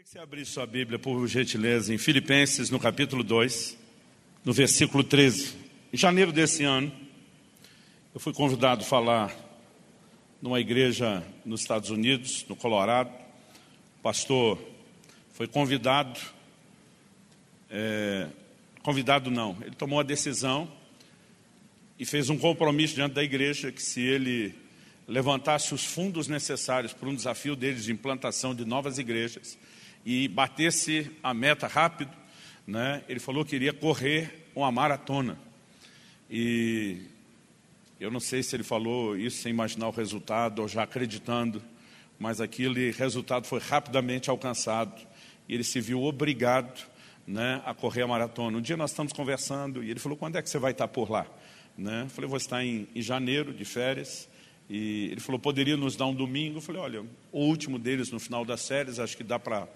queria 0.00 0.04
que 0.04 0.10
você 0.10 0.18
abrisse 0.18 0.52
sua 0.52 0.66
Bíblia, 0.66 0.98
por 0.98 1.26
gentileza, 1.26 1.92
em 1.92 1.98
Filipenses, 1.98 2.70
no 2.70 2.78
capítulo 2.78 3.22
2, 3.22 3.76
no 4.44 4.52
versículo 4.52 5.04
13. 5.04 5.54
Em 5.92 5.96
janeiro 5.96 6.32
desse 6.32 6.64
ano, 6.64 6.90
eu 8.14 8.20
fui 8.20 8.32
convidado 8.32 8.82
a 8.82 8.86
falar 8.86 9.34
numa 10.40 10.58
igreja 10.58 11.22
nos 11.44 11.60
Estados 11.60 11.90
Unidos, 11.90 12.46
no 12.48 12.56
Colorado. 12.56 13.10
O 13.98 14.02
pastor 14.02 14.58
foi 15.32 15.46
convidado, 15.46 16.18
é, 17.68 18.26
convidado 18.82 19.30
não, 19.30 19.58
ele 19.60 19.74
tomou 19.74 20.00
a 20.00 20.04
decisão 20.04 20.70
e 21.98 22.06
fez 22.06 22.30
um 22.30 22.38
compromisso 22.38 22.94
diante 22.94 23.12
da 23.12 23.22
igreja 23.22 23.70
que 23.70 23.82
se 23.82 24.00
ele 24.00 24.54
levantasse 25.06 25.74
os 25.74 25.84
fundos 25.84 26.26
necessários 26.26 26.94
para 26.94 27.08
um 27.08 27.14
desafio 27.14 27.54
deles 27.54 27.84
de 27.84 27.92
implantação 27.92 28.54
de 28.54 28.64
novas 28.64 28.96
igrejas, 28.96 29.58
e 30.04 30.28
batesse 30.28 31.10
a 31.22 31.34
meta 31.34 31.66
rápido, 31.66 32.10
né, 32.66 33.02
ele 33.08 33.20
falou 33.20 33.44
que 33.44 33.56
iria 33.56 33.72
correr 33.72 34.48
uma 34.54 34.70
maratona. 34.70 35.38
E 36.30 37.02
eu 37.98 38.10
não 38.10 38.20
sei 38.20 38.42
se 38.42 38.54
ele 38.56 38.62
falou 38.62 39.16
isso 39.16 39.42
sem 39.42 39.50
imaginar 39.50 39.88
o 39.88 39.92
resultado 39.92 40.62
ou 40.62 40.68
já 40.68 40.84
acreditando, 40.84 41.62
mas 42.18 42.40
aquele 42.40 42.92
resultado 42.92 43.46
foi 43.46 43.60
rapidamente 43.60 44.30
alcançado 44.30 45.00
e 45.48 45.54
ele 45.54 45.64
se 45.64 45.80
viu 45.80 46.02
obrigado 46.02 46.88
né, 47.26 47.62
a 47.64 47.74
correr 47.74 48.02
a 48.02 48.06
maratona. 48.06 48.58
Um 48.58 48.60
dia 48.60 48.76
nós 48.76 48.90
estamos 48.90 49.12
conversando 49.12 49.82
e 49.82 49.90
ele 49.90 50.00
falou: 50.00 50.16
quando 50.16 50.36
é 50.36 50.42
que 50.42 50.48
você 50.48 50.58
vai 50.58 50.72
estar 50.72 50.88
por 50.88 51.10
lá? 51.10 51.26
Né? 51.76 52.02
Eu 52.04 52.10
falei: 52.10 52.28
vou 52.28 52.36
estar 52.36 52.64
em, 52.64 52.88
em 52.94 53.02
janeiro, 53.02 53.52
de 53.52 53.64
férias. 53.64 54.28
E 54.68 55.08
ele 55.10 55.20
falou: 55.20 55.38
poderia 55.38 55.76
nos 55.76 55.96
dar 55.96 56.06
um 56.06 56.14
domingo? 56.14 56.58
Eu 56.58 56.62
falei: 56.62 56.80
olha, 56.80 57.04
o 57.32 57.40
último 57.40 57.78
deles 57.78 58.10
no 58.10 58.20
final 58.20 58.44
das 58.44 58.60
séries, 58.60 58.98
acho 58.98 59.16
que 59.16 59.24
dá 59.24 59.38
para 59.38 59.68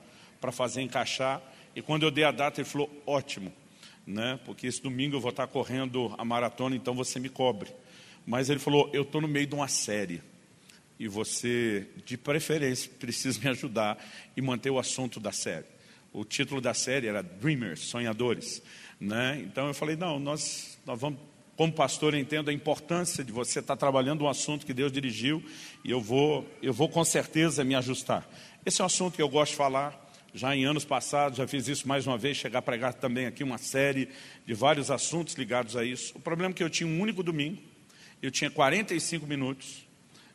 para 0.44 0.52
fazer 0.52 0.82
encaixar. 0.82 1.40
E 1.74 1.80
quando 1.80 2.02
eu 2.02 2.10
dei 2.10 2.22
a 2.22 2.30
data, 2.30 2.60
ele 2.60 2.68
falou, 2.68 2.90
ótimo, 3.06 3.50
né? 4.06 4.38
porque 4.44 4.66
esse 4.66 4.82
domingo 4.82 5.16
eu 5.16 5.20
vou 5.20 5.30
estar 5.30 5.46
correndo 5.46 6.14
a 6.18 6.24
maratona, 6.24 6.76
então 6.76 6.92
você 6.92 7.18
me 7.18 7.30
cobre. 7.30 7.70
Mas 8.26 8.50
ele 8.50 8.58
falou, 8.58 8.90
eu 8.92 9.04
estou 9.04 9.22
no 9.22 9.28
meio 9.28 9.46
de 9.46 9.54
uma 9.54 9.68
série. 9.68 10.22
E 10.98 11.08
você, 11.08 11.86
de 12.04 12.18
preferência, 12.18 12.90
precisa 13.00 13.40
me 13.40 13.48
ajudar 13.48 13.96
e 14.36 14.42
manter 14.42 14.68
o 14.68 14.78
assunto 14.78 15.18
da 15.18 15.32
série. 15.32 15.64
O 16.12 16.26
título 16.26 16.60
da 16.60 16.74
série 16.74 17.06
era 17.06 17.22
Dreamers, 17.22 17.80
Sonhadores. 17.80 18.62
Né? 19.00 19.42
Então 19.46 19.68
eu 19.68 19.72
falei, 19.72 19.96
não, 19.96 20.18
nós, 20.18 20.78
nós 20.84 21.00
vamos 21.00 21.18
como 21.56 21.72
pastor, 21.72 22.12
eu 22.12 22.20
entendo 22.20 22.50
a 22.50 22.52
importância 22.52 23.24
de 23.24 23.32
você 23.32 23.60
estar 23.60 23.76
trabalhando 23.76 24.24
um 24.24 24.28
assunto 24.28 24.66
que 24.66 24.74
Deus 24.74 24.92
dirigiu 24.92 25.42
e 25.82 25.90
eu 25.90 26.02
vou, 26.02 26.46
eu 26.60 26.72
vou 26.72 26.88
com 26.88 27.02
certeza 27.02 27.64
me 27.64 27.74
ajustar. 27.74 28.28
Esse 28.66 28.82
é 28.82 28.84
um 28.84 28.86
assunto 28.86 29.14
que 29.14 29.22
eu 29.22 29.28
gosto 29.28 29.52
de 29.52 29.56
falar, 29.56 30.03
já 30.34 30.54
em 30.54 30.64
anos 30.64 30.84
passados, 30.84 31.38
já 31.38 31.46
fiz 31.46 31.68
isso 31.68 31.86
mais 31.86 32.08
uma 32.08 32.18
vez, 32.18 32.36
chegar 32.36 32.58
a 32.58 32.62
pregar 32.62 32.92
também 32.92 33.26
aqui 33.26 33.44
uma 33.44 33.56
série 33.56 34.08
de 34.44 34.52
vários 34.52 34.90
assuntos 34.90 35.34
ligados 35.34 35.76
a 35.76 35.84
isso. 35.84 36.12
O 36.16 36.20
problema 36.20 36.50
é 36.50 36.54
que 36.54 36.64
eu 36.64 36.68
tinha 36.68 36.88
um 36.88 37.00
único 37.00 37.22
domingo, 37.22 37.62
eu 38.20 38.32
tinha 38.32 38.50
45 38.50 39.26
minutos, 39.26 39.86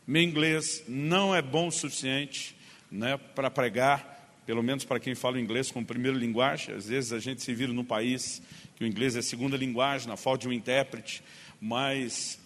meu 0.08 0.24
inglês 0.24 0.84
não 0.88 1.36
é 1.36 1.42
bom 1.42 1.68
o 1.68 1.72
suficiente 1.72 2.56
né, 2.90 3.18
para 3.36 3.52
pregar, 3.52 4.42
pelo 4.46 4.64
menos 4.64 4.86
para 4.86 5.02
quem 5.02 5.14
fala 5.14 5.40
inglês 5.40 5.70
como 5.70 5.86
primeira 5.86 6.18
linguagem. 6.18 6.74
Às 6.74 6.88
vezes 6.88 7.12
a 7.12 7.20
gente 7.20 7.44
se 7.44 7.54
vira 7.54 7.74
num 7.74 7.84
país 7.84 8.42
que 8.78 8.86
o 8.86 8.88
inglês 8.88 9.18
é 9.18 9.22
segunda 9.22 9.58
linguagem, 9.58 10.08
na 10.08 10.16
falta 10.16 10.44
de 10.44 10.48
um 10.48 10.54
intérprete, 10.54 11.22
mas 11.60 12.40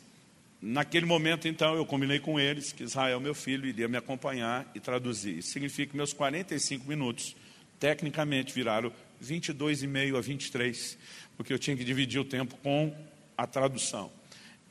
Naquele 0.66 1.06
momento, 1.06 1.46
então, 1.46 1.76
eu 1.76 1.86
combinei 1.86 2.20
com 2.20 2.40
eles 2.40 2.72
que 2.72 2.84
Israel, 2.84 3.20
meu 3.20 3.36
filho, 3.36 3.66
iria 3.66 3.90
me 3.90 3.98
acompanhar 3.98 4.66
e 4.74 4.80
traduzir. 4.80 5.40
Isso 5.40 5.52
significa 5.52 5.92
que 5.92 5.98
meus 5.98 6.14
45 6.14 6.88
minutos 6.88 7.36
tecnicamente 7.84 8.54
viraram 8.54 8.94
22,5 9.22 10.18
a 10.18 10.22
23, 10.22 10.98
porque 11.36 11.52
eu 11.52 11.60
tinha 11.60 11.76
que 11.76 11.84
dividir 11.84 12.18
o 12.18 12.24
tempo 12.24 12.56
com 12.64 12.96
a 13.38 13.46
tradução. 13.46 14.10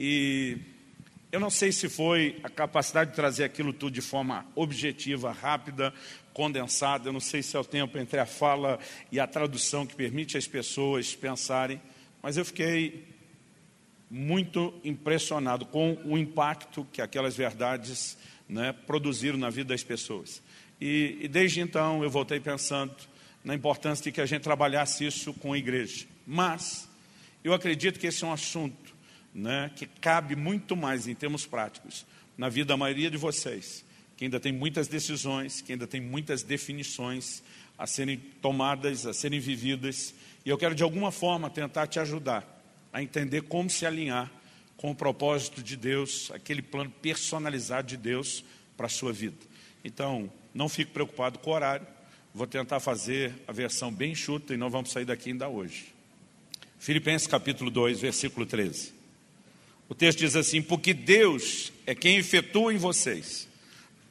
E 0.00 0.56
eu 1.30 1.38
não 1.38 1.50
sei 1.50 1.72
se 1.72 1.90
foi 1.90 2.40
a 2.42 2.48
capacidade 2.48 3.10
de 3.10 3.16
trazer 3.16 3.44
aquilo 3.44 3.74
tudo 3.74 3.92
de 3.92 4.00
forma 4.00 4.46
objetiva, 4.54 5.30
rápida, 5.30 5.92
condensada, 6.32 7.10
eu 7.10 7.12
não 7.12 7.20
sei 7.20 7.42
se 7.42 7.54
é 7.54 7.60
o 7.60 7.64
tempo 7.66 7.98
entre 7.98 8.18
a 8.18 8.24
fala 8.24 8.78
e 9.10 9.20
a 9.20 9.26
tradução 9.26 9.86
que 9.86 9.94
permite 9.94 10.38
as 10.38 10.46
pessoas 10.46 11.14
pensarem, 11.14 11.82
mas 12.22 12.38
eu 12.38 12.46
fiquei 12.46 13.04
muito 14.10 14.72
impressionado 14.82 15.66
com 15.66 15.98
o 16.06 16.16
impacto 16.16 16.86
que 16.90 17.02
aquelas 17.02 17.36
verdades 17.36 18.16
né, 18.48 18.72
produziram 18.72 19.36
na 19.36 19.50
vida 19.50 19.68
das 19.74 19.84
pessoas. 19.84 20.40
E, 20.84 21.18
e 21.20 21.28
desde 21.28 21.60
então 21.60 22.02
eu 22.02 22.10
voltei 22.10 22.40
pensando 22.40 22.92
na 23.44 23.54
importância 23.54 24.02
de 24.02 24.10
que 24.10 24.20
a 24.20 24.26
gente 24.26 24.42
trabalhasse 24.42 25.06
isso 25.06 25.32
com 25.34 25.52
a 25.52 25.58
igreja. 25.58 26.06
Mas 26.26 26.88
eu 27.44 27.54
acredito 27.54 28.00
que 28.00 28.08
esse 28.08 28.24
é 28.24 28.26
um 28.26 28.32
assunto 28.32 28.92
né, 29.32 29.70
que 29.76 29.86
cabe 29.86 30.34
muito 30.34 30.74
mais 30.74 31.06
em 31.06 31.14
termos 31.14 31.46
práticos 31.46 32.04
na 32.36 32.48
vida 32.48 32.66
da 32.66 32.76
maioria 32.76 33.08
de 33.08 33.16
vocês, 33.16 33.84
que 34.16 34.24
ainda 34.24 34.40
tem 34.40 34.50
muitas 34.50 34.88
decisões, 34.88 35.60
que 35.60 35.70
ainda 35.70 35.86
tem 35.86 36.00
muitas 36.00 36.42
definições 36.42 37.44
a 37.78 37.86
serem 37.86 38.18
tomadas, 38.40 39.06
a 39.06 39.14
serem 39.14 39.38
vividas, 39.38 40.12
e 40.44 40.50
eu 40.50 40.58
quero 40.58 40.74
de 40.74 40.82
alguma 40.82 41.12
forma 41.12 41.48
tentar 41.48 41.86
te 41.86 42.00
ajudar 42.00 42.44
a 42.92 43.00
entender 43.00 43.42
como 43.42 43.70
se 43.70 43.86
alinhar 43.86 44.28
com 44.76 44.90
o 44.90 44.96
propósito 44.96 45.62
de 45.62 45.76
Deus, 45.76 46.28
aquele 46.34 46.60
plano 46.60 46.90
personalizado 47.00 47.86
de 47.86 47.96
Deus 47.96 48.44
para 48.76 48.86
a 48.86 48.90
sua 48.90 49.12
vida. 49.12 49.38
Então, 49.84 50.28
não 50.54 50.68
fique 50.68 50.90
preocupado 50.90 51.38
com 51.38 51.50
o 51.50 51.54
horário. 51.54 51.86
Vou 52.34 52.46
tentar 52.46 52.80
fazer 52.80 53.34
a 53.46 53.52
versão 53.52 53.92
bem 53.92 54.14
chuta 54.14 54.54
e 54.54 54.56
não 54.56 54.70
vamos 54.70 54.90
sair 54.90 55.04
daqui 55.04 55.30
ainda 55.30 55.48
hoje. 55.48 55.86
Filipenses 56.78 57.26
capítulo 57.26 57.70
2, 57.70 58.00
versículo 58.00 58.44
13. 58.44 58.92
O 59.88 59.94
texto 59.94 60.20
diz 60.20 60.34
assim: 60.34 60.62
Porque 60.62 60.94
Deus 60.94 61.72
é 61.86 61.94
quem 61.94 62.16
efetua 62.16 62.72
em 62.72 62.78
vocês, 62.78 63.48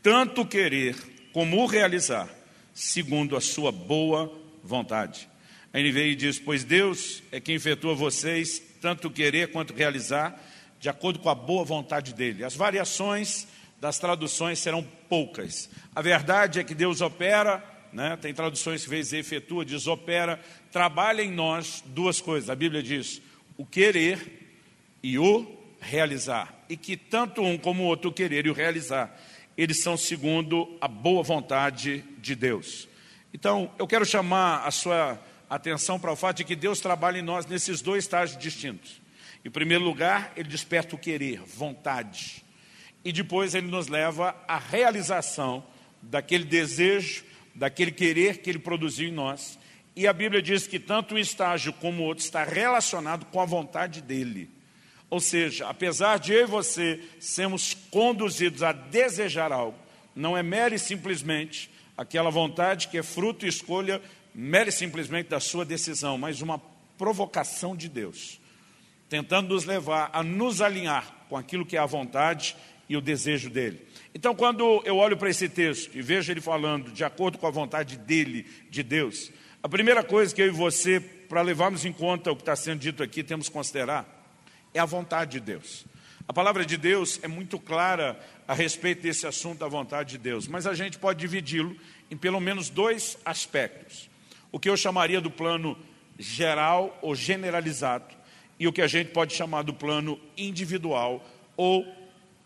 tanto 0.03 0.45
querer 0.45 0.95
como 1.33 1.57
o 1.57 1.65
realizar, 1.65 2.29
segundo 2.73 3.35
a 3.35 3.41
sua 3.41 3.71
boa 3.71 4.31
vontade. 4.63 5.27
A 5.73 5.79
NVI 5.79 6.15
diz: 6.15 6.39
Pois 6.39 6.63
Deus 6.63 7.23
é 7.31 7.39
quem 7.39 7.55
efetua 7.55 7.95
vocês, 7.95 8.61
tanto 8.79 9.09
querer 9.09 9.51
quanto 9.51 9.73
realizar, 9.73 10.39
de 10.79 10.89
acordo 10.89 11.19
com 11.19 11.29
a 11.29 11.35
boa 11.35 11.63
vontade 11.63 12.13
dele. 12.13 12.43
As 12.43 12.55
variações 12.55 13.47
das 13.81 13.97
traduções 13.97 14.59
serão 14.59 14.83
poucas. 15.09 15.67
A 15.95 16.03
verdade 16.03 16.59
é 16.59 16.63
que 16.63 16.75
Deus 16.75 17.01
opera, 17.01 17.63
né? 17.91 18.15
tem 18.15 18.31
traduções 18.31 18.83
que 18.83 18.89
vezes 18.89 19.11
efetua, 19.13 19.65
diz 19.65 19.87
opera, 19.87 20.39
trabalha 20.71 21.23
em 21.23 21.31
nós 21.31 21.83
duas 21.87 22.21
coisas. 22.21 22.51
A 22.51 22.55
Bíblia 22.55 22.83
diz 22.83 23.19
o 23.57 23.65
querer 23.65 24.53
e 25.01 25.17
o 25.17 25.57
realizar. 25.81 26.53
E 26.69 26.77
que 26.77 26.95
tanto 26.95 27.41
um 27.41 27.57
como 27.57 27.81
o 27.81 27.87
outro, 27.87 28.11
o 28.11 28.13
querer 28.13 28.45
e 28.45 28.51
o 28.51 28.53
realizar, 28.53 29.19
eles 29.57 29.81
são 29.81 29.97
segundo 29.97 30.77
a 30.79 30.87
boa 30.87 31.23
vontade 31.23 32.05
de 32.19 32.35
Deus. 32.35 32.87
Então, 33.33 33.71
eu 33.79 33.87
quero 33.87 34.05
chamar 34.05 34.59
a 34.63 34.69
sua 34.69 35.19
atenção 35.49 35.99
para 35.99 36.11
o 36.11 36.15
fato 36.15 36.37
de 36.37 36.43
que 36.43 36.55
Deus 36.55 36.79
trabalha 36.79 37.17
em 37.17 37.23
nós 37.23 37.47
nesses 37.47 37.81
dois 37.81 38.03
estágios 38.03 38.37
distintos. 38.37 39.01
Em 39.43 39.49
primeiro 39.49 39.83
lugar, 39.83 40.31
Ele 40.37 40.47
desperta 40.47 40.95
o 40.95 40.99
querer, 40.99 41.39
vontade 41.39 42.43
e 43.03 43.11
depois 43.11 43.55
ele 43.55 43.67
nos 43.67 43.87
leva 43.87 44.35
à 44.47 44.57
realização 44.57 45.63
daquele 46.01 46.43
desejo, 46.43 47.23
daquele 47.53 47.91
querer 47.91 48.37
que 48.37 48.49
ele 48.49 48.59
produziu 48.59 49.09
em 49.09 49.11
nós. 49.11 49.57
E 49.95 50.07
a 50.07 50.13
Bíblia 50.13 50.41
diz 50.41 50.67
que 50.67 50.79
tanto 50.79 51.15
um 51.15 51.17
estágio 51.17 51.73
como 51.73 52.03
o 52.03 52.05
outro 52.05 52.23
está 52.23 52.43
relacionado 52.43 53.25
com 53.25 53.41
a 53.41 53.45
vontade 53.45 54.01
dele. 54.01 54.49
Ou 55.09 55.19
seja, 55.19 55.67
apesar 55.67 56.17
de 56.19 56.31
eu 56.31 56.43
e 56.43 56.45
você 56.45 57.01
sermos 57.19 57.75
conduzidos 57.89 58.63
a 58.63 58.71
desejar 58.71 59.51
algo, 59.51 59.77
não 60.15 60.37
é 60.37 60.43
mere 60.43 60.79
simplesmente 60.79 61.69
aquela 61.97 62.29
vontade 62.29 62.87
que 62.87 62.97
é 62.97 63.03
fruto 63.03 63.45
e 63.45 63.49
escolha, 63.49 64.01
mere 64.33 64.71
simplesmente 64.71 65.27
da 65.27 65.39
sua 65.39 65.65
decisão, 65.65 66.17
mas 66.17 66.41
uma 66.41 66.61
provocação 66.97 67.75
de 67.75 67.89
Deus, 67.89 68.39
tentando 69.09 69.53
nos 69.53 69.65
levar 69.65 70.09
a 70.13 70.23
nos 70.23 70.61
alinhar 70.61 71.25
com 71.27 71.35
aquilo 71.35 71.65
que 71.65 71.75
é 71.75 71.79
a 71.79 71.85
vontade 71.85 72.55
e 72.87 72.97
o 72.97 73.01
desejo 73.01 73.49
dele. 73.49 73.85
Então, 74.13 74.35
quando 74.35 74.81
eu 74.85 74.97
olho 74.97 75.17
para 75.17 75.29
esse 75.29 75.47
texto 75.47 75.95
e 75.95 76.01
vejo 76.01 76.31
ele 76.31 76.41
falando 76.41 76.91
de 76.91 77.03
acordo 77.03 77.37
com 77.37 77.47
a 77.47 77.51
vontade 77.51 77.97
dele, 77.97 78.45
de 78.69 78.83
Deus, 78.83 79.31
a 79.63 79.69
primeira 79.69 80.03
coisa 80.03 80.33
que 80.33 80.41
eu 80.41 80.47
e 80.47 80.51
você, 80.51 80.99
para 80.99 81.41
levarmos 81.41 81.85
em 81.85 81.93
conta 81.93 82.31
o 82.31 82.35
que 82.35 82.41
está 82.41 82.55
sendo 82.55 82.79
dito 82.79 83.01
aqui, 83.03 83.23
temos 83.23 83.47
que 83.47 83.53
considerar 83.53 84.21
é 84.73 84.79
a 84.79 84.85
vontade 84.85 85.31
de 85.31 85.39
Deus. 85.39 85.85
A 86.27 86.33
palavra 86.33 86.65
de 86.65 86.77
Deus 86.77 87.19
é 87.23 87.27
muito 87.27 87.59
clara 87.59 88.19
a 88.47 88.53
respeito 88.53 89.01
desse 89.01 89.27
assunto 89.27 89.59
da 89.59 89.67
vontade 89.67 90.11
de 90.11 90.17
Deus, 90.17 90.47
mas 90.47 90.65
a 90.65 90.73
gente 90.73 90.97
pode 90.97 91.19
dividi-lo 91.19 91.75
em 92.09 92.17
pelo 92.17 92.39
menos 92.39 92.69
dois 92.69 93.17
aspectos. 93.25 94.09
O 94.51 94.59
que 94.59 94.69
eu 94.69 94.77
chamaria 94.77 95.19
do 95.19 95.31
plano 95.31 95.77
geral 96.17 96.97
ou 97.01 97.15
generalizado 97.15 98.15
e 98.59 98.67
o 98.67 98.73
que 98.73 98.81
a 98.81 98.87
gente 98.87 99.11
pode 99.11 99.33
chamar 99.33 99.63
do 99.63 99.73
plano 99.73 100.19
individual 100.37 101.25
ou 101.57 101.85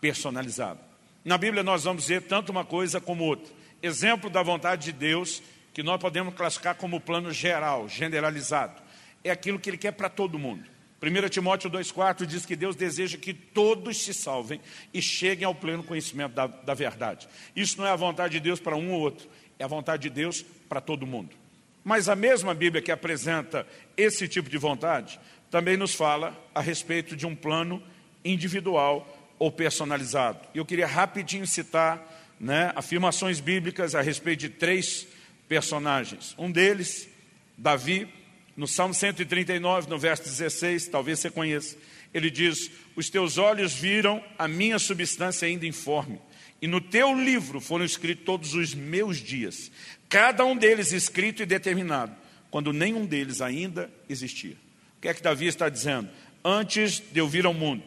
personalizado. 0.06 0.78
Na 1.24 1.36
Bíblia 1.36 1.64
nós 1.64 1.82
vamos 1.82 2.06
ver 2.06 2.22
tanto 2.22 2.50
uma 2.50 2.64
coisa 2.64 3.00
como 3.00 3.24
outra. 3.24 3.52
Exemplo 3.82 4.30
da 4.30 4.40
vontade 4.40 4.84
de 4.84 4.92
Deus 4.92 5.42
que 5.74 5.82
nós 5.82 6.00
podemos 6.00 6.32
classificar 6.34 6.76
como 6.76 7.00
plano 7.00 7.32
geral, 7.32 7.88
generalizado. 7.88 8.80
É 9.24 9.30
aquilo 9.30 9.58
que 9.58 9.68
ele 9.68 9.76
quer 9.76 9.92
para 9.92 10.08
todo 10.08 10.38
mundo. 10.38 10.64
1 11.02 11.28
Timóteo 11.28 11.68
2,4 11.68 12.24
diz 12.24 12.46
que 12.46 12.54
Deus 12.54 12.76
deseja 12.76 13.18
que 13.18 13.34
todos 13.34 14.02
se 14.02 14.14
salvem 14.14 14.60
e 14.94 15.02
cheguem 15.02 15.44
ao 15.44 15.54
pleno 15.54 15.82
conhecimento 15.82 16.34
da, 16.34 16.46
da 16.46 16.72
verdade. 16.72 17.28
Isso 17.54 17.78
não 17.78 17.86
é 17.86 17.90
a 17.90 17.96
vontade 17.96 18.34
de 18.34 18.40
Deus 18.40 18.60
para 18.60 18.76
um 18.76 18.92
ou 18.92 19.00
outro, 19.00 19.28
é 19.58 19.64
a 19.64 19.68
vontade 19.68 20.04
de 20.04 20.10
Deus 20.10 20.42
para 20.68 20.80
todo 20.80 21.06
mundo. 21.06 21.30
Mas 21.84 22.08
a 22.08 22.14
mesma 22.14 22.54
Bíblia 22.54 22.80
que 22.80 22.92
apresenta 22.92 23.66
esse 23.96 24.28
tipo 24.28 24.48
de 24.48 24.56
vontade, 24.56 25.18
também 25.50 25.76
nos 25.76 25.94
fala 25.94 26.36
a 26.54 26.60
respeito 26.60 27.16
de 27.16 27.26
um 27.26 27.34
plano 27.34 27.82
individual 28.24 29.15
ou 29.38 29.50
personalizado. 29.50 30.40
E 30.54 30.58
eu 30.58 30.64
queria 30.64 30.86
rapidinho 30.86 31.46
citar 31.46 32.16
né, 32.38 32.72
afirmações 32.74 33.40
bíblicas 33.40 33.94
a 33.94 34.00
respeito 34.00 34.40
de 34.40 34.48
três 34.50 35.06
personagens. 35.48 36.34
Um 36.38 36.50
deles, 36.50 37.08
Davi, 37.56 38.08
no 38.56 38.66
Salmo 38.66 38.94
139, 38.94 39.88
no 39.88 39.98
verso 39.98 40.24
16, 40.24 40.88
talvez 40.88 41.20
você 41.20 41.30
conheça, 41.30 41.76
ele 42.12 42.30
diz: 42.30 42.70
Os 42.94 43.10
teus 43.10 43.38
olhos 43.38 43.74
viram 43.74 44.22
a 44.38 44.48
minha 44.48 44.78
substância 44.78 45.46
ainda 45.46 45.66
informe, 45.66 46.20
e 46.60 46.66
no 46.66 46.80
teu 46.80 47.14
livro 47.14 47.60
foram 47.60 47.84
escritos 47.84 48.24
todos 48.24 48.54
os 48.54 48.74
meus 48.74 49.18
dias, 49.18 49.70
cada 50.08 50.44
um 50.44 50.56
deles 50.56 50.92
escrito 50.92 51.42
e 51.42 51.46
determinado, 51.46 52.14
quando 52.50 52.72
nenhum 52.72 53.04
deles 53.04 53.40
ainda 53.40 53.90
existia. 54.08 54.56
O 54.96 55.00
que 55.02 55.08
é 55.08 55.14
que 55.14 55.22
Davi 55.22 55.46
está 55.46 55.68
dizendo? 55.68 56.08
Antes 56.42 57.00
de 57.00 57.20
eu 57.20 57.28
vir 57.28 57.44
ao 57.44 57.52
mundo, 57.52 57.84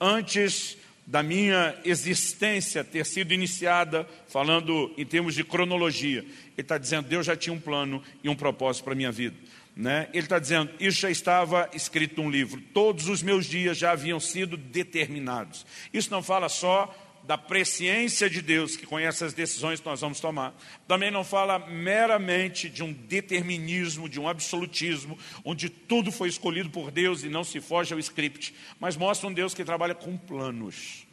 antes 0.00 0.76
da 1.06 1.22
minha 1.22 1.76
existência 1.84 2.84
ter 2.84 3.04
sido 3.04 3.34
iniciada, 3.34 4.08
falando 4.28 4.92
em 4.96 5.04
termos 5.04 5.34
de 5.34 5.44
cronologia, 5.44 6.20
ele 6.20 6.30
está 6.58 6.78
dizendo, 6.78 7.08
Deus 7.08 7.26
já 7.26 7.36
tinha 7.36 7.52
um 7.52 7.60
plano 7.60 8.02
e 8.22 8.28
um 8.28 8.34
propósito 8.34 8.84
para 8.84 8.92
a 8.92 8.96
minha 8.96 9.12
vida. 9.12 9.36
Né? 9.74 10.08
Ele 10.12 10.24
está 10.24 10.38
dizendo, 10.38 10.70
isso 10.78 11.00
já 11.00 11.10
estava 11.10 11.68
escrito 11.72 12.22
num 12.22 12.30
livro, 12.30 12.60
todos 12.74 13.08
os 13.08 13.22
meus 13.22 13.46
dias 13.46 13.78
já 13.78 13.92
haviam 13.92 14.20
sido 14.20 14.56
determinados. 14.56 15.66
Isso 15.92 16.10
não 16.10 16.22
fala 16.22 16.48
só 16.48 16.94
da 17.24 17.38
presciência 17.38 18.28
de 18.28 18.42
Deus, 18.42 18.76
que 18.76 18.86
conhece 18.86 19.24
as 19.24 19.32
decisões 19.32 19.80
que 19.80 19.86
nós 19.86 20.00
vamos 20.00 20.20
tomar. 20.20 20.54
Também 20.88 21.10
não 21.10 21.22
fala 21.22 21.58
meramente 21.58 22.68
de 22.68 22.82
um 22.82 22.92
determinismo, 22.92 24.08
de 24.08 24.18
um 24.18 24.28
absolutismo, 24.28 25.18
onde 25.44 25.68
tudo 25.68 26.10
foi 26.10 26.28
escolhido 26.28 26.70
por 26.70 26.90
Deus 26.90 27.22
e 27.22 27.28
não 27.28 27.44
se 27.44 27.60
foge 27.60 27.94
ao 27.94 28.00
script, 28.00 28.54
mas 28.80 28.96
mostra 28.96 29.28
um 29.28 29.32
Deus 29.32 29.54
que 29.54 29.64
trabalha 29.64 29.94
com 29.94 30.16
planos. 30.16 31.06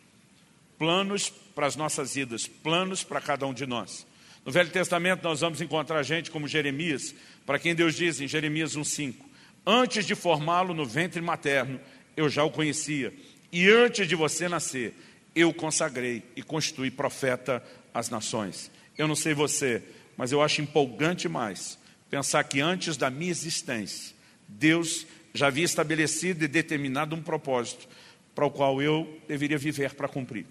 Planos 0.78 1.30
para 1.30 1.68
as 1.68 1.76
nossas 1.76 2.16
vidas, 2.16 2.48
planos 2.48 3.04
para 3.04 3.22
cada 3.22 3.46
um 3.46 3.54
de 3.54 3.66
nós. 3.66 4.08
No 4.46 4.52
Velho 4.52 4.70
Testamento 4.70 5.24
nós 5.24 5.42
vamos 5.42 5.62
encontrar 5.62 6.02
gente 6.04 6.32
como 6.32 6.48
Jeremias, 6.48 7.14
para 7.46 7.60
quem 7.60 7.76
Deus 7.76 7.96
diz 7.96 8.20
em 8.22 8.28
Jeremias 8.28 8.76
1,5: 8.76 9.16
Antes 9.66 10.06
de 10.06 10.16
formá-lo 10.16 10.74
no 10.74 10.86
ventre 10.86 11.22
materno, 11.22 11.80
eu 12.16 12.30
já 12.30 12.44
o 12.44 12.50
conhecia, 12.50 13.14
e 13.52 13.70
antes 13.70 14.08
de 14.08 14.16
você 14.16 14.48
nascer, 14.48 14.94
eu 15.40 15.54
consagrei 15.54 16.24
e 16.36 16.44
constituí 16.44 16.92
profeta 16.92 17.64
às 17.94 18.10
nações. 18.10 18.72
Eu 18.98 19.08
não 19.08 19.16
sei 19.16 19.34
você, 19.34 19.82
mas 20.18 20.32
eu 20.32 20.42
acho 20.42 20.62
empolgante 20.62 21.30
mais 21.30 21.78
pensar 22.10 22.44
que 22.44 22.60
antes 22.60 22.98
da 22.98 23.10
minha 23.10 23.32
existência, 23.32 24.16
Deus 24.48 25.06
já 25.34 25.48
havia 25.48 25.64
estabelecido 25.64 26.44
e 26.44 26.48
determinado 26.48 27.16
um 27.16 27.22
propósito 27.22 27.88
para 28.34 28.46
o 28.46 28.52
qual 28.52 28.82
eu 28.82 29.20
deveria 29.28 29.58
viver 29.58 29.94
para 29.94 30.08
cumprir. 30.08 30.46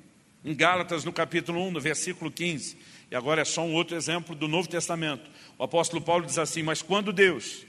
Em 0.44 0.54
Gálatas, 0.54 1.04
no 1.04 1.12
capítulo 1.12 1.60
1, 1.66 1.72
no 1.72 1.80
versículo 1.80 2.30
15, 2.30 2.76
e 3.10 3.16
agora 3.16 3.42
é 3.42 3.44
só 3.44 3.62
um 3.62 3.74
outro 3.74 3.96
exemplo 3.96 4.34
do 4.36 4.46
Novo 4.46 4.68
Testamento, 4.68 5.28
o 5.56 5.64
apóstolo 5.64 6.00
Paulo 6.00 6.24
diz 6.24 6.38
assim: 6.38 6.62
Mas 6.62 6.80
quando 6.80 7.12
Deus, 7.12 7.66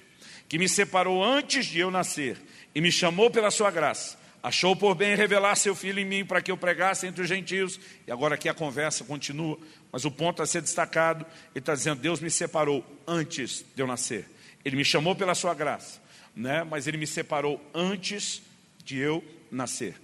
que 0.47 0.59
me 0.59 0.69
separou 0.69 1.23
antes 1.23 1.65
de 1.65 1.79
eu 1.79 1.89
nascer 1.89 2.37
e 2.75 2.81
me 2.81 2.91
chamou 2.91 3.31
pela 3.31 3.49
sua 3.49 3.71
graça, 3.71 4.18
achou 4.41 4.75
por 4.75 4.95
bem 4.95 5.15
revelar 5.15 5.55
seu 5.55 5.75
filho 5.75 5.99
em 5.99 6.05
mim 6.05 6.25
para 6.25 6.41
que 6.41 6.51
eu 6.51 6.57
pregasse 6.57 7.05
entre 7.05 7.21
os 7.21 7.27
gentios. 7.27 7.79
E 8.07 8.11
agora 8.11 8.35
aqui 8.35 8.47
a 8.47 8.53
conversa 8.53 9.03
continua, 9.03 9.57
mas 9.91 10.05
o 10.05 10.11
ponto 10.11 10.41
a 10.41 10.47
ser 10.47 10.61
destacado, 10.61 11.25
ele 11.53 11.59
está 11.59 11.73
dizendo, 11.73 12.01
Deus 12.01 12.19
me 12.19 12.29
separou 12.29 12.85
antes 13.05 13.65
de 13.75 13.81
eu 13.81 13.87
nascer. 13.87 14.29
Ele 14.63 14.75
me 14.75 14.85
chamou 14.85 15.15
pela 15.15 15.35
sua 15.35 15.53
graça, 15.53 16.01
né? 16.35 16.63
mas 16.63 16.87
ele 16.87 16.97
me 16.97 17.07
separou 17.07 17.61
antes 17.73 18.41
de 18.83 18.97
eu 18.97 19.23
nascer. 19.51 19.95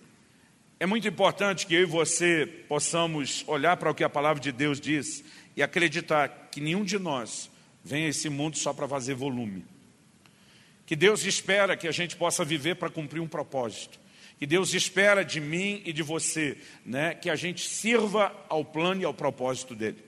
É 0.80 0.86
muito 0.86 1.08
importante 1.08 1.66
que 1.66 1.74
eu 1.74 1.82
e 1.82 1.86
você 1.86 2.46
possamos 2.68 3.44
olhar 3.48 3.78
para 3.78 3.90
o 3.90 3.96
que 3.96 4.04
a 4.04 4.10
palavra 4.10 4.42
de 4.42 4.52
Deus 4.52 4.80
diz 4.80 5.24
e 5.56 5.64
acreditar 5.64 6.50
que 6.52 6.60
nenhum 6.60 6.84
de 6.84 7.00
nós 7.00 7.50
vem 7.84 8.06
a 8.06 8.10
esse 8.10 8.30
mundo 8.30 8.58
só 8.58 8.74
para 8.74 8.88
fazer 8.88 9.14
volume. 9.14 9.64
Que 10.86 10.96
Deus 10.96 11.24
espera 11.24 11.78
que 11.78 11.88
a 11.88 11.92
gente 11.92 12.16
possa 12.16 12.44
viver 12.44 12.76
para 12.76 12.90
cumprir 12.90 13.22
um 13.22 13.28
propósito 13.28 14.00
que 14.40 14.46
Deus 14.46 14.74
espera 14.74 15.24
de 15.24 15.40
mim 15.40 15.82
e 15.86 15.94
de 15.94 16.04
você, 16.04 16.58
né, 16.86 17.14
que 17.14 17.30
a 17.30 17.36
gente 17.36 17.68
sirva 17.68 18.34
ao 18.50 18.66
plano 18.66 19.02
e 19.02 19.06
ao 19.06 19.14
propósito 19.14 19.74
dele. 19.76 20.04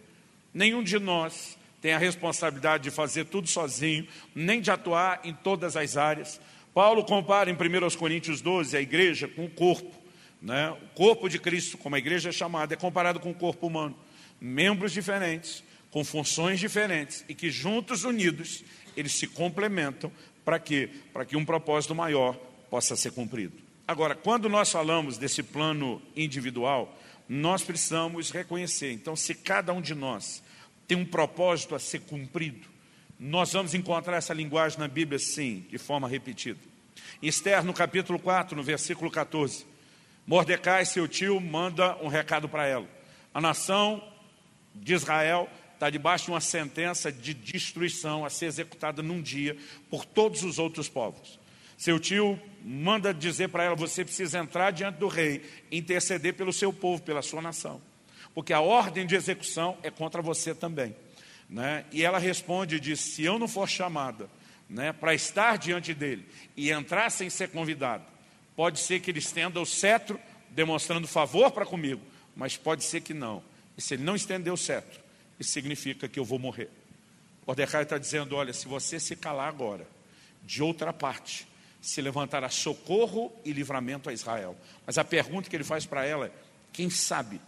Nenhum 0.53 0.83
de 0.83 0.99
nós 0.99 1.57
tem 1.81 1.93
a 1.93 1.97
responsabilidade 1.97 2.83
de 2.83 2.91
fazer 2.91 3.25
tudo 3.25 3.47
sozinho, 3.47 4.07
nem 4.35 4.59
de 4.59 4.71
atuar 4.71 5.21
em 5.23 5.33
todas 5.33 5.77
as 5.77 5.95
áreas. 5.95 6.41
Paulo 6.73 7.03
compara 7.05 7.49
em 7.49 7.53
1 7.53 7.95
Coríntios 7.97 8.41
12 8.41 8.75
a 8.75 8.81
igreja 8.81 9.27
com 9.27 9.45
o 9.45 9.49
corpo. 9.49 9.95
Né? 10.41 10.69
O 10.69 10.95
corpo 10.95 11.29
de 11.29 11.39
Cristo, 11.39 11.77
como 11.77 11.95
a 11.95 11.99
igreja 11.99 12.29
é 12.29 12.31
chamada, 12.31 12.73
é 12.73 12.77
comparado 12.77 13.19
com 13.19 13.31
o 13.31 13.35
corpo 13.35 13.67
humano. 13.67 13.95
Membros 14.39 14.91
diferentes, 14.91 15.63
com 15.89 16.03
funções 16.03 16.59
diferentes 16.59 17.23
e 17.29 17.33
que 17.33 17.49
juntos, 17.49 18.03
unidos, 18.03 18.63
eles 18.95 19.13
se 19.13 19.27
complementam 19.27 20.11
para 20.43 20.59
quê? 20.59 20.89
Para 21.13 21.25
que 21.25 21.37
um 21.37 21.45
propósito 21.45 21.95
maior 21.95 22.35
possa 22.69 22.95
ser 22.95 23.11
cumprido. 23.11 23.66
Agora, 23.87 24.15
quando 24.15 24.49
nós 24.49 24.69
falamos 24.69 25.17
desse 25.17 25.41
plano 25.41 26.01
individual, 26.13 26.93
nós 27.29 27.63
precisamos 27.63 28.31
reconhecer. 28.31 28.91
Então, 28.91 29.15
se 29.15 29.33
cada 29.33 29.71
um 29.71 29.81
de 29.81 29.95
nós 29.95 30.43
tem 30.85 30.97
um 30.97 31.05
propósito 31.05 31.73
a 31.73 31.79
ser 31.79 32.01
cumprido, 32.01 32.67
nós 33.17 33.53
vamos 33.53 33.73
encontrar 33.73 34.17
essa 34.17 34.33
linguagem 34.33 34.77
na 34.77 34.89
Bíblia, 34.89 35.17
sim, 35.17 35.65
de 35.69 35.77
forma 35.77 36.07
repetida. 36.07 36.59
Esther, 37.21 37.63
no 37.63 37.73
capítulo 37.73 38.19
4, 38.19 38.57
no 38.57 38.61
versículo 38.61 39.09
14, 39.09 39.65
Mordecai, 40.25 40.85
seu 40.85 41.07
tio, 41.07 41.39
manda 41.39 41.97
um 42.03 42.09
recado 42.09 42.49
para 42.49 42.67
ela. 42.67 42.87
A 43.33 43.39
nação 43.39 44.03
de 44.75 44.93
Israel 44.93 45.49
está 45.73 45.89
debaixo 45.89 46.25
de 46.25 46.31
uma 46.31 46.41
sentença 46.41 47.09
de 47.09 47.33
destruição 47.33 48.25
a 48.25 48.29
ser 48.29 48.47
executada 48.47 49.01
num 49.01 49.21
dia 49.21 49.55
por 49.89 50.03
todos 50.03 50.43
os 50.43 50.59
outros 50.59 50.89
povos. 50.89 51.39
Seu 51.77 51.99
tio 51.99 52.39
manda 52.67 53.13
dizer 53.13 53.47
para 53.47 53.63
ela: 53.63 53.75
você 53.75 54.03
precisa 54.03 54.39
entrar 54.39 54.71
diante 54.71 54.97
do 54.97 55.07
rei, 55.07 55.41
interceder 55.71 56.33
pelo 56.33 56.51
seu 56.51 56.73
povo, 56.73 57.01
pela 57.01 57.21
sua 57.21 57.41
nação, 57.41 57.81
porque 58.35 58.51
a 58.51 58.59
ordem 58.59 59.07
de 59.07 59.15
execução 59.15 59.77
é 59.81 59.89
contra 59.89 60.21
você 60.21 60.53
também. 60.53 60.93
Né? 61.49 61.85
E 61.93 62.03
ela 62.03 62.19
responde 62.19 62.79
diz: 62.79 62.99
se 62.99 63.23
eu 63.23 63.39
não 63.39 63.47
for 63.47 63.69
chamada 63.69 64.29
né, 64.69 64.91
para 64.91 65.13
estar 65.13 65.57
diante 65.57 65.93
dele 65.93 66.27
e 66.57 66.69
entrar 66.69 67.09
sem 67.09 67.29
ser 67.29 67.47
convidada, 67.49 68.03
pode 68.53 68.79
ser 68.79 68.99
que 68.99 69.11
ele 69.11 69.19
estenda 69.19 69.61
o 69.61 69.65
cetro 69.65 70.19
demonstrando 70.49 71.07
favor 71.07 71.51
para 71.51 71.65
comigo, 71.65 72.01
mas 72.35 72.57
pode 72.57 72.83
ser 72.83 72.99
que 72.99 73.13
não. 73.13 73.41
E 73.77 73.81
se 73.81 73.93
ele 73.93 74.03
não 74.03 74.15
estender 74.15 74.51
o 74.51 74.57
cetro, 74.57 74.99
isso 75.39 75.51
significa 75.51 76.09
que 76.09 76.19
eu 76.19 76.25
vou 76.25 76.37
morrer. 76.37 76.69
Mordecai 77.45 77.83
está 77.83 77.97
dizendo: 77.97 78.35
olha, 78.35 78.51
se 78.51 78.67
você 78.67 78.99
se 78.99 79.15
calar 79.15 79.47
agora, 79.47 79.87
de 80.43 80.61
outra 80.61 80.91
parte, 80.91 81.47
se 81.81 82.01
levantará 82.01 82.49
socorro 82.49 83.31
e 83.45 83.51
livramento 83.51 84.09
a 84.09 84.13
Israel. 84.13 84.57
Mas 84.85 84.97
a 84.97 85.03
pergunta 85.03 85.49
que 85.49 85.55
ele 85.55 85.63
faz 85.63 85.85
para 85.85 86.05
ela 86.05 86.27
é: 86.27 86.31
quem 86.71 86.89
sabe, 86.89 87.41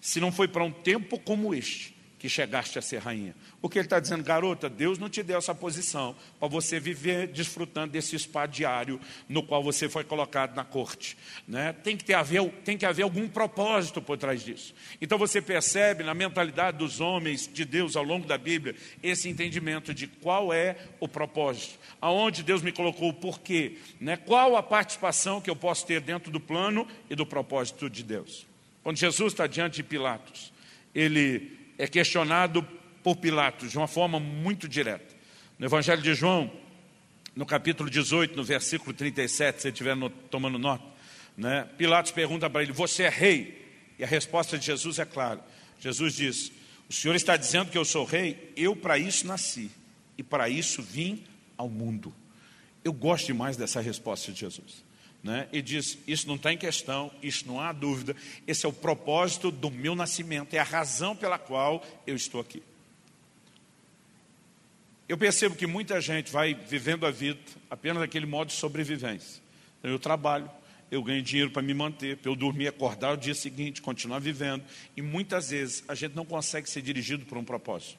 se 0.00 0.20
não 0.20 0.32
foi 0.32 0.48
para 0.48 0.64
um 0.64 0.72
tempo 0.72 1.18
como 1.18 1.54
este, 1.54 1.93
que 2.24 2.28
chegaste 2.30 2.78
a 2.78 2.80
ser 2.80 3.02
rainha. 3.02 3.36
Porque 3.60 3.78
ele 3.78 3.84
está 3.84 4.00
dizendo, 4.00 4.24
garota, 4.24 4.66
Deus 4.66 4.98
não 4.98 5.10
te 5.10 5.22
deu 5.22 5.36
essa 5.36 5.54
posição 5.54 6.16
para 6.40 6.48
você 6.48 6.80
viver 6.80 7.26
desfrutando 7.26 7.92
desse 7.92 8.18
spa 8.18 8.46
diário 8.46 8.98
no 9.28 9.42
qual 9.42 9.62
você 9.62 9.90
foi 9.90 10.04
colocado 10.04 10.56
na 10.56 10.64
corte. 10.64 11.18
Né? 11.46 11.74
Tem, 11.74 11.98
que 11.98 12.02
ter 12.02 12.14
haver, 12.14 12.48
tem 12.64 12.78
que 12.78 12.86
haver 12.86 13.02
algum 13.02 13.28
propósito 13.28 14.00
por 14.00 14.16
trás 14.16 14.42
disso. 14.42 14.74
Então 15.02 15.18
você 15.18 15.42
percebe 15.42 16.02
na 16.02 16.14
mentalidade 16.14 16.78
dos 16.78 16.98
homens 16.98 17.46
de 17.46 17.62
Deus 17.62 17.94
ao 17.94 18.02
longo 18.02 18.26
da 18.26 18.38
Bíblia 18.38 18.74
esse 19.02 19.28
entendimento 19.28 19.92
de 19.92 20.06
qual 20.06 20.50
é 20.50 20.78
o 21.00 21.06
propósito, 21.06 21.78
aonde 22.00 22.42
Deus 22.42 22.62
me 22.62 22.72
colocou, 22.72 23.10
o 23.10 23.12
porquê, 23.12 23.76
né? 24.00 24.16
qual 24.16 24.56
a 24.56 24.62
participação 24.62 25.42
que 25.42 25.50
eu 25.50 25.56
posso 25.56 25.86
ter 25.86 26.00
dentro 26.00 26.32
do 26.32 26.40
plano 26.40 26.88
e 27.10 27.14
do 27.14 27.26
propósito 27.26 27.90
de 27.90 28.02
Deus. 28.02 28.46
Quando 28.82 28.96
Jesus 28.96 29.34
está 29.34 29.46
diante 29.46 29.76
de 29.76 29.82
Pilatos, 29.82 30.54
ele 30.94 31.63
é 31.78 31.86
questionado 31.86 32.66
por 33.02 33.16
Pilatos 33.16 33.70
de 33.70 33.78
uma 33.78 33.86
forma 33.86 34.18
muito 34.18 34.68
direta. 34.68 35.14
No 35.58 35.66
Evangelho 35.66 36.02
de 36.02 36.14
João, 36.14 36.50
no 37.34 37.44
capítulo 37.44 37.90
18, 37.90 38.36
no 38.36 38.44
versículo 38.44 38.92
37, 38.92 39.62
se 39.62 39.68
estiver 39.68 39.94
no, 39.94 40.08
tomando 40.08 40.58
nota, 40.58 40.84
né, 41.36 41.68
Pilatos 41.76 42.12
pergunta 42.12 42.48
para 42.48 42.62
ele: 42.62 42.72
Você 42.72 43.04
é 43.04 43.08
rei? 43.08 43.62
E 43.98 44.04
a 44.04 44.06
resposta 44.06 44.58
de 44.58 44.66
Jesus 44.66 44.98
é 44.98 45.04
clara. 45.04 45.44
Jesus 45.80 46.14
diz: 46.14 46.52
O 46.88 46.92
senhor 46.92 47.14
está 47.14 47.36
dizendo 47.36 47.70
que 47.70 47.78
eu 47.78 47.84
sou 47.84 48.04
rei? 48.04 48.52
Eu 48.56 48.74
para 48.74 48.98
isso 48.98 49.26
nasci. 49.26 49.70
e 50.16 50.22
para 50.22 50.48
isso 50.48 50.82
vim 50.82 51.24
ao 51.56 51.68
mundo. 51.68 52.14
Eu 52.84 52.92
gosto 52.92 53.26
demais 53.26 53.56
dessa 53.56 53.80
resposta 53.80 54.30
de 54.30 54.40
Jesus. 54.40 54.84
Né? 55.24 55.48
E 55.50 55.62
diz: 55.62 55.96
Isso 56.06 56.28
não 56.28 56.34
está 56.34 56.52
em 56.52 56.58
questão, 56.58 57.10
isso 57.22 57.48
não 57.48 57.58
há 57.58 57.72
dúvida, 57.72 58.14
esse 58.46 58.66
é 58.66 58.68
o 58.68 58.72
propósito 58.72 59.50
do 59.50 59.70
meu 59.70 59.96
nascimento, 59.96 60.52
é 60.52 60.58
a 60.58 60.62
razão 60.62 61.16
pela 61.16 61.38
qual 61.38 61.82
eu 62.06 62.14
estou 62.14 62.42
aqui. 62.42 62.62
Eu 65.08 65.16
percebo 65.16 65.54
que 65.54 65.66
muita 65.66 65.98
gente 65.98 66.30
vai 66.30 66.54
vivendo 66.54 67.06
a 67.06 67.10
vida 67.10 67.40
apenas 67.70 68.00
daquele 68.00 68.26
modo 68.26 68.48
de 68.48 68.54
sobrevivência. 68.54 69.42
Então, 69.78 69.90
eu 69.90 69.98
trabalho, 69.98 70.50
eu 70.90 71.02
ganho 71.02 71.22
dinheiro 71.22 71.50
para 71.50 71.62
me 71.62 71.72
manter, 71.72 72.18
para 72.18 72.30
eu 72.30 72.36
dormir, 72.36 72.68
acordar 72.68 73.14
o 73.14 73.16
dia 73.16 73.34
seguinte, 73.34 73.80
continuar 73.80 74.18
vivendo. 74.18 74.62
E 74.94 75.00
muitas 75.00 75.50
vezes 75.50 75.84
a 75.88 75.94
gente 75.94 76.14
não 76.14 76.24
consegue 76.24 76.68
ser 76.68 76.82
dirigido 76.82 77.24
por 77.24 77.38
um 77.38 77.44
propósito. 77.44 77.98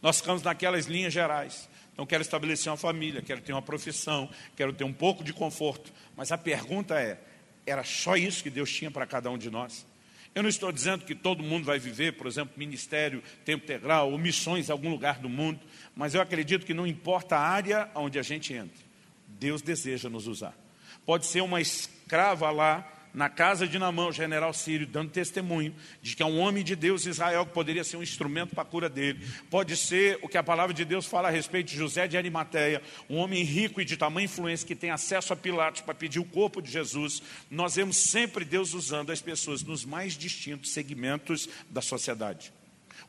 Nós 0.00 0.18
ficamos 0.20 0.42
naquelas 0.42 0.86
linhas 0.86 1.12
gerais. 1.12 1.68
Então, 1.92 2.06
quero 2.06 2.22
estabelecer 2.22 2.70
uma 2.70 2.76
família, 2.76 3.20
quero 3.20 3.40
ter 3.40 3.52
uma 3.52 3.62
profissão, 3.62 4.30
quero 4.56 4.72
ter 4.72 4.84
um 4.84 4.92
pouco 4.92 5.22
de 5.22 5.32
conforto. 5.32 5.92
Mas 6.16 6.32
a 6.32 6.38
pergunta 6.38 6.98
é: 6.98 7.20
era 7.66 7.84
só 7.84 8.16
isso 8.16 8.42
que 8.42 8.50
Deus 8.50 8.70
tinha 8.72 8.90
para 8.90 9.06
cada 9.06 9.30
um 9.30 9.38
de 9.38 9.50
nós? 9.50 9.86
Eu 10.34 10.42
não 10.42 10.48
estou 10.48 10.72
dizendo 10.72 11.04
que 11.04 11.14
todo 11.14 11.42
mundo 11.42 11.64
vai 11.64 11.78
viver, 11.78 12.12
por 12.12 12.26
exemplo, 12.26 12.54
ministério, 12.56 13.22
tempo 13.44 13.64
integral 13.64 14.10
ou 14.10 14.16
missões 14.16 14.68
em 14.68 14.72
algum 14.72 14.88
lugar 14.88 15.18
do 15.18 15.28
mundo, 15.28 15.60
mas 15.94 16.14
eu 16.14 16.22
acredito 16.22 16.64
que 16.64 16.72
não 16.72 16.86
importa 16.86 17.36
a 17.36 17.40
área 17.40 17.90
onde 17.94 18.18
a 18.18 18.22
gente 18.22 18.54
entre, 18.54 18.82
Deus 19.28 19.60
deseja 19.60 20.08
nos 20.08 20.26
usar. 20.26 20.56
Pode 21.04 21.26
ser 21.26 21.42
uma 21.42 21.60
escrava 21.60 22.50
lá 22.50 22.90
na 23.14 23.28
casa 23.28 23.66
de 23.66 23.78
Namã, 23.78 24.06
o 24.06 24.12
general 24.12 24.52
sírio, 24.52 24.86
dando 24.86 25.10
testemunho 25.10 25.74
de 26.00 26.16
que 26.16 26.22
é 26.22 26.26
um 26.26 26.38
homem 26.38 26.64
de 26.64 26.74
Deus 26.74 27.04
Israel 27.04 27.44
que 27.44 27.52
poderia 27.52 27.84
ser 27.84 27.96
um 27.96 28.02
instrumento 28.02 28.54
para 28.54 28.62
a 28.62 28.66
cura 28.66 28.88
dele. 28.88 29.26
Pode 29.50 29.76
ser 29.76 30.18
o 30.22 30.28
que 30.28 30.38
a 30.38 30.42
palavra 30.42 30.72
de 30.72 30.84
Deus 30.84 31.06
fala 31.06 31.28
a 31.28 31.30
respeito 31.30 31.68
de 31.68 31.76
José 31.76 32.08
de 32.08 32.16
Arimateia, 32.16 32.82
um 33.08 33.16
homem 33.16 33.42
rico 33.42 33.80
e 33.80 33.84
de 33.84 33.96
tamanha 33.96 34.24
influência 34.24 34.66
que 34.66 34.74
tem 34.74 34.90
acesso 34.90 35.32
a 35.32 35.36
Pilatos 35.36 35.82
para 35.82 35.94
pedir 35.94 36.18
o 36.18 36.24
corpo 36.24 36.62
de 36.62 36.70
Jesus. 36.70 37.22
Nós 37.50 37.76
vemos 37.76 37.96
sempre 37.96 38.44
Deus 38.44 38.72
usando 38.72 39.12
as 39.12 39.20
pessoas 39.20 39.62
nos 39.62 39.84
mais 39.84 40.14
distintos 40.16 40.70
segmentos 40.70 41.48
da 41.68 41.82
sociedade. 41.82 42.52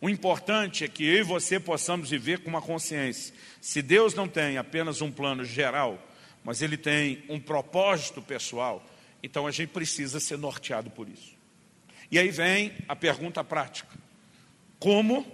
O 0.02 0.10
importante 0.10 0.84
é 0.84 0.88
que 0.90 1.06
eu 1.06 1.20
e 1.20 1.24
você 1.24 1.60
possamos 1.60 2.10
viver 2.10 2.40
com 2.40 2.50
uma 2.50 2.62
consciência. 2.62 3.34
Se 3.62 3.82
Deus 3.82 4.14
não 4.14 4.28
tem 4.28 4.58
apenas 4.58 5.02
um 5.02 5.10
plano 5.10 5.46
geral, 5.46 5.98
mas 6.44 6.62
Ele 6.62 6.76
tem 6.76 7.24
um 7.30 7.40
propósito 7.40 8.22
pessoal, 8.22 8.86
então 9.24 9.48
a 9.48 9.52
gente 9.52 9.70
precisa 9.70 10.20
ser 10.20 10.38
norteado 10.38 10.92
por 10.92 11.08
isso. 11.08 11.34
E 12.12 12.20
aí 12.20 12.30
vem 12.30 12.74
a 12.88 12.96
pergunta 12.96 13.44
prática: 13.44 13.90
como 14.78 15.26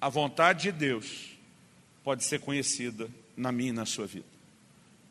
a 0.00 0.08
vontade 0.08 0.62
de 0.62 0.72
Deus 0.72 1.36
pode 2.02 2.24
ser 2.24 2.40
conhecida 2.40 3.08
na 3.36 3.52
minha 3.52 3.68
e 3.68 3.74
na 3.74 3.84
sua 3.84 4.06
vida? 4.06 4.26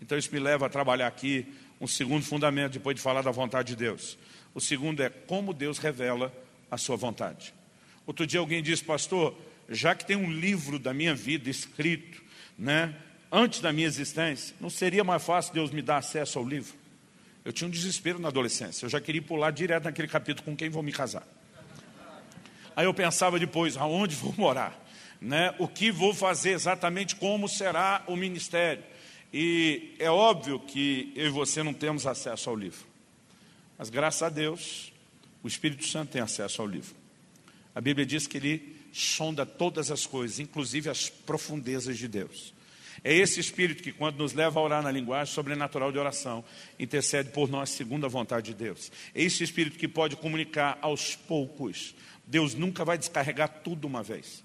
Então 0.02 0.18
isso 0.18 0.34
me 0.34 0.40
leva 0.40 0.66
a 0.66 0.70
trabalhar 0.70 1.08
aqui 1.08 1.46
um 1.80 1.88
segundo 1.88 2.26
fundamento, 2.26 2.74
depois 2.74 2.96
de 2.96 3.02
falar 3.02 3.22
da 3.22 3.32
vontade 3.32 3.70
de 3.70 3.76
Deus. 3.76 4.18
O 4.54 4.60
segundo 4.60 5.02
é 5.02 5.10
como 5.10 5.54
Deus 5.54 5.78
revela 5.78 6.34
a 6.70 6.78
sua 6.78 6.96
vontade. 6.96 7.54
Outro 8.06 8.26
dia 8.26 8.40
alguém 8.40 8.62
disse, 8.62 8.84
pastor, 8.84 9.38
já 9.70 9.96
que 9.96 10.06
tem 10.06 10.16
um 10.16 10.32
livro 10.32 10.78
da 10.78 10.94
minha 10.94 11.16
vida 11.16 11.50
escrito, 11.50 12.22
né, 12.58 12.96
antes 13.32 13.62
da 13.62 13.72
minha 13.72 13.88
existência, 13.88 14.56
não 14.60 14.70
seria 14.70 15.04
mais 15.04 15.24
fácil 15.24 15.54
Deus 15.54 15.72
me 15.72 15.82
dar 15.82 15.98
acesso 15.98 16.38
ao 16.38 16.46
livro? 16.46 16.81
Eu 17.44 17.52
tinha 17.52 17.68
um 17.68 17.72
desespero 17.72 18.20
na 18.20 18.28
adolescência. 18.28 18.86
Eu 18.86 18.90
já 18.90 19.02
queria 19.02 19.22
pular 19.22 19.52
direto 19.52 19.86
naquele 19.86 20.08
capítulo 20.08 20.46
com 20.46 20.56
quem 20.56 20.70
vou 20.70 20.84
me 20.84 20.92
casar. 20.92 21.28
Aí 22.76 22.86
eu 22.86 22.94
pensava 22.94 23.40
depois, 23.40 23.76
aonde 23.78 24.16
vou 24.16 24.34
morar? 24.38 24.80
Né? 25.20 25.54
O 25.60 25.68
que 25.68 25.92
vou 25.92 26.14
fazer 26.14 26.52
exatamente, 26.52 27.16
como 27.16 27.48
será 27.48 28.04
o 28.08 28.16
ministério? 28.16 28.84
E 29.34 29.96
é 30.00 30.10
óbvio 30.10 30.60
que 30.60 31.12
eu 31.16 31.28
e 31.28 31.30
você 31.30 31.64
não 31.64 31.74
temos 31.74 32.06
acesso 32.06 32.50
ao 32.50 32.56
livro. 32.56 32.86
Mas 33.78 33.90
graças 33.90 34.22
a 34.22 34.30
Deus, 34.30 34.92
o 35.42 35.48
Espírito 35.48 35.86
Santo 35.86 36.12
tem 36.12 36.22
acesso 36.22 36.62
ao 36.62 36.68
livro. 36.68 36.96
A 37.74 37.82
Bíblia 37.82 38.06
diz 38.06 38.28
que 38.28 38.38
ele 38.38 38.76
sonda 38.92 39.46
todas 39.46 39.90
as 39.90 40.06
coisas, 40.06 40.40
inclusive 40.40 40.90
as 40.90 41.10
profundezas 41.10 41.98
de 41.98 42.08
Deus. 42.08 42.54
É 43.04 43.14
esse 43.16 43.40
Espírito 43.40 43.82
que, 43.82 43.92
quando 43.92 44.18
nos 44.18 44.34
leva 44.34 44.60
a 44.60 44.64
orar 44.64 44.84
na 44.84 44.92
linguagem 44.92 45.34
sobrenatural 45.34 45.92
de 45.92 45.98
oração, 45.98 46.44
intercede 46.80 47.30
por 47.30 47.50
nós 47.50 47.72
segundo 47.72 48.06
a 48.06 48.10
vontade 48.10 48.48
de 48.48 48.54
Deus. 48.54 48.92
É 49.16 49.24
esse 49.24 49.44
Espírito 49.44 49.78
que 49.78 49.88
pode 49.88 50.16
comunicar 50.16 50.78
aos 50.82 51.16
poucos. 51.16 51.96
Deus 52.28 52.54
nunca 52.54 52.86
vai 52.86 52.98
descarregar 52.98 53.62
tudo 53.64 53.88
uma 53.88 54.04
vez. 54.04 54.44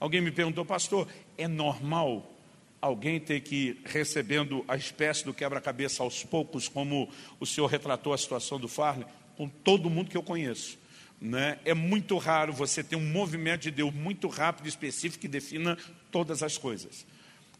Alguém 0.00 0.22
me 0.22 0.30
perguntou, 0.30 0.64
pastor, 0.64 1.06
é 1.36 1.46
normal 1.46 2.34
alguém 2.80 3.20
ter 3.20 3.40
que 3.40 3.54
ir 3.56 3.80
recebendo 3.84 4.64
a 4.66 4.76
espécie 4.76 5.24
do 5.24 5.34
quebra-cabeça 5.34 6.02
aos 6.02 6.24
poucos, 6.24 6.68
como 6.68 7.10
o 7.38 7.44
senhor 7.44 7.66
retratou 7.66 8.12
a 8.12 8.18
situação 8.18 8.58
do 8.58 8.68
Farley? 8.68 9.06
Com 9.36 9.48
todo 9.48 9.90
mundo 9.90 10.10
que 10.10 10.16
eu 10.16 10.22
conheço. 10.22 10.78
Né? 11.20 11.58
É 11.64 11.74
muito 11.74 12.16
raro 12.16 12.52
você 12.52 12.82
ter 12.82 12.96
um 12.96 13.04
movimento 13.04 13.62
de 13.62 13.70
Deus 13.70 13.92
muito 13.92 14.28
rápido 14.28 14.66
e 14.66 14.68
específico 14.68 15.20
que 15.20 15.28
defina 15.28 15.76
todas 16.10 16.42
as 16.42 16.56
coisas. 16.56 17.04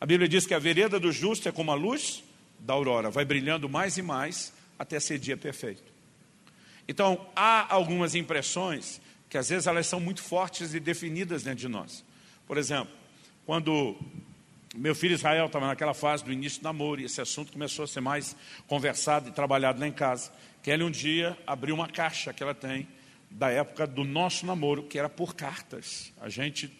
A 0.00 0.06
Bíblia 0.06 0.28
diz 0.28 0.46
que 0.46 0.54
a 0.54 0.58
vereda 0.58 1.00
do 1.00 1.10
justo 1.10 1.48
é 1.48 1.52
como 1.52 1.72
a 1.72 1.74
luz 1.74 2.22
da 2.60 2.74
aurora, 2.74 3.10
vai 3.10 3.24
brilhando 3.24 3.68
mais 3.68 3.98
e 3.98 4.02
mais 4.02 4.52
até 4.78 4.98
ser 5.00 5.18
dia 5.18 5.36
perfeito. 5.36 5.92
Então, 6.86 7.26
há 7.34 7.72
algumas 7.72 8.14
impressões 8.14 9.00
que 9.28 9.36
às 9.36 9.48
vezes 9.48 9.66
elas 9.66 9.86
são 9.86 10.00
muito 10.00 10.22
fortes 10.22 10.72
e 10.74 10.80
definidas 10.80 11.42
dentro 11.42 11.60
de 11.60 11.68
nós. 11.68 12.04
Por 12.46 12.56
exemplo, 12.56 12.92
quando 13.44 13.96
meu 14.74 14.94
filho 14.94 15.14
Israel 15.14 15.46
estava 15.46 15.66
naquela 15.66 15.94
fase 15.94 16.24
do 16.24 16.32
início 16.32 16.60
do 16.60 16.64
namoro, 16.64 17.00
e 17.00 17.04
esse 17.04 17.20
assunto 17.20 17.52
começou 17.52 17.84
a 17.84 17.88
ser 17.88 18.00
mais 18.00 18.36
conversado 18.66 19.28
e 19.28 19.32
trabalhado 19.32 19.80
lá 19.80 19.86
em 19.86 19.92
casa. 19.92 20.32
Kelly 20.62 20.84
um 20.84 20.90
dia 20.90 21.36
abriu 21.46 21.74
uma 21.74 21.88
caixa 21.88 22.32
que 22.32 22.42
ela 22.42 22.54
tem 22.54 22.88
da 23.30 23.50
época 23.50 23.86
do 23.86 24.04
nosso 24.04 24.46
namoro, 24.46 24.84
que 24.84 24.98
era 24.98 25.08
por 25.08 25.34
cartas. 25.34 26.12
A 26.20 26.28
gente 26.28 26.70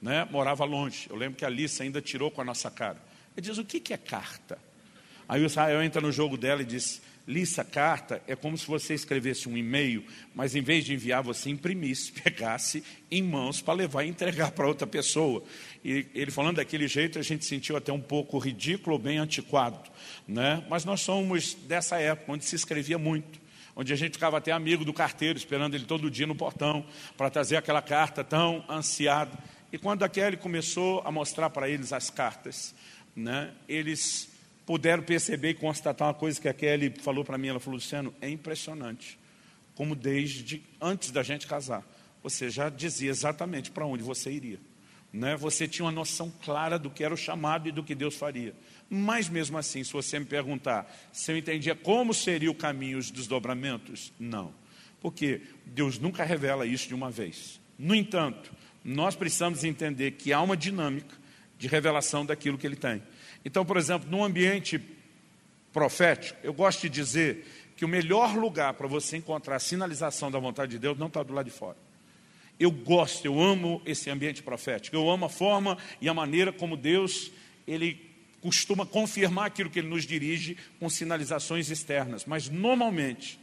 né, 0.00 0.26
morava 0.30 0.64
longe. 0.64 1.06
Eu 1.10 1.16
lembro 1.16 1.36
que 1.36 1.44
a 1.44 1.48
Alice 1.48 1.82
ainda 1.82 2.00
tirou 2.00 2.30
com 2.30 2.40
a 2.40 2.44
nossa 2.44 2.70
cara. 2.70 2.98
Ele 3.36 3.46
diz, 3.46 3.58
o 3.58 3.64
que, 3.64 3.80
que 3.80 3.92
é 3.92 3.96
carta? 3.96 4.58
Aí 5.28 5.42
o 5.42 5.46
Israel 5.46 5.82
entra 5.82 6.00
no 6.00 6.10
jogo 6.10 6.36
dela 6.36 6.62
e 6.62 6.64
diz, 6.64 7.02
Lissa, 7.26 7.62
carta 7.62 8.22
é 8.26 8.34
como 8.34 8.56
se 8.56 8.66
você 8.66 8.94
escrevesse 8.94 9.50
um 9.50 9.56
e-mail, 9.56 10.02
mas 10.34 10.56
em 10.56 10.62
vez 10.62 10.82
de 10.86 10.94
enviar, 10.94 11.22
você 11.22 11.50
imprimisse, 11.50 12.10
pegasse 12.12 12.82
em 13.10 13.22
mãos 13.22 13.60
para 13.60 13.74
levar 13.74 14.04
e 14.04 14.08
entregar 14.08 14.50
para 14.52 14.66
outra 14.66 14.86
pessoa. 14.86 15.44
E 15.84 16.06
ele 16.14 16.30
falando 16.30 16.56
daquele 16.56 16.88
jeito, 16.88 17.18
a 17.18 17.22
gente 17.22 17.44
sentiu 17.44 17.76
até 17.76 17.92
um 17.92 18.00
pouco 18.00 18.38
ridículo 18.38 18.98
bem 18.98 19.18
antiquado. 19.18 19.90
Né? 20.26 20.64
Mas 20.70 20.86
nós 20.86 21.02
somos 21.02 21.52
dessa 21.52 21.98
época, 21.98 22.32
onde 22.32 22.46
se 22.46 22.56
escrevia 22.56 22.98
muito 22.98 23.46
onde 23.80 23.92
a 23.92 23.96
gente 23.96 24.14
ficava 24.14 24.38
até 24.38 24.50
amigo 24.50 24.84
do 24.84 24.92
carteiro, 24.92 25.38
esperando 25.38 25.76
ele 25.76 25.84
todo 25.84 26.10
dia 26.10 26.26
no 26.26 26.34
portão, 26.34 26.84
para 27.16 27.30
trazer 27.30 27.54
aquela 27.54 27.80
carta 27.80 28.24
tão 28.24 28.64
ansiada. 28.68 29.38
E 29.72 29.78
quando 29.78 30.02
a 30.02 30.08
Kelly 30.08 30.36
começou 30.36 31.02
a 31.04 31.10
mostrar 31.10 31.50
para 31.50 31.68
eles 31.68 31.92
as 31.92 32.10
cartas, 32.10 32.74
né, 33.14 33.52
eles 33.68 34.30
puderam 34.64 35.02
perceber 35.02 35.50
e 35.50 35.54
constatar 35.54 36.08
uma 36.08 36.14
coisa 36.14 36.40
que 36.40 36.48
a 36.48 36.54
Kelly 36.54 36.94
falou 37.00 37.24
para 37.24 37.38
mim. 37.38 37.48
Ela 37.48 37.60
falou, 37.60 37.76
Luciano, 37.76 38.14
é 38.20 38.28
impressionante 38.28 39.18
como 39.78 39.94
desde 39.94 40.60
antes 40.80 41.12
da 41.12 41.22
gente 41.22 41.46
casar, 41.46 41.86
você 42.20 42.50
já 42.50 42.68
dizia 42.68 43.10
exatamente 43.10 43.70
para 43.70 43.86
onde 43.86 44.02
você 44.02 44.28
iria. 44.28 44.58
Né? 45.12 45.36
Você 45.36 45.68
tinha 45.68 45.86
uma 45.86 45.92
noção 45.92 46.32
clara 46.44 46.76
do 46.76 46.90
que 46.90 47.04
era 47.04 47.14
o 47.14 47.16
chamado 47.16 47.68
e 47.68 47.72
do 47.72 47.84
que 47.84 47.94
Deus 47.94 48.16
faria. 48.16 48.56
Mas 48.90 49.28
mesmo 49.28 49.56
assim, 49.56 49.84
se 49.84 49.92
você 49.92 50.18
me 50.18 50.24
perguntar 50.24 50.92
se 51.12 51.30
eu 51.30 51.38
entendia 51.38 51.76
como 51.76 52.12
seria 52.12 52.50
o 52.50 52.56
caminho, 52.56 52.98
os 52.98 53.08
desdobramentos, 53.08 54.12
não. 54.18 54.52
Porque 55.00 55.42
Deus 55.64 55.96
nunca 55.96 56.24
revela 56.24 56.66
isso 56.66 56.88
de 56.88 56.94
uma 56.94 57.08
vez. 57.08 57.60
No 57.78 57.94
entanto, 57.94 58.52
nós 58.94 59.14
precisamos 59.14 59.64
entender 59.64 60.12
que 60.12 60.32
há 60.32 60.40
uma 60.40 60.56
dinâmica 60.56 61.14
de 61.58 61.68
revelação 61.68 62.24
daquilo 62.24 62.56
que 62.56 62.66
ele 62.66 62.76
tem. 62.76 63.02
Então, 63.44 63.64
por 63.64 63.76
exemplo, 63.76 64.08
num 64.10 64.24
ambiente 64.24 64.80
profético, 65.72 66.38
eu 66.42 66.54
gosto 66.54 66.82
de 66.82 66.88
dizer 66.88 67.46
que 67.76 67.84
o 67.84 67.88
melhor 67.88 68.34
lugar 68.34 68.74
para 68.74 68.86
você 68.86 69.16
encontrar 69.16 69.56
a 69.56 69.60
sinalização 69.60 70.30
da 70.30 70.38
vontade 70.38 70.72
de 70.72 70.78
Deus 70.78 70.98
não 70.98 71.08
está 71.08 71.22
do 71.22 71.34
lado 71.34 71.44
de 71.44 71.50
fora. 71.50 71.76
Eu 72.58 72.70
gosto, 72.70 73.24
eu 73.24 73.38
amo 73.40 73.82
esse 73.84 74.08
ambiente 74.10 74.42
profético, 74.42 74.96
eu 74.96 75.08
amo 75.10 75.26
a 75.26 75.28
forma 75.28 75.76
e 76.00 76.08
a 76.08 76.14
maneira 76.14 76.52
como 76.52 76.76
Deus, 76.76 77.30
ele 77.66 78.00
costuma 78.40 78.86
confirmar 78.86 79.46
aquilo 79.46 79.68
que 79.68 79.80
ele 79.80 79.88
nos 79.88 80.04
dirige 80.04 80.56
com 80.80 80.88
sinalizações 80.88 81.70
externas, 81.70 82.24
mas 82.24 82.48
normalmente, 82.48 83.38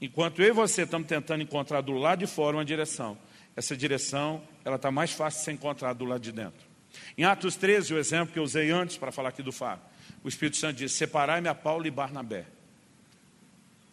enquanto 0.00 0.42
eu 0.42 0.48
e 0.48 0.52
você 0.52 0.82
estamos 0.82 1.06
tentando 1.06 1.42
encontrar 1.42 1.80
do 1.80 1.92
lado 1.92 2.18
de 2.18 2.26
fora 2.26 2.56
uma 2.56 2.64
direção, 2.64 3.16
essa 3.56 3.76
direção 3.76 4.42
ela 4.64 4.76
está 4.76 4.90
mais 4.90 5.12
fácil 5.12 5.40
de 5.40 5.44
ser 5.44 5.52
encontrada 5.52 5.94
do 5.94 6.04
lado 6.04 6.20
de 6.20 6.32
dentro. 6.32 6.66
Em 7.16 7.24
Atos 7.24 7.56
13, 7.56 7.94
o 7.94 7.98
exemplo 7.98 8.32
que 8.32 8.38
eu 8.38 8.42
usei 8.42 8.70
antes 8.70 8.96
para 8.96 9.12
falar 9.12 9.30
aqui 9.30 9.42
do 9.42 9.52
Faro, 9.52 9.80
o 10.22 10.28
Espírito 10.28 10.56
Santo 10.56 10.76
diz: 10.76 10.92
Separai-me 10.92 11.48
a 11.48 11.54
Paulo 11.54 11.86
e 11.86 11.90
Barnabé. 11.90 12.46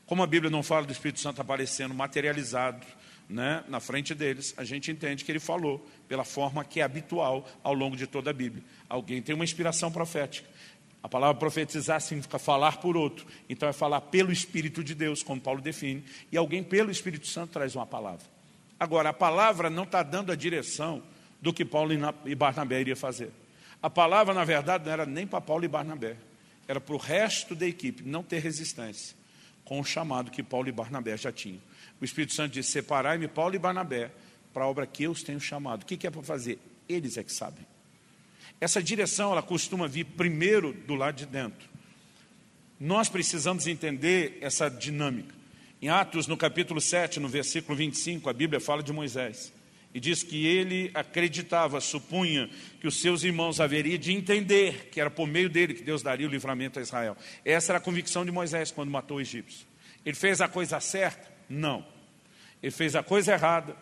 Como 0.05 0.21
a 0.21 0.27
Bíblia 0.27 0.51
não 0.51 0.61
fala 0.61 0.85
do 0.85 0.91
Espírito 0.91 1.19
Santo 1.19 1.41
aparecendo 1.41 1.93
materializado 1.93 2.85
né, 3.29 3.63
na 3.69 3.79
frente 3.79 4.13
deles, 4.13 4.53
a 4.57 4.63
gente 4.63 4.91
entende 4.91 5.23
que 5.23 5.31
ele 5.31 5.39
falou 5.39 5.87
pela 6.07 6.25
forma 6.25 6.65
que 6.65 6.81
é 6.81 6.83
habitual 6.83 7.47
ao 7.63 7.73
longo 7.73 7.95
de 7.95 8.05
toda 8.05 8.29
a 8.29 8.33
Bíblia. 8.33 8.63
Alguém 8.89 9.21
tem 9.21 9.33
uma 9.33 9.45
inspiração 9.45 9.91
profética. 9.91 10.47
A 11.01 11.09
palavra 11.09 11.39
profetizar 11.39 11.99
significa 12.01 12.37
falar 12.37 12.77
por 12.77 12.95
outro. 12.95 13.25
Então 13.49 13.67
é 13.67 13.73
falar 13.73 14.01
pelo 14.01 14.31
Espírito 14.31 14.83
de 14.83 14.93
Deus, 14.93 15.23
como 15.23 15.41
Paulo 15.41 15.61
define. 15.61 16.03
E 16.31 16.37
alguém 16.37 16.61
pelo 16.61 16.91
Espírito 16.91 17.25
Santo 17.27 17.53
traz 17.53 17.75
uma 17.75 17.87
palavra. 17.87 18.25
Agora, 18.81 19.09
a 19.09 19.13
palavra 19.13 19.69
não 19.69 19.83
está 19.83 20.01
dando 20.01 20.31
a 20.31 20.35
direção 20.35 21.03
do 21.39 21.53
que 21.53 21.63
Paulo 21.63 21.93
e 22.25 22.33
Barnabé 22.33 22.81
iria 22.81 22.95
fazer. 22.95 23.31
A 23.79 23.91
palavra, 23.91 24.33
na 24.33 24.43
verdade, 24.43 24.85
não 24.85 24.91
era 24.91 25.05
nem 25.05 25.27
para 25.27 25.39
Paulo 25.39 25.63
e 25.63 25.67
Barnabé. 25.67 26.17
Era 26.67 26.81
para 26.81 26.95
o 26.95 26.97
resto 26.97 27.53
da 27.53 27.67
equipe 27.67 28.01
não 28.01 28.23
ter 28.23 28.39
resistência 28.39 29.15
com 29.63 29.79
o 29.79 29.83
chamado 29.83 30.31
que 30.31 30.41
Paulo 30.41 30.67
e 30.67 30.71
Barnabé 30.71 31.15
já 31.15 31.31
tinham. 31.31 31.61
O 32.01 32.03
Espírito 32.05 32.33
Santo 32.33 32.53
disse, 32.53 32.71
separai-me 32.71 33.27
Paulo 33.27 33.53
e 33.53 33.59
Barnabé 33.59 34.09
para 34.51 34.63
a 34.63 34.67
obra 34.67 34.87
que 34.87 35.03
eu 35.03 35.11
os 35.11 35.21
tenho 35.21 35.39
chamado. 35.39 35.83
O 35.83 35.85
que 35.85 36.07
é 36.07 36.09
para 36.09 36.23
fazer? 36.23 36.57
Eles 36.89 37.17
é 37.17 37.23
que 37.23 37.31
sabem. 37.31 37.63
Essa 38.59 38.81
direção, 38.81 39.31
ela 39.31 39.43
costuma 39.43 39.87
vir 39.87 40.05
primeiro 40.05 40.73
do 40.73 40.95
lado 40.95 41.17
de 41.17 41.27
dentro. 41.27 41.69
Nós 42.79 43.09
precisamos 43.09 43.67
entender 43.67 44.39
essa 44.41 44.69
dinâmica. 44.69 45.35
Em 45.81 45.89
Atos, 45.89 46.27
no 46.27 46.37
capítulo 46.37 46.79
7, 46.79 47.19
no 47.19 47.27
versículo 47.27 47.75
25, 47.75 48.29
a 48.29 48.33
Bíblia 48.33 48.59
fala 48.59 48.83
de 48.83 48.93
Moisés. 48.93 49.51
E 49.91 49.99
diz 49.99 50.21
que 50.21 50.45
ele 50.45 50.91
acreditava, 50.93 51.81
supunha 51.81 52.47
que 52.79 52.87
os 52.87 53.01
seus 53.01 53.23
irmãos 53.23 53.59
haveriam 53.59 53.97
de 53.97 54.13
entender 54.13 54.89
que 54.91 55.01
era 55.01 55.09
por 55.09 55.27
meio 55.27 55.49
dele 55.49 55.73
que 55.73 55.81
Deus 55.81 56.03
daria 56.03 56.27
o 56.27 56.29
livramento 56.29 56.77
a 56.77 56.83
Israel. 56.83 57.17
Essa 57.43 57.71
era 57.71 57.79
a 57.79 57.81
convicção 57.81 58.23
de 58.23 58.31
Moisés 58.31 58.69
quando 58.69 58.91
matou 58.91 59.17
o 59.17 59.21
egípcio. 59.21 59.65
Ele 60.05 60.15
fez 60.15 60.39
a 60.39 60.47
coisa 60.47 60.79
certa? 60.79 61.27
Não. 61.49 61.83
Ele 62.61 62.71
fez 62.71 62.95
a 62.95 63.01
coisa 63.01 63.33
errada, 63.33 63.75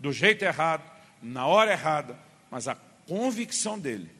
do 0.00 0.12
jeito 0.12 0.44
errado, 0.44 0.82
na 1.22 1.46
hora 1.46 1.70
errada, 1.70 2.18
mas 2.50 2.66
a 2.66 2.74
convicção 3.06 3.78
dele 3.78 4.10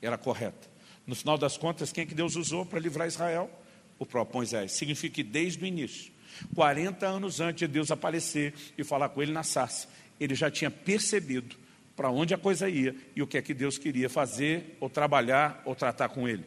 era 0.00 0.16
correta. 0.16 0.66
No 1.06 1.14
final 1.14 1.36
das 1.36 1.58
contas, 1.58 1.92
quem 1.92 2.04
é 2.04 2.06
que 2.06 2.14
Deus 2.14 2.36
usou 2.36 2.64
para 2.64 2.80
livrar 2.80 3.06
Israel? 3.06 3.50
O 3.98 4.06
próprio 4.06 4.36
Moisés. 4.36 4.72
Significa 4.72 5.16
que 5.16 5.22
desde 5.22 5.62
o 5.62 5.66
início, 5.66 6.10
40 6.54 7.06
anos 7.06 7.40
antes 7.40 7.60
de 7.60 7.68
Deus 7.68 7.90
aparecer 7.90 8.54
e 8.76 8.84
falar 8.84 9.08
com 9.10 9.22
ele 9.22 9.32
na 9.32 9.42
sarça, 9.42 9.88
ele 10.18 10.34
já 10.34 10.50
tinha 10.50 10.70
percebido 10.70 11.56
para 11.96 12.10
onde 12.10 12.32
a 12.32 12.38
coisa 12.38 12.68
ia 12.68 12.94
e 13.14 13.22
o 13.22 13.26
que 13.26 13.36
é 13.38 13.42
que 13.42 13.52
Deus 13.52 13.76
queria 13.76 14.08
fazer, 14.08 14.76
ou 14.80 14.88
trabalhar, 14.88 15.62
ou 15.64 15.74
tratar 15.74 16.08
com 16.08 16.28
ele. 16.28 16.44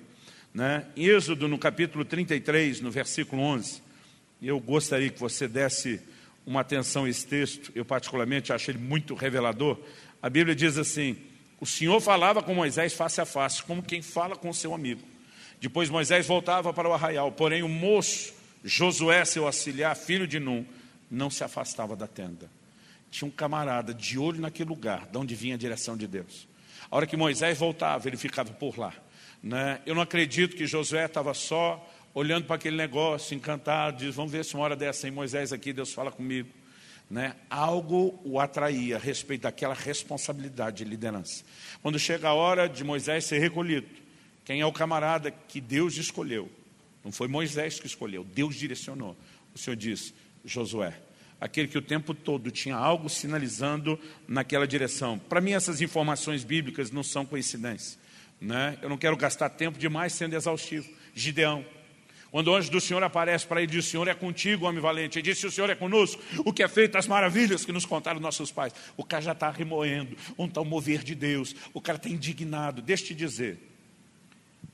Né? 0.54 0.86
Em 0.96 1.06
Êxodo, 1.06 1.48
no 1.48 1.58
capítulo 1.58 2.06
33, 2.06 2.82
no 2.82 2.92
versículo 2.92 3.42
11, 3.42 3.82
eu 4.42 4.60
gostaria 4.60 5.10
que 5.10 5.20
você 5.20 5.48
desse 5.48 6.00
uma 6.46 6.62
atenção 6.62 7.06
a 7.06 7.10
esse 7.10 7.26
texto, 7.26 7.72
eu 7.74 7.86
particularmente 7.86 8.52
acho 8.52 8.70
ele 8.70 8.78
muito 8.78 9.16
revelador. 9.16 9.78
A 10.22 10.30
Bíblia 10.30 10.56
diz 10.56 10.78
assim: 10.78 11.18
o 11.60 11.66
Senhor 11.66 12.00
falava 12.02 12.44
com 12.44 12.54
Moisés 12.54 12.94
face 12.94 13.22
a 13.22 13.26
face, 13.26 13.64
como 13.64 13.82
quem 13.82 14.02
fala 14.02 14.36
com 14.36 14.52
seu 14.52 14.74
amigo. 14.74 15.02
Depois 15.62 15.90
Moisés 15.90 16.28
voltava 16.28 16.74
para 16.74 16.90
o 16.90 16.94
arraial, 16.94 17.32
porém 17.32 17.64
o 17.64 17.70
moço, 17.70 18.34
Josué, 18.64 19.26
seu 19.26 19.46
auxiliar, 19.46 19.96
filho 19.96 20.28
de 20.28 20.40
Num, 20.40 20.66
não 21.10 21.30
se 21.30 21.44
afastava 21.44 21.96
da 21.96 22.08
tenda. 22.08 22.50
Tinha 23.12 23.28
um 23.28 23.32
camarada 23.32 23.94
de 23.94 24.18
olho 24.18 24.42
naquele 24.42 24.70
lugar, 24.70 25.08
de 25.08 25.18
onde 25.18 25.36
vinha 25.36 25.56
a 25.56 25.58
direção 25.58 25.96
de 25.96 26.08
Deus. 26.08 26.48
A 26.90 26.96
hora 26.96 27.08
que 27.08 27.18
Moisés 27.18 27.58
voltava, 27.58 28.08
ele 28.08 28.18
ficava 28.18 28.52
por 28.54 28.78
lá. 28.78 28.94
Né? 29.42 29.82
Eu 29.86 29.94
não 29.94 30.02
acredito 30.02 30.56
que 30.56 30.66
Josué 30.66 31.06
estava 31.06 31.34
só 31.34 31.88
olhando 32.14 32.46
para 32.46 32.56
aquele 32.56 32.78
negócio, 32.78 33.36
encantado, 33.36 33.98
diz, 33.98 34.16
vamos 34.16 34.32
ver 34.32 34.46
se 34.46 34.54
uma 34.56 34.64
hora 34.64 34.76
dessa 34.76 35.08
em 35.08 35.12
Moisés 35.12 35.52
aqui, 35.52 35.74
Deus 35.74 35.94
fala 35.94 36.12
comigo 36.12 36.50
né, 37.14 37.36
algo 37.48 38.20
o 38.24 38.40
atraía 38.40 38.96
a 38.96 39.00
respeito 39.00 39.44
daquela 39.44 39.76
responsabilidade 39.76 40.78
de 40.78 40.86
liderança. 40.86 41.44
Quando 41.82 42.00
chega 42.00 42.30
a 42.30 42.34
hora 42.34 42.68
de 42.68 42.84
Moisés 42.84 43.26
ser 43.26 43.40
recolhido, 43.40 43.88
quem 44.44 44.62
é 44.62 44.66
o 44.66 44.72
camarada 44.72 45.30
que 45.30 45.62
Deus 45.62 45.96
escolheu? 45.96 46.50
Não 47.04 47.12
foi 47.12 47.28
Moisés 47.28 47.80
que 47.80 47.88
escolheu, 47.88 48.24
Deus 48.24 48.56
direcionou. 48.56 49.18
O 49.54 49.58
Senhor 49.58 49.76
diz, 49.76 50.14
Josué, 50.46 50.98
aquele 51.40 51.68
que 51.68 51.78
o 51.78 51.82
tempo 51.82 52.14
todo 52.14 52.50
tinha 52.50 52.76
algo 52.76 53.10
sinalizando 53.10 54.00
naquela 54.28 54.66
direção. 54.66 55.20
Para 55.20 55.42
mim, 55.42 55.52
essas 55.52 55.82
informações 55.82 56.44
bíblicas 56.44 56.90
não 56.90 57.04
são 57.04 57.26
coincidência. 57.26 58.00
Né? 58.40 58.78
Eu 58.82 58.90
não 58.90 58.98
quero 58.98 59.18
gastar 59.18 59.50
tempo 59.50 59.78
demais 59.78 60.14
sendo 60.14 60.36
exaustivo. 60.36 60.90
Gideão, 61.14 61.66
quando 62.32 62.48
o 62.48 62.56
anjo 62.56 62.72
do 62.72 62.82
Senhor 62.82 63.04
aparece 63.04 63.46
para 63.46 63.62
ele 63.62 63.72
diz, 63.72 63.86
o 63.86 63.90
Senhor 63.90 64.08
é 64.08 64.14
contigo, 64.14 64.66
homem 64.66 64.82
valente. 64.82 65.20
Ele 65.20 65.24
disse, 65.24 65.46
o 65.46 65.52
Senhor 65.52 65.70
é 65.70 65.76
conosco. 65.76 66.20
O 66.40 66.52
que 66.52 66.64
é 66.64 66.68
feito, 66.68 66.98
as 66.98 67.08
maravilhas 67.08 67.64
que 67.64 67.72
nos 67.72 67.86
contaram 67.86 68.20
nossos 68.20 68.52
pais. 68.52 68.74
O 68.98 69.04
cara 69.04 69.22
já 69.22 69.32
está 69.34 69.52
remoendo, 69.52 70.18
um 70.38 70.48
tal 70.48 70.66
mover 70.66 71.04
de 71.04 71.14
Deus. 71.14 71.56
O 71.74 71.82
cara 71.82 71.98
está 71.98 72.10
indignado. 72.10 72.82
Deixa 72.82 73.04
eu 73.04 73.08
te 73.08 73.16
dizer, 73.16 73.60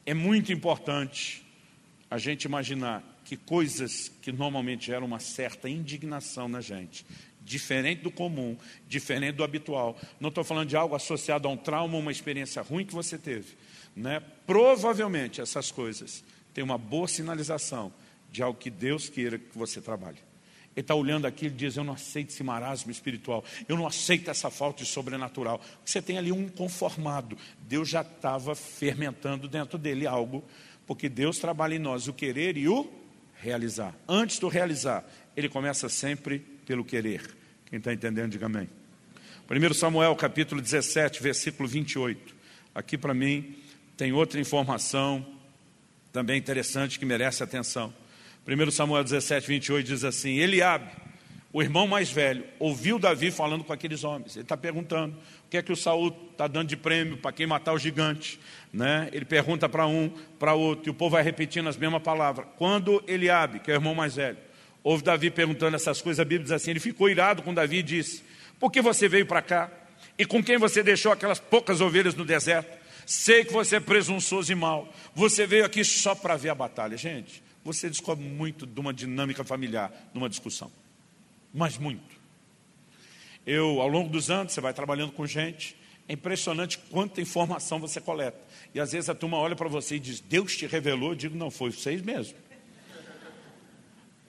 é 0.06 0.14
muito 0.14 0.54
importante 0.54 1.44
a 2.10 2.18
gente 2.18 2.46
imaginar 2.46 3.04
que 3.24 3.38
coisas 3.38 4.12
que 4.22 4.32
normalmente 4.32 4.88
geram 4.88 5.06
uma 5.06 5.20
certa 5.20 5.70
indignação 5.70 6.48
na 6.48 6.62
gente, 6.62 7.06
diferente 7.42 8.02
do 8.02 8.12
comum, 8.12 8.58
diferente 8.88 9.36
do 9.36 9.44
habitual. 9.44 9.98
Não 10.20 10.30
estou 10.30 10.44
falando 10.44 10.70
de 10.70 10.76
algo 10.76 10.96
associado 10.96 11.48
a 11.48 11.52
um 11.52 11.58
trauma, 11.58 11.98
uma 11.98 12.12
experiência 12.12 12.62
ruim 12.62 12.86
que 12.86 12.94
você 12.94 13.18
teve. 13.18 13.56
Né? 13.96 14.22
Provavelmente 14.46 15.42
essas 15.42 15.72
coisas 15.72 16.24
tem 16.54 16.64
uma 16.64 16.78
boa 16.78 17.08
sinalização 17.08 17.94
de 18.32 18.42
algo 18.42 18.60
que 18.60 18.70
Deus 18.70 19.10
queira 19.10 19.38
que 19.38 19.58
você 19.58 19.82
trabalhe. 19.82 20.18
Ele 20.76 20.84
está 20.84 20.96
olhando 20.96 21.26
aqui 21.26 21.48
e 21.48 21.50
diz, 21.50 21.76
eu 21.76 21.84
não 21.84 21.94
aceito 21.94 22.30
esse 22.30 22.44
marasmo 22.44 22.92
espiritual, 22.92 23.44
eu 23.68 23.76
não 23.76 23.86
aceito 23.86 24.30
essa 24.30 24.50
falta 24.50 24.84
de 24.84 24.90
sobrenatural. 24.90 25.60
Você 25.84 26.02
tem 26.02 26.18
ali 26.18 26.32
um 26.32 26.48
conformado, 26.48 27.38
Deus 27.68 27.90
já 27.90 28.02
estava 28.02 28.56
fermentando 28.56 29.48
dentro 29.48 29.78
dele 29.78 30.08
algo, 30.08 30.44
porque 30.90 31.08
Deus 31.08 31.38
trabalha 31.38 31.76
em 31.76 31.80
nós 31.80 32.08
o 32.08 32.14
querer 32.14 32.58
e 32.58 32.68
o 32.68 32.92
realizar. 33.36 33.96
Antes 34.08 34.40
do 34.40 34.48
realizar, 34.48 35.06
ele 35.38 35.48
começa 35.48 35.88
sempre 35.88 36.40
pelo 36.66 36.84
querer. 36.84 37.22
Quem 37.68 37.78
está 37.78 37.94
entendendo, 37.94 38.32
diga 38.32 38.48
amém. 38.48 38.68
1 39.48 39.74
Samuel 39.76 40.16
capítulo 40.16 40.60
17, 40.60 41.22
versículo 41.22 41.70
28. 41.70 42.36
Aqui 42.74 42.98
para 42.98 43.14
mim 43.14 43.56
tem 43.96 44.12
outra 44.14 44.40
informação 44.40 45.24
também 46.12 46.40
interessante 46.40 46.98
que 46.98 47.06
merece 47.06 47.44
atenção. 47.44 47.94
1 48.48 48.72
Samuel 48.72 49.04
17, 49.04 49.48
28 49.48 49.86
diz 49.86 50.04
assim: 50.04 50.40
Eliabe, 50.40 50.90
o 51.52 51.64
irmão 51.64 51.88
mais 51.88 52.12
velho, 52.12 52.44
ouviu 52.60 53.00
Davi 53.00 53.32
falando 53.32 53.64
com 53.64 53.74
aqueles 53.74 54.04
homens. 54.04 54.36
Ele 54.36 54.44
está 54.44 54.56
perguntando 54.56 55.16
o 55.46 55.50
que 55.50 55.58
é 55.58 55.64
que 55.64 55.72
o 55.72 55.76
Saul 55.76 56.16
está 56.32 56.48
dando 56.48 56.68
de 56.68 56.78
prêmio 56.78 57.18
para 57.18 57.32
quem 57.32 57.48
matar 57.48 57.74
o 57.74 57.80
gigante. 57.80 58.40
Né? 58.72 59.10
Ele 59.12 59.26
pergunta 59.26 59.68
para 59.68 59.88
um, 59.88 60.10
para 60.38 60.54
outro, 60.54 60.88
e 60.88 60.92
o 60.92 60.94
povo 60.94 61.12
vai 61.12 61.24
repetindo 61.24 61.68
as 61.68 61.76
mesmas 61.76 62.04
palavras. 62.04 62.46
Quando 62.56 63.04
Eliabe, 63.08 63.60
que 63.60 63.72
é 63.72 63.74
o 63.74 63.78
irmão 63.78 63.96
mais 63.96 64.16
velho, 64.16 64.38
ouve 64.84 65.04
Davi 65.04 65.32
perguntando 65.32 65.76
essas 65.76 66.02
coisas, 66.02 66.20
a 66.20 66.24
Bíblia 66.26 66.44
diz 66.44 66.52
assim: 66.52 66.70
ele 66.70 66.80
ficou 66.80 67.10
irado 67.10 67.42
com 67.42 67.52
Davi 67.52 67.78
e 67.78 67.84
disse: 67.84 68.24
Por 68.60 68.72
que 68.72 68.80
você 68.80 69.08
veio 69.10 69.26
para 69.26 69.42
cá? 69.42 69.72
E 70.20 70.26
com 70.26 70.44
quem 70.44 70.58
você 70.60 70.84
deixou 70.84 71.12
aquelas 71.12 71.40
poucas 71.40 71.82
ovelhas 71.82 72.14
no 72.14 72.26
deserto? 72.26 72.78
Sei 73.08 73.44
que 73.44 73.52
você 73.52 73.78
é 73.78 73.80
presunçoso 73.80 74.52
e 74.52 74.56
mal. 74.56 74.94
Você 75.16 75.48
veio 75.48 75.66
aqui 75.66 75.84
só 75.84 76.14
para 76.14 76.36
ver 76.36 76.50
a 76.50 76.56
batalha. 76.56 76.96
Gente, 76.96 77.42
você 77.64 77.90
descobre 77.90 78.24
muito 78.24 78.68
de 78.68 78.80
uma 78.80 78.94
dinâmica 78.94 79.44
familiar 79.44 79.92
numa 80.14 80.30
discussão. 80.30 80.72
Mas 81.54 81.78
muito. 81.78 82.20
Eu, 83.46 83.82
ao 83.82 83.88
longo 83.88 84.10
dos 84.10 84.30
anos, 84.30 84.54
você 84.54 84.62
vai 84.62 84.74
trabalhando 84.74 85.12
com 85.12 85.26
gente, 85.26 85.76
é 86.08 86.14
impressionante 86.14 86.78
quanta 86.90 87.22
informação 87.22 87.80
você 87.80 88.02
coleta. 88.02 88.40
E 88.74 88.80
às 88.80 88.92
vezes 88.92 89.10
a 89.10 89.16
turma 89.16 89.38
olha 89.38 89.56
para 89.56 89.70
você 89.70 89.96
e 89.96 90.00
diz, 90.00 90.20
Deus 90.20 90.56
te 90.56 90.66
revelou. 90.66 91.12
Eu 91.12 91.16
digo, 91.16 91.38
não, 91.38 91.50
foi 91.50 91.72
vocês 91.72 92.02
mesmo. 92.02 92.36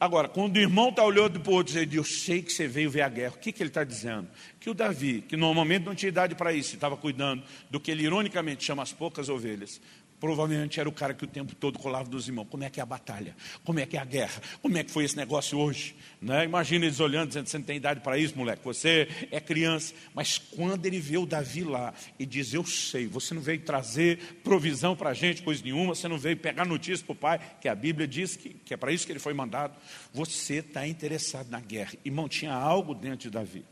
Agora, 0.01 0.29
quando 0.29 0.57
o 0.57 0.59
irmão 0.59 0.89
está 0.89 1.05
olhando 1.05 1.39
para 1.41 1.53
o 1.53 1.55
outro 1.57 1.79
e 1.79 1.85
diz, 1.85 1.97
eu 1.97 2.05
sei 2.05 2.41
que 2.41 2.51
você 2.51 2.67
veio 2.67 2.91
ver 2.91 3.03
a 3.03 3.09
guerra, 3.11 3.35
o 3.35 3.39
que, 3.39 3.53
que 3.53 3.63
ele 3.63 3.69
está 3.69 3.85
dizendo? 3.85 4.29
Que 4.59 4.71
o 4.71 4.75
Davi, 4.75 5.21
que 5.21 5.37
normalmente 5.37 5.85
não 5.85 5.95
tinha 5.95 6.09
idade 6.09 6.35
para 6.35 6.55
isso, 6.55 6.75
estava 6.75 6.97
cuidando 6.97 7.43
do 7.69 7.79
que 7.79 7.91
ele 7.91 8.05
ironicamente 8.05 8.65
chama 8.65 8.83
as 8.83 8.95
poucas 8.95 9.29
ovelhas, 9.29 9.79
Provavelmente 10.21 10.79
era 10.79 10.89
o 10.89 10.93
cara 10.93 11.15
que 11.15 11.25
o 11.25 11.27
tempo 11.27 11.55
todo 11.55 11.79
colava 11.79 12.09
dos 12.09 12.29
irmãos. 12.29 12.47
Como 12.51 12.63
é 12.63 12.69
que 12.69 12.79
é 12.79 12.83
a 12.83 12.87
batalha? 12.87 13.35
Como 13.65 13.81
é 13.81 13.87
que 13.87 13.97
é 13.97 14.01
a 14.01 14.05
guerra? 14.05 14.43
Como 14.61 14.77
é 14.77 14.85
que 14.85 14.91
foi 14.91 15.05
esse 15.05 15.17
negócio 15.17 15.59
hoje? 15.59 15.97
Né? 16.21 16.45
Imagina 16.45 16.85
eles 16.85 17.01
olhando, 17.01 17.29
dizendo, 17.29 17.49
você 17.49 17.57
não 17.57 17.65
tem 17.65 17.79
idade 17.79 18.01
para 18.01 18.19
isso, 18.19 18.37
moleque. 18.37 18.63
Você 18.63 19.09
é 19.31 19.41
criança. 19.41 19.95
Mas 20.15 20.37
quando 20.37 20.85
ele 20.85 21.01
vê 21.01 21.17
o 21.17 21.25
Davi 21.25 21.65
lá 21.65 21.95
e 22.19 22.27
diz, 22.27 22.53
eu 22.53 22.67
sei, 22.67 23.07
você 23.07 23.33
não 23.33 23.41
veio 23.41 23.61
trazer 23.61 24.19
provisão 24.45 24.95
para 24.95 25.11
a 25.11 25.15
gente, 25.15 25.43
coisa 25.43 25.65
nenhuma. 25.65 25.95
Você 25.95 26.07
não 26.07 26.19
veio 26.19 26.37
pegar 26.37 26.67
notícia 26.67 27.03
para 27.05 27.13
o 27.13 27.17
pai, 27.17 27.41
que 27.59 27.69
a 27.69 27.75
Bíblia 27.75 28.07
diz 28.07 28.37
que, 28.37 28.51
que 28.51 28.75
é 28.75 28.77
para 28.77 28.93
isso 28.93 29.07
que 29.07 29.13
ele 29.13 29.19
foi 29.19 29.33
mandado. 29.33 29.75
Você 30.13 30.57
está 30.57 30.87
interessado 30.87 31.49
na 31.49 31.61
guerra. 31.61 31.95
Irmão, 32.05 32.29
tinha 32.29 32.53
algo 32.53 32.95
dentro 32.95 33.21
de 33.21 33.31
Davi 33.31 33.65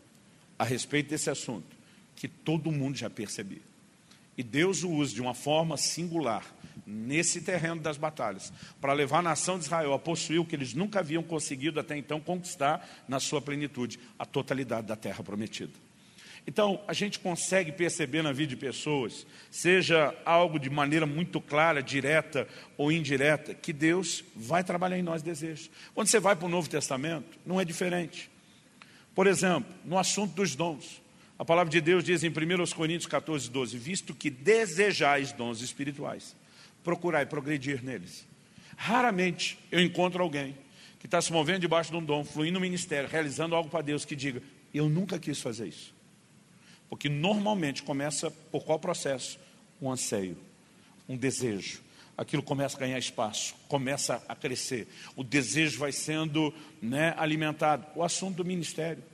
a 0.58 0.64
respeito 0.64 1.10
desse 1.10 1.28
assunto 1.28 1.76
que 2.16 2.26
todo 2.26 2.72
mundo 2.72 2.96
já 2.96 3.10
percebia. 3.10 3.60
E 4.38 4.42
Deus 4.44 4.84
o 4.84 4.90
usa 4.90 5.12
de 5.12 5.20
uma 5.20 5.34
forma 5.34 5.76
singular 5.76 6.44
nesse 6.86 7.42
terreno 7.42 7.82
das 7.82 7.98
batalhas, 7.98 8.50
para 8.80 8.94
levar 8.94 9.18
a 9.18 9.22
nação 9.22 9.58
de 9.58 9.64
Israel 9.64 9.92
a 9.92 9.98
possuir 9.98 10.40
o 10.40 10.44
que 10.44 10.56
eles 10.56 10.72
nunca 10.72 11.00
haviam 11.00 11.22
conseguido 11.22 11.78
até 11.78 11.98
então 11.98 12.18
conquistar 12.18 12.88
na 13.06 13.20
sua 13.20 13.42
plenitude, 13.42 13.98
a 14.18 14.24
totalidade 14.24 14.86
da 14.86 14.96
terra 14.96 15.22
prometida. 15.22 15.72
Então, 16.46 16.80
a 16.88 16.94
gente 16.94 17.18
consegue 17.18 17.72
perceber 17.72 18.22
na 18.22 18.32
vida 18.32 18.48
de 18.48 18.56
pessoas, 18.56 19.26
seja 19.50 20.14
algo 20.24 20.58
de 20.58 20.70
maneira 20.70 21.04
muito 21.04 21.42
clara, 21.42 21.82
direta 21.82 22.48
ou 22.78 22.90
indireta, 22.90 23.52
que 23.52 23.70
Deus 23.70 24.24
vai 24.34 24.64
trabalhar 24.64 24.98
em 24.98 25.02
nós 25.02 25.20
desejos. 25.20 25.70
Quando 25.94 26.06
você 26.06 26.18
vai 26.18 26.34
para 26.34 26.46
o 26.46 26.48
Novo 26.48 26.70
Testamento, 26.70 27.38
não 27.44 27.60
é 27.60 27.66
diferente. 27.66 28.30
Por 29.14 29.26
exemplo, 29.26 29.74
no 29.84 29.98
assunto 29.98 30.32
dos 30.34 30.56
dons, 30.56 31.02
a 31.38 31.44
palavra 31.44 31.70
de 31.70 31.80
Deus 31.80 32.02
diz 32.02 32.24
em 32.24 32.28
1 32.28 32.74
Coríntios 32.74 33.06
14, 33.06 33.48
12, 33.48 33.78
visto 33.78 34.12
que 34.14 34.28
desejais 34.28 35.30
dons 35.30 35.60
espirituais, 35.60 36.34
procurai 36.82 37.24
progredir 37.24 37.82
neles. 37.84 38.26
Raramente 38.76 39.58
eu 39.70 39.80
encontro 39.80 40.22
alguém 40.22 40.56
que 40.98 41.06
está 41.06 41.22
se 41.22 41.32
movendo 41.32 41.60
debaixo 41.60 41.92
de 41.92 41.96
um 41.96 42.04
dom, 42.04 42.24
fluindo 42.24 42.54
no 42.54 42.60
ministério, 42.60 43.08
realizando 43.08 43.54
algo 43.54 43.70
para 43.70 43.82
Deus, 43.82 44.04
que 44.04 44.16
diga, 44.16 44.42
eu 44.74 44.88
nunca 44.88 45.18
quis 45.18 45.40
fazer 45.40 45.68
isso. 45.68 45.94
Porque 46.88 47.08
normalmente 47.08 47.82
começa 47.82 48.30
por 48.30 48.64
qual 48.64 48.78
processo? 48.78 49.38
Um 49.80 49.92
anseio, 49.92 50.36
um 51.08 51.16
desejo. 51.16 51.80
Aquilo 52.16 52.42
começa 52.42 52.76
a 52.76 52.80
ganhar 52.80 52.98
espaço, 52.98 53.54
começa 53.68 54.20
a 54.26 54.34
crescer. 54.34 54.88
O 55.14 55.22
desejo 55.22 55.78
vai 55.78 55.92
sendo 55.92 56.52
né, 56.82 57.14
alimentado. 57.16 57.86
O 57.94 58.02
assunto 58.02 58.38
do 58.38 58.44
ministério. 58.44 59.04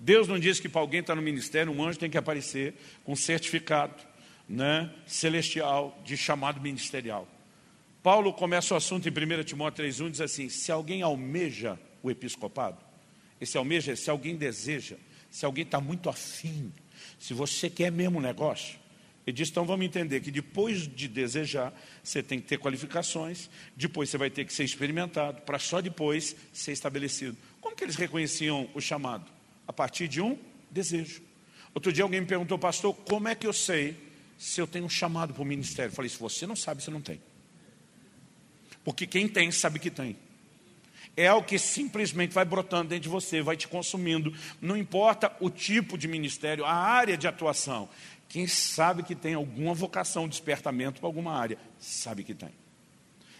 Deus 0.00 0.26
não 0.26 0.38
diz 0.38 0.58
que 0.58 0.68
para 0.68 0.80
alguém 0.80 1.00
estar 1.00 1.14
no 1.14 1.20
ministério, 1.20 1.70
um 1.70 1.84
anjo 1.84 1.98
tem 1.98 2.08
que 2.08 2.16
aparecer 2.16 2.74
com 3.04 3.14
certificado 3.14 3.94
né, 4.48 4.90
celestial 5.06 6.00
de 6.02 6.16
chamado 6.16 6.58
ministerial. 6.58 7.28
Paulo 8.02 8.32
começa 8.32 8.72
o 8.72 8.76
assunto 8.78 9.06
em 9.06 9.12
1 9.12 9.44
Timóteo 9.44 9.84
3,1 9.84 10.10
diz 10.10 10.20
assim: 10.22 10.48
se 10.48 10.72
alguém 10.72 11.02
almeja 11.02 11.78
o 12.02 12.10
episcopado, 12.10 12.78
esse 13.38 13.58
almeja, 13.58 13.94
se 13.94 14.08
alguém 14.08 14.36
deseja, 14.36 14.96
se 15.30 15.44
alguém 15.44 15.64
está 15.64 15.82
muito 15.82 16.08
afim, 16.08 16.72
se 17.18 17.34
você 17.34 17.68
quer 17.68 17.92
mesmo 17.92 18.18
um 18.18 18.22
negócio, 18.22 18.80
ele 19.26 19.36
diz, 19.36 19.50
então 19.50 19.66
vamos 19.66 19.84
entender 19.84 20.20
que 20.20 20.30
depois 20.30 20.88
de 20.88 21.06
desejar, 21.06 21.74
você 22.02 22.22
tem 22.22 22.40
que 22.40 22.46
ter 22.46 22.58
qualificações, 22.58 23.50
depois 23.76 24.08
você 24.08 24.16
vai 24.16 24.30
ter 24.30 24.46
que 24.46 24.52
ser 24.52 24.64
experimentado, 24.64 25.42
para 25.42 25.58
só 25.58 25.82
depois 25.82 26.34
ser 26.54 26.72
estabelecido. 26.72 27.36
Como 27.60 27.76
que 27.76 27.84
eles 27.84 27.96
reconheciam 27.96 28.68
o 28.74 28.80
chamado? 28.80 29.39
A 29.66 29.72
partir 29.72 30.08
de 30.08 30.20
um 30.20 30.38
desejo. 30.70 31.22
Outro 31.74 31.92
dia 31.92 32.02
alguém 32.02 32.20
me 32.20 32.26
perguntou, 32.26 32.58
pastor, 32.58 32.94
como 32.94 33.28
é 33.28 33.34
que 33.34 33.46
eu 33.46 33.52
sei 33.52 33.96
se 34.40 34.58
eu 34.58 34.66
tenho 34.66 34.86
um 34.86 34.88
chamado 34.88 35.34
para 35.34 35.42
o 35.42 35.46
ministério. 35.46 35.90
Eu 35.90 35.94
falei, 35.94 36.08
se 36.08 36.18
você 36.18 36.46
não 36.46 36.56
sabe, 36.56 36.82
você 36.82 36.90
não 36.90 37.02
tem. 37.02 37.20
Porque 38.82 39.06
quem 39.06 39.28
tem, 39.28 39.52
sabe 39.52 39.78
que 39.78 39.90
tem. 39.90 40.16
É 41.14 41.26
algo 41.26 41.46
que 41.46 41.58
simplesmente 41.58 42.32
vai 42.32 42.46
brotando 42.46 42.88
dentro 42.88 43.02
de 43.02 43.08
você, 43.10 43.42
vai 43.42 43.54
te 43.54 43.68
consumindo. 43.68 44.34
Não 44.58 44.78
importa 44.78 45.36
o 45.40 45.50
tipo 45.50 45.98
de 45.98 46.08
ministério, 46.08 46.64
a 46.64 46.72
área 46.72 47.18
de 47.18 47.28
atuação. 47.28 47.86
Quem 48.30 48.46
sabe 48.46 49.02
que 49.02 49.14
tem 49.14 49.34
alguma 49.34 49.74
vocação, 49.74 50.26
despertamento 50.26 51.00
para 51.00 51.08
alguma 51.08 51.36
área, 51.36 51.58
sabe 51.78 52.24
que 52.24 52.32
tem. 52.32 52.50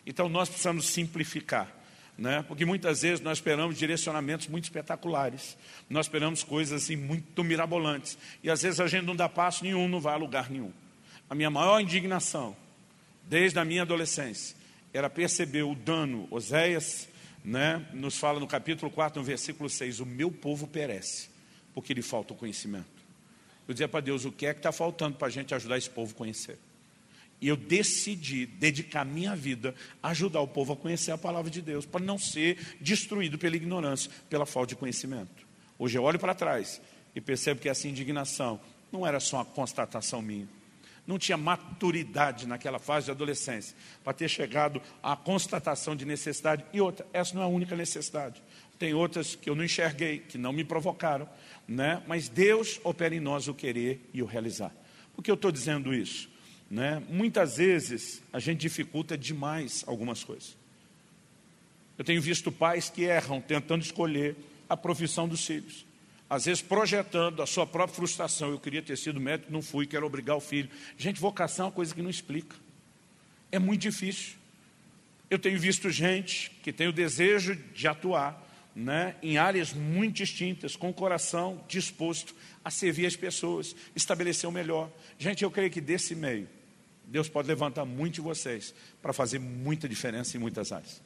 Então 0.04 0.28
nós 0.28 0.50
precisamos 0.50 0.86
simplificar. 0.86 1.74
Né? 2.20 2.44
Porque 2.46 2.66
muitas 2.66 3.00
vezes 3.00 3.18
nós 3.20 3.38
esperamos 3.38 3.78
direcionamentos 3.78 4.46
muito 4.46 4.64
espetaculares, 4.64 5.56
nós 5.88 6.04
esperamos 6.04 6.44
coisas 6.44 6.82
assim 6.82 6.94
muito 6.94 7.42
mirabolantes, 7.42 8.18
e 8.42 8.50
às 8.50 8.60
vezes 8.60 8.78
a 8.78 8.86
gente 8.86 9.06
não 9.06 9.16
dá 9.16 9.26
passo 9.26 9.64
nenhum, 9.64 9.88
não 9.88 10.02
vai 10.02 10.12
a 10.12 10.18
lugar 10.18 10.50
nenhum. 10.50 10.70
A 11.30 11.34
minha 11.34 11.48
maior 11.48 11.80
indignação, 11.80 12.54
desde 13.24 13.58
a 13.58 13.64
minha 13.64 13.82
adolescência, 13.82 14.54
era 14.92 15.08
perceber 15.08 15.62
o 15.62 15.74
dano. 15.74 16.28
Oséias 16.30 17.08
né, 17.42 17.86
nos 17.94 18.18
fala 18.18 18.38
no 18.38 18.46
capítulo 18.46 18.90
4, 18.90 19.18
no 19.18 19.24
versículo 19.24 19.70
6, 19.70 20.00
o 20.00 20.04
meu 20.04 20.30
povo 20.30 20.66
perece, 20.66 21.30
porque 21.72 21.94
lhe 21.94 22.02
falta 22.02 22.34
o 22.34 22.36
conhecimento. 22.36 23.00
Eu 23.66 23.72
dizia 23.72 23.88
para 23.88 24.00
Deus, 24.00 24.26
o 24.26 24.32
que 24.32 24.44
é 24.44 24.52
que 24.52 24.58
está 24.58 24.72
faltando 24.72 25.16
para 25.16 25.28
a 25.28 25.30
gente 25.30 25.54
ajudar 25.54 25.78
esse 25.78 25.88
povo 25.88 26.12
a 26.12 26.18
conhecer? 26.18 26.58
E 27.40 27.48
eu 27.48 27.56
decidi 27.56 28.46
dedicar 28.46 29.04
minha 29.04 29.34
vida 29.34 29.74
a 30.02 30.10
ajudar 30.10 30.40
o 30.40 30.48
povo 30.48 30.74
a 30.74 30.76
conhecer 30.76 31.10
a 31.10 31.18
palavra 31.18 31.50
de 31.50 31.62
Deus, 31.62 31.86
para 31.86 32.04
não 32.04 32.18
ser 32.18 32.76
destruído 32.80 33.38
pela 33.38 33.56
ignorância, 33.56 34.10
pela 34.28 34.44
falta 34.44 34.70
de 34.70 34.76
conhecimento. 34.76 35.48
Hoje 35.78 35.96
eu 35.96 36.02
olho 36.02 36.18
para 36.18 36.34
trás 36.34 36.80
e 37.14 37.20
percebo 37.20 37.60
que 37.60 37.68
essa 37.68 37.88
indignação 37.88 38.60
não 38.92 39.06
era 39.06 39.18
só 39.18 39.38
uma 39.38 39.44
constatação 39.44 40.20
minha 40.20 40.46
não 41.10 41.18
tinha 41.18 41.36
maturidade 41.36 42.46
naquela 42.46 42.78
fase 42.78 43.06
de 43.06 43.10
adolescência 43.10 43.76
para 44.04 44.12
ter 44.12 44.28
chegado 44.28 44.80
à 45.02 45.16
constatação 45.16 45.96
de 45.96 46.04
necessidade. 46.04 46.64
E 46.72 46.80
outra, 46.80 47.04
essa 47.12 47.34
não 47.34 47.42
é 47.42 47.44
a 47.44 47.48
única 47.48 47.74
necessidade. 47.74 48.40
Tem 48.78 48.94
outras 48.94 49.34
que 49.34 49.50
eu 49.50 49.54
não 49.54 49.64
enxerguei, 49.64 50.20
que 50.20 50.38
não 50.38 50.52
me 50.52 50.64
provocaram, 50.64 51.28
né? 51.66 52.02
mas 52.06 52.28
Deus 52.28 52.80
opera 52.84 53.14
em 53.14 53.20
nós 53.20 53.48
o 53.48 53.54
querer 53.54 54.08
e 54.14 54.22
o 54.22 54.26
realizar. 54.26 54.72
Por 55.14 55.22
que 55.22 55.30
eu 55.30 55.34
estou 55.34 55.50
dizendo 55.50 55.92
isso? 55.92 56.30
Né? 56.70 57.02
Muitas 57.08 57.56
vezes 57.56 58.22
a 58.32 58.38
gente 58.38 58.60
dificulta 58.60 59.18
demais 59.18 59.82
algumas 59.86 60.22
coisas. 60.22 60.56
Eu 61.98 62.04
tenho 62.04 62.22
visto 62.22 62.52
pais 62.52 62.88
que 62.88 63.02
erram 63.02 63.40
tentando 63.40 63.82
escolher 63.82 64.36
a 64.68 64.76
profissão 64.76 65.28
dos 65.28 65.44
filhos 65.44 65.84
às 66.30 66.44
vezes 66.44 66.62
projetando 66.62 67.42
a 67.42 67.46
sua 67.46 67.66
própria 67.66 67.96
frustração. 67.96 68.52
Eu 68.52 68.60
queria 68.60 68.80
ter 68.80 68.96
sido 68.96 69.20
médico, 69.20 69.52
não 69.52 69.60
fui, 69.60 69.84
quero 69.84 70.06
obrigar 70.06 70.36
o 70.36 70.40
filho. 70.40 70.70
Gente, 70.96 71.20
vocação 71.20 71.64
é 71.64 71.66
uma 71.66 71.74
coisa 71.74 71.92
que 71.92 72.00
não 72.00 72.08
explica. 72.08 72.54
É 73.50 73.58
muito 73.58 73.80
difícil. 73.80 74.36
Eu 75.28 75.40
tenho 75.40 75.58
visto 75.58 75.90
gente 75.90 76.52
que 76.62 76.72
tem 76.72 76.86
o 76.86 76.92
desejo 76.92 77.56
de 77.74 77.88
atuar 77.88 78.46
né, 78.76 79.16
em 79.20 79.38
áreas 79.38 79.72
muito 79.72 80.14
distintas, 80.18 80.76
com 80.76 80.90
o 80.90 80.94
coração 80.94 81.64
disposto 81.66 82.32
a 82.64 82.70
servir 82.70 83.06
as 83.06 83.16
pessoas, 83.16 83.74
estabelecer 83.96 84.48
o 84.48 84.52
melhor. 84.52 84.88
Gente, 85.18 85.42
eu 85.42 85.50
creio 85.50 85.70
que 85.70 85.80
desse 85.80 86.14
meio, 86.14 86.48
Deus 87.10 87.28
pode 87.28 87.48
levantar 87.48 87.84
muito 87.84 88.14
de 88.14 88.20
vocês 88.20 88.72
para 89.02 89.12
fazer 89.12 89.40
muita 89.40 89.88
diferença 89.88 90.36
em 90.36 90.40
muitas 90.40 90.70
áreas. 90.70 91.02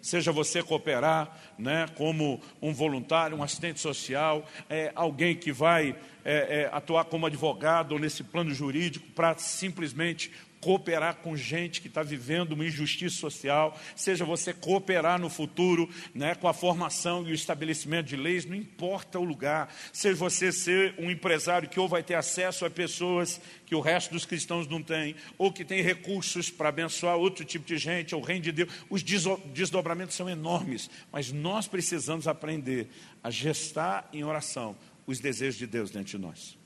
Seja 0.00 0.32
você 0.32 0.62
cooperar 0.62 1.38
né, 1.58 1.86
como 1.96 2.40
um 2.62 2.72
voluntário, 2.72 3.36
um 3.36 3.42
assistente 3.42 3.80
social, 3.80 4.48
é, 4.68 4.92
alguém 4.94 5.36
que 5.36 5.52
vai 5.52 5.94
é, 6.24 6.60
é, 6.62 6.70
atuar 6.72 7.04
como 7.04 7.26
advogado 7.26 7.98
nesse 7.98 8.22
plano 8.22 8.54
jurídico 8.54 9.06
para 9.08 9.36
simplesmente 9.36 10.32
cooperar 10.60 11.16
com 11.16 11.36
gente 11.36 11.80
que 11.80 11.88
está 11.88 12.02
vivendo 12.02 12.52
uma 12.52 12.66
injustiça 12.66 13.16
social, 13.16 13.78
seja 13.96 14.24
você 14.24 14.52
cooperar 14.52 15.18
no 15.18 15.30
futuro 15.30 15.88
né, 16.14 16.34
com 16.34 16.46
a 16.46 16.52
formação 16.52 17.26
e 17.26 17.32
o 17.32 17.34
estabelecimento 17.34 18.06
de 18.06 18.16
leis, 18.16 18.44
não 18.44 18.54
importa 18.54 19.18
o 19.18 19.24
lugar, 19.24 19.74
seja 19.92 20.14
você 20.16 20.52
ser 20.52 20.94
um 20.98 21.10
empresário 21.10 21.68
que 21.68 21.80
ou 21.80 21.88
vai 21.88 22.02
ter 22.02 22.14
acesso 22.14 22.64
a 22.64 22.70
pessoas 22.70 23.40
que 23.64 23.74
o 23.74 23.80
resto 23.80 24.12
dos 24.12 24.26
cristãos 24.26 24.66
não 24.66 24.82
tem, 24.82 25.14
ou 25.38 25.52
que 25.52 25.64
tem 25.64 25.82
recursos 25.82 26.50
para 26.50 26.68
abençoar 26.68 27.16
outro 27.16 27.44
tipo 27.44 27.64
de 27.64 27.78
gente, 27.78 28.14
ou 28.14 28.20
o 28.20 28.24
reino 28.24 28.42
de 28.42 28.52
Deus, 28.52 28.70
os 28.90 29.02
desdobramentos 29.02 30.16
são 30.16 30.28
enormes, 30.28 30.90
mas 31.10 31.32
nós 31.32 31.66
precisamos 31.66 32.26
aprender 32.26 32.88
a 33.22 33.30
gestar 33.30 34.08
em 34.12 34.24
oração 34.24 34.76
os 35.06 35.20
desejos 35.20 35.58
de 35.58 35.66
Deus 35.66 35.90
dentro 35.90 36.10
de 36.10 36.18
nós. 36.18 36.58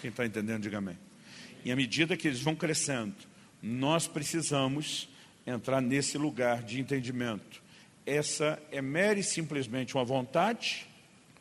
Quem 0.00 0.10
está 0.10 0.24
entendendo, 0.26 0.62
diga 0.62 0.78
amém. 0.78 0.98
E 1.64 1.72
à 1.72 1.76
medida 1.76 2.16
que 2.16 2.28
eles 2.28 2.40
vão 2.40 2.54
crescendo, 2.54 3.14
nós 3.64 4.06
precisamos 4.06 5.08
entrar 5.46 5.80
nesse 5.80 6.18
lugar 6.18 6.62
de 6.62 6.78
entendimento. 6.78 7.62
Essa 8.04 8.62
é 8.70 8.82
mera 8.82 9.18
e 9.18 9.22
simplesmente 9.22 9.94
uma 9.94 10.04
vontade, 10.04 10.86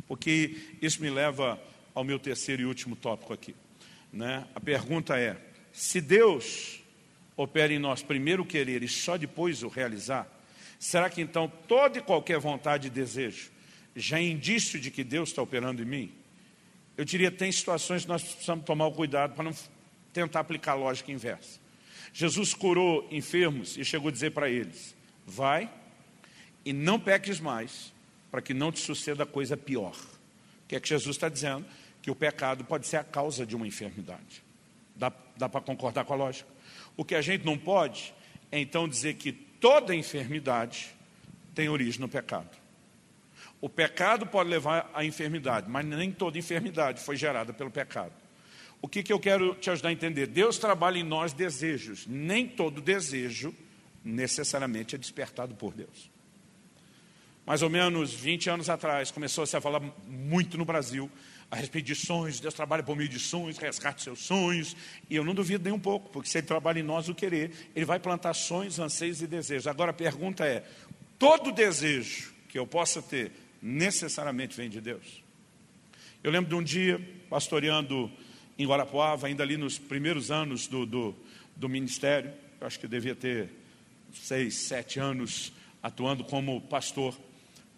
porque 0.07 0.57
isso 0.81 1.01
me 1.01 1.09
leva 1.09 1.61
ao 1.93 2.01
meu 2.01 2.17
terceiro 2.17 2.61
e 2.61 2.65
último 2.65 2.95
tópico 2.95 3.33
aqui. 3.33 3.53
Né? 4.11 4.47
A 4.55 4.59
pergunta 4.61 5.19
é: 5.19 5.35
se 5.73 5.99
Deus 5.99 6.81
opera 7.35 7.73
em 7.73 7.79
nós 7.79 8.01
primeiro 8.01 8.43
o 8.43 8.45
querer 8.45 8.83
e 8.83 8.87
só 8.87 9.17
depois 9.17 9.61
o 9.61 9.67
realizar, 9.67 10.25
será 10.79 11.09
que 11.09 11.21
então 11.21 11.51
toda 11.67 11.97
e 11.97 12.01
qualquer 12.01 12.39
vontade 12.39 12.87
e 12.87 12.89
desejo 12.89 13.51
já 13.95 14.17
é 14.17 14.23
indício 14.23 14.79
de 14.79 14.89
que 14.89 15.03
Deus 15.03 15.29
está 15.29 15.41
operando 15.41 15.81
em 15.81 15.85
mim? 15.85 16.11
Eu 16.95 17.03
diria 17.03 17.29
tem 17.29 17.51
situações 17.51 18.03
que 18.03 18.07
nós 18.07 18.23
precisamos 18.23 18.63
tomar 18.63 18.87
o 18.87 18.93
cuidado 18.93 19.35
para 19.35 19.43
não 19.43 19.53
tentar 20.13 20.39
aplicar 20.39 20.75
lógica 20.75 21.11
inversa. 21.11 21.62
Jesus 22.11 22.53
curou 22.53 23.07
enfermos 23.11 23.77
e 23.77 23.85
chegou 23.85 24.09
a 24.09 24.11
dizer 24.11 24.31
para 24.31 24.49
eles: 24.49 24.95
Vai 25.25 25.69
e 26.65 26.73
não 26.73 26.99
peques 26.99 27.39
mais, 27.39 27.93
para 28.31 28.41
que 28.41 28.53
não 28.53 28.71
te 28.71 28.79
suceda 28.79 29.25
coisa 29.25 29.55
pior. 29.55 29.95
O 29.95 30.67
que 30.67 30.75
é 30.75 30.79
que 30.79 30.89
Jesus 30.89 31.15
está 31.15 31.29
dizendo? 31.29 31.65
Que 32.01 32.09
o 32.09 32.15
pecado 32.15 32.65
pode 32.65 32.87
ser 32.87 32.97
a 32.97 33.03
causa 33.03 33.45
de 33.45 33.55
uma 33.55 33.67
enfermidade. 33.67 34.43
Dá, 34.95 35.11
dá 35.37 35.47
para 35.47 35.61
concordar 35.61 36.05
com 36.05 36.13
a 36.13 36.17
lógica? 36.17 36.49
O 36.95 37.05
que 37.05 37.15
a 37.15 37.21
gente 37.21 37.45
não 37.45 37.57
pode 37.57 38.13
é 38.51 38.59
então 38.59 38.87
dizer 38.87 39.15
que 39.15 39.31
toda 39.31 39.95
enfermidade 39.95 40.89
tem 41.55 41.69
origem 41.69 42.01
no 42.01 42.09
pecado. 42.09 42.49
O 43.61 43.69
pecado 43.69 44.25
pode 44.25 44.49
levar 44.49 44.91
à 44.93 45.05
enfermidade, 45.05 45.69
mas 45.69 45.85
nem 45.85 46.11
toda 46.11 46.37
enfermidade 46.37 46.99
foi 47.01 47.15
gerada 47.15 47.53
pelo 47.53 47.71
pecado. 47.71 48.13
O 48.83 48.87
que, 48.89 49.01
que 49.01 49.13
eu 49.13 49.19
quero 49.19 49.55
te 49.55 49.69
ajudar 49.69 49.87
a 49.87 49.93
entender? 49.93 50.27
Deus 50.27 50.57
trabalha 50.57 50.97
em 50.97 51.03
nós 51.03 51.31
desejos. 51.31 52.05
Nem 52.05 52.45
todo 52.45 52.81
desejo 52.81 53.55
necessariamente 54.03 54.93
é 54.93 54.97
despertado 54.97 55.55
por 55.55 55.73
Deus. 55.73 56.11
Mais 57.45 57.61
ou 57.61 57.69
menos 57.69 58.13
20 58.13 58.49
anos 58.49 58.69
atrás, 58.69 59.09
começou 59.09 59.45
-se 59.45 59.55
a 59.55 59.61
falar 59.61 59.81
muito 60.05 60.57
no 60.57 60.65
Brasil 60.65 61.09
a 61.49 61.55
respeito 61.55 61.85
de 61.85 61.95
sonhos. 61.95 62.41
Deus 62.41 62.53
trabalha 62.53 62.83
por 62.83 62.97
meio 62.97 63.07
de 63.07 63.19
sonhos, 63.19 63.57
resgate 63.57 64.03
seus 64.03 64.19
sonhos. 64.19 64.75
E 65.09 65.15
eu 65.15 65.23
não 65.23 65.33
duvido 65.33 65.63
nem 65.63 65.71
um 65.71 65.79
pouco, 65.79 66.09
porque 66.09 66.27
se 66.27 66.39
Ele 66.39 66.47
trabalha 66.47 66.81
em 66.81 66.83
nós 66.83 67.07
o 67.07 67.15
querer, 67.15 67.51
Ele 67.73 67.85
vai 67.85 68.01
plantar 68.01 68.33
sonhos, 68.33 68.79
anseios 68.79 69.21
e 69.21 69.27
desejos. 69.27 69.65
Agora 69.65 69.91
a 69.91 69.93
pergunta 69.93 70.45
é: 70.45 70.61
todo 71.17 71.53
desejo 71.53 72.33
que 72.49 72.59
eu 72.59 72.67
possa 72.67 73.01
ter 73.01 73.31
necessariamente 73.61 74.57
vem 74.57 74.69
de 74.69 74.81
Deus? 74.81 75.23
Eu 76.21 76.31
lembro 76.31 76.49
de 76.49 76.55
um 76.55 76.63
dia, 76.63 76.99
pastoreando 77.29 78.11
em 78.57 78.67
Guarapuava, 78.67 79.27
ainda 79.27 79.43
ali 79.43 79.57
nos 79.57 79.77
primeiros 79.77 80.31
anos 80.31 80.67
do, 80.67 80.85
do, 80.85 81.15
do 81.55 81.67
ministério, 81.67 82.31
eu 82.59 82.67
acho 82.67 82.79
que 82.79 82.87
devia 82.87 83.15
ter 83.15 83.49
seis, 84.13 84.55
sete 84.55 84.99
anos 84.99 85.51
atuando 85.81 86.23
como 86.23 86.61
pastor. 86.61 87.15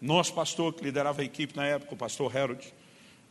Nosso 0.00 0.34
pastor, 0.34 0.74
que 0.74 0.84
liderava 0.84 1.22
a 1.22 1.24
equipe 1.24 1.56
na 1.56 1.66
época, 1.66 1.94
o 1.94 1.96
pastor 1.96 2.36
Harold, 2.36 2.62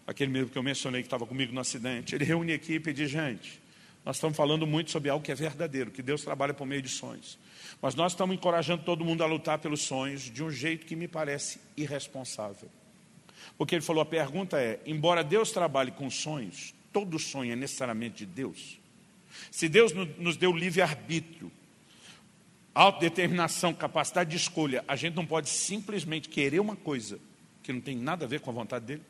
aquele 0.08 0.32
mesmo 0.32 0.50
que 0.50 0.58
eu 0.58 0.64
mencionei 0.64 1.02
que 1.02 1.08
estava 1.08 1.26
comigo 1.26 1.54
no 1.54 1.62
acidente, 1.62 2.16
ele 2.16 2.26
reúne 2.26 2.52
a 2.52 2.56
equipe 2.56 2.90
e 2.90 2.94
diz, 2.94 3.10
gente, 3.10 3.62
nós 4.04 4.18
estamos 4.18 4.36
falando 4.38 4.68
muito 4.68 4.92
sobre 4.92 5.10
algo 5.10 5.24
que 5.24 5.32
é 5.32 5.36
verdadeiro, 5.36 5.92
que 5.92 6.04
Deus 6.04 6.24
trabalha 6.24 6.54
por 6.54 6.66
meio 6.68 6.82
de 6.82 6.90
sonhos. 6.90 7.40
Mas 7.82 7.96
nós 7.96 8.12
estamos 8.12 8.36
encorajando 8.36 8.84
todo 8.84 9.04
mundo 9.04 9.24
a 9.24 9.28
lutar 9.28 9.60
pelos 9.60 9.82
sonhos 9.82 10.24
de 10.24 10.44
um 10.44 10.52
jeito 10.52 10.86
que 10.86 10.96
me 10.96 11.08
parece 11.08 11.60
irresponsável. 11.76 12.70
Porque 13.58 13.76
ele 13.76 13.82
falou, 13.82 14.02
a 14.02 14.06
pergunta 14.06 14.60
é, 14.60 14.80
embora 14.86 15.24
Deus 15.24 15.52
trabalhe 15.52 15.92
com 15.92 16.10
sonhos, 16.10 16.74
todo 16.96 17.20
sonho 17.20 17.52
é 17.52 17.58
necessariamente 17.58 18.26
de 18.26 18.26
Deus? 18.26 18.80
Se 19.52 19.68
Deus 19.68 19.92
nos 20.18 20.38
deu 20.38 20.54
livre-arbítrio, 20.54 21.52
autodeterminação, 22.74 23.74
capacidade 23.74 24.30
de 24.30 24.38
escolha, 24.38 24.82
a 24.88 24.96
gente 24.96 25.14
não 25.14 25.26
pode 25.26 25.50
simplesmente 25.50 26.30
querer 26.30 26.62
uma 26.62 26.78
coisa 26.78 27.20
que 27.62 27.74
não 27.74 27.82
tem 27.82 27.98
nada 27.98 28.24
a 28.24 28.28
ver 28.30 28.40
com 28.40 28.50
a 28.50 28.54
vontade 28.54 28.86
dele. 28.86 29.02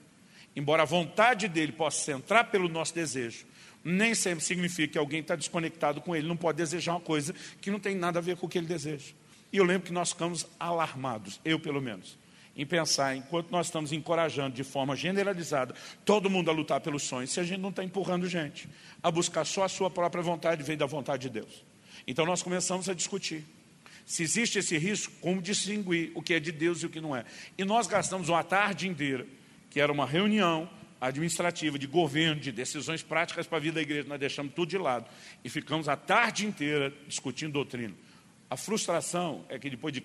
Embora 0.55 0.81
a 0.81 0.85
vontade 0.85 1.47
dele 1.47 1.71
possa 1.71 2.13
entrar 2.13 2.45
pelo 2.45 2.67
nosso 2.67 2.95
desejo, 2.95 3.45
nem 3.83 4.15
sempre 4.15 4.43
significa 4.43 4.93
que 4.93 4.97
alguém 4.97 5.19
está 5.19 5.35
desconectado 5.35 6.01
com 6.01 6.15
ele, 6.15 6.27
não 6.27 6.35
pode 6.35 6.57
desejar 6.57 6.93
uma 6.93 7.01
coisa 7.01 7.35
que 7.61 7.69
não 7.69 7.79
tem 7.79 7.95
nada 7.95 8.17
a 8.17 8.21
ver 8.21 8.35
com 8.35 8.47
o 8.47 8.49
que 8.49 8.57
ele 8.57 8.65
deseja. 8.65 9.13
E 9.53 9.57
eu 9.57 9.63
lembro 9.63 9.85
que 9.85 9.93
nós 9.93 10.09
ficamos 10.09 10.47
alarmados, 10.59 11.39
eu 11.45 11.59
pelo 11.59 11.79
menos, 11.79 12.17
em 12.55 12.65
pensar, 12.65 13.15
enquanto 13.15 13.51
nós 13.51 13.67
estamos 13.67 13.91
encorajando 13.91 14.55
de 14.55 14.63
forma 14.63 14.95
generalizada 14.95 15.75
todo 16.05 16.29
mundo 16.29 16.49
a 16.49 16.53
lutar 16.53 16.79
pelos 16.79 17.03
sonhos, 17.03 17.31
se 17.31 17.39
a 17.39 17.43
gente 17.43 17.59
não 17.59 17.69
está 17.69 17.83
empurrando 17.83 18.27
gente 18.27 18.69
a 19.03 19.11
buscar 19.11 19.45
só 19.45 19.63
a 19.63 19.69
sua 19.69 19.89
própria 19.89 20.23
vontade, 20.23 20.63
vem 20.63 20.77
da 20.77 20.85
vontade 20.85 21.23
de 21.23 21.29
Deus. 21.41 21.63
Então 22.07 22.25
nós 22.25 22.41
começamos 22.41 22.87
a 22.87 22.93
discutir. 22.93 23.43
Se 24.05 24.23
existe 24.23 24.59
esse 24.59 24.77
risco, 24.77 25.11
como 25.19 25.41
distinguir 25.41 26.11
o 26.13 26.21
que 26.21 26.35
é 26.35 26.39
de 26.39 26.51
Deus 26.51 26.83
e 26.83 26.85
o 26.85 26.89
que 26.89 27.01
não 27.01 27.15
é? 27.15 27.25
E 27.57 27.65
nós 27.65 27.87
gastamos 27.87 28.29
uma 28.29 28.43
tarde 28.43 28.87
inteira, 28.87 29.25
que 29.69 29.79
era 29.79 29.91
uma 29.91 30.05
reunião 30.05 30.69
administrativa, 31.01 31.77
de 31.77 31.87
governo, 31.87 32.39
de 32.39 32.51
decisões 32.51 33.03
práticas 33.03 33.45
para 33.45 33.57
a 33.57 33.61
vida 33.61 33.75
da 33.75 33.81
igreja, 33.81 34.07
nós 34.07 34.19
deixamos 34.19 34.53
tudo 34.53 34.69
de 34.69 34.77
lado 34.77 35.05
e 35.43 35.49
ficamos 35.49 35.89
a 35.89 35.95
tarde 35.95 36.45
inteira 36.45 36.93
discutindo 37.07 37.53
doutrina. 37.53 37.93
A 38.49 38.55
frustração 38.55 39.43
é 39.49 39.57
que 39.59 39.69
depois 39.69 39.93
de. 39.93 40.03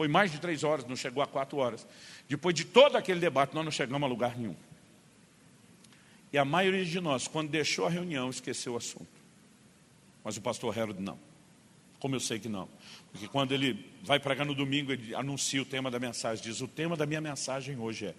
Foi 0.00 0.08
mais 0.08 0.32
de 0.32 0.40
três 0.40 0.64
horas, 0.64 0.86
não 0.86 0.96
chegou 0.96 1.22
a 1.22 1.26
quatro 1.26 1.58
horas. 1.58 1.86
Depois 2.26 2.54
de 2.54 2.64
todo 2.64 2.96
aquele 2.96 3.20
debate, 3.20 3.54
nós 3.54 3.62
não 3.62 3.70
chegamos 3.70 4.02
a 4.02 4.08
lugar 4.08 4.34
nenhum. 4.34 4.56
E 6.32 6.38
a 6.38 6.44
maioria 6.46 6.86
de 6.86 6.98
nós, 7.00 7.28
quando 7.28 7.50
deixou 7.50 7.84
a 7.84 7.90
reunião, 7.90 8.30
esqueceu 8.30 8.72
o 8.72 8.76
assunto. 8.78 9.10
Mas 10.24 10.38
o 10.38 10.40
pastor 10.40 10.78
Harold 10.78 11.02
não. 11.02 11.18
Como 11.98 12.16
eu 12.16 12.20
sei 12.20 12.38
que 12.38 12.48
não? 12.48 12.66
Porque 13.12 13.28
quando 13.28 13.52
ele 13.52 13.92
vai 14.02 14.18
pregar 14.18 14.46
no 14.46 14.54
domingo, 14.54 14.90
ele 14.90 15.14
anuncia 15.14 15.60
o 15.60 15.66
tema 15.66 15.90
da 15.90 16.00
mensagem, 16.00 16.42
diz, 16.42 16.62
o 16.62 16.66
tema 16.66 16.96
da 16.96 17.04
minha 17.04 17.20
mensagem 17.20 17.78
hoje 17.78 18.06
é, 18.06 18.14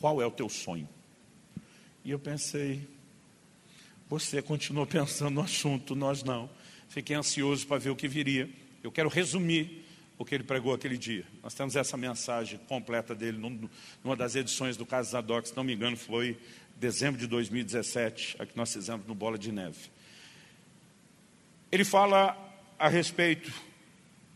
qual 0.00 0.22
é 0.22 0.26
o 0.26 0.30
teu 0.30 0.48
sonho? 0.48 0.88
E 2.06 2.10
eu 2.10 2.18
pensei, 2.18 2.88
você 4.08 4.40
continuou 4.40 4.86
pensando 4.88 5.34
no 5.34 5.42
assunto, 5.42 5.94
nós 5.94 6.22
não. 6.22 6.48
Fiquei 6.88 7.14
ansioso 7.14 7.66
para 7.66 7.76
ver 7.76 7.90
o 7.90 7.96
que 7.96 8.08
viria. 8.08 8.48
Eu 8.82 8.90
quero 8.90 9.10
resumir 9.10 9.86
o 10.18 10.24
que 10.24 10.34
ele 10.34 10.44
pregou 10.44 10.74
aquele 10.74 10.98
dia. 10.98 11.24
Nós 11.42 11.54
temos 11.54 11.76
essa 11.76 11.96
mensagem 11.96 12.58
completa 12.66 13.14
dele 13.14 13.38
numa 14.02 14.16
das 14.16 14.34
edições 14.34 14.76
do 14.76 14.84
Caso 14.84 15.12
Zadok, 15.12 15.48
se 15.48 15.56
não 15.56 15.62
me 15.62 15.72
engano, 15.72 15.96
foi 15.96 16.36
dezembro 16.76 17.18
de 17.18 17.26
2017, 17.26 18.36
a 18.40 18.44
que 18.44 18.56
nós 18.56 18.72
fizemos 18.72 19.06
no 19.06 19.14
Bola 19.14 19.38
de 19.38 19.52
Neve. 19.52 19.90
Ele 21.70 21.84
fala 21.84 22.36
a 22.78 22.88
respeito 22.88 23.52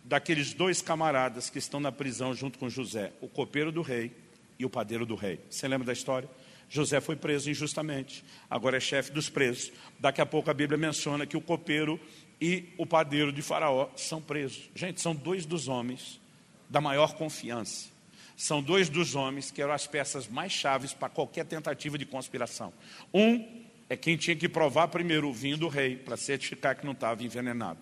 daqueles 0.05 0.53
dois 0.53 0.81
camaradas 0.81 1.51
que 1.51 1.59
estão 1.59 1.81
na 1.81 1.91
prisão 1.91 2.35
junto 2.35 2.59
com 2.59 2.69
José, 2.69 3.13
o 3.21 3.29
copeiro 3.29 3.73
do 3.73 3.83
rei 3.83 4.13
e 4.59 4.65
o 4.65 4.71
padeiro 4.71 5.05
do 5.05 5.15
rei. 5.15 5.41
Você 5.51 5.67
lembra 5.67 5.87
da 5.87 5.93
história? 5.93 6.29
José 6.69 7.01
foi 7.01 7.17
preso 7.17 7.51
injustamente, 7.51 8.25
agora 8.49 8.79
é 8.79 8.81
chefe 8.81 9.13
dos 9.13 9.29
presos. 9.29 9.73
Daqui 9.99 10.21
a 10.21 10.27
pouco 10.27 10.51
a 10.51 10.55
Bíblia 10.55 10.79
menciona 10.79 11.27
que 11.27 11.37
o 11.37 11.41
copeiro 11.41 12.01
e 12.43 12.75
o 12.77 12.85
padeiro 12.85 13.33
de 13.33 13.41
Faraó 13.41 13.89
são 13.95 14.21
presos. 14.21 14.69
Gente, 14.75 15.01
são 15.01 15.15
dois 15.15 15.47
dos 15.47 15.69
homens 15.69 16.21
da 16.69 16.81
maior 16.81 17.15
confiança. 17.15 17.89
São 18.37 18.61
dois 18.61 18.89
dos 18.89 19.15
homens 19.15 19.53
que 19.53 19.63
eram 19.63 19.73
as 19.73 19.87
peças 19.87 20.27
mais 20.27 20.51
chaves 20.51 20.93
para 20.93 21.09
qualquer 21.09 21.47
tentativa 21.47 21.97
de 21.97 22.05
conspiração. 22.05 22.73
Um 23.15 23.63
é 23.89 23.97
quem 23.97 24.17
tinha 24.17 24.35
que 24.35 24.49
provar 24.49 24.89
primeiro 24.89 25.29
o 25.29 25.33
vinho 25.33 25.57
do 25.57 25.69
rei, 25.69 25.95
para 25.97 26.17
certificar 26.17 26.75
que 26.75 26.85
não 26.85 26.95
estava 26.95 27.23
envenenado. 27.23 27.79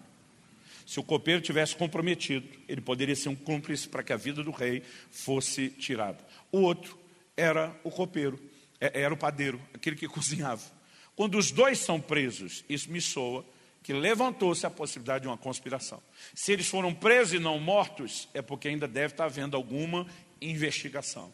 Se 0.84 1.00
o 1.00 1.04
copeiro 1.04 1.40
tivesse 1.40 1.74
comprometido, 1.74 2.46
ele 2.68 2.82
poderia 2.82 3.16
ser 3.16 3.30
um 3.30 3.36
cúmplice 3.36 3.88
para 3.88 4.02
que 4.02 4.12
a 4.12 4.16
vida 4.18 4.44
do 4.44 4.50
rei 4.50 4.82
fosse 5.10 5.70
tirada. 5.70 6.18
O 6.52 6.58
outro 6.58 6.98
era 7.34 7.74
o 7.82 7.90
copeiro, 7.90 8.38
é, 8.78 9.00
era 9.00 9.14
o 9.14 9.16
padeiro, 9.16 9.58
aquele 9.72 9.96
que 9.96 10.04
cozinhava. 10.06 10.60
Quando 11.16 11.38
os 11.38 11.50
dois 11.50 11.78
são 11.78 11.98
presos, 11.98 12.62
isso 12.68 12.90
me 12.90 13.00
soa 13.00 13.42
que 13.90 13.94
levantou-se 13.94 14.64
a 14.64 14.70
possibilidade 14.70 15.22
de 15.22 15.26
uma 15.26 15.36
conspiração. 15.36 16.00
Se 16.32 16.52
eles 16.52 16.68
foram 16.68 16.94
presos 16.94 17.34
e 17.34 17.38
não 17.40 17.58
mortos, 17.58 18.28
é 18.32 18.40
porque 18.40 18.68
ainda 18.68 18.86
deve 18.86 19.14
estar 19.14 19.24
havendo 19.24 19.56
alguma 19.56 20.06
investigação. 20.40 21.32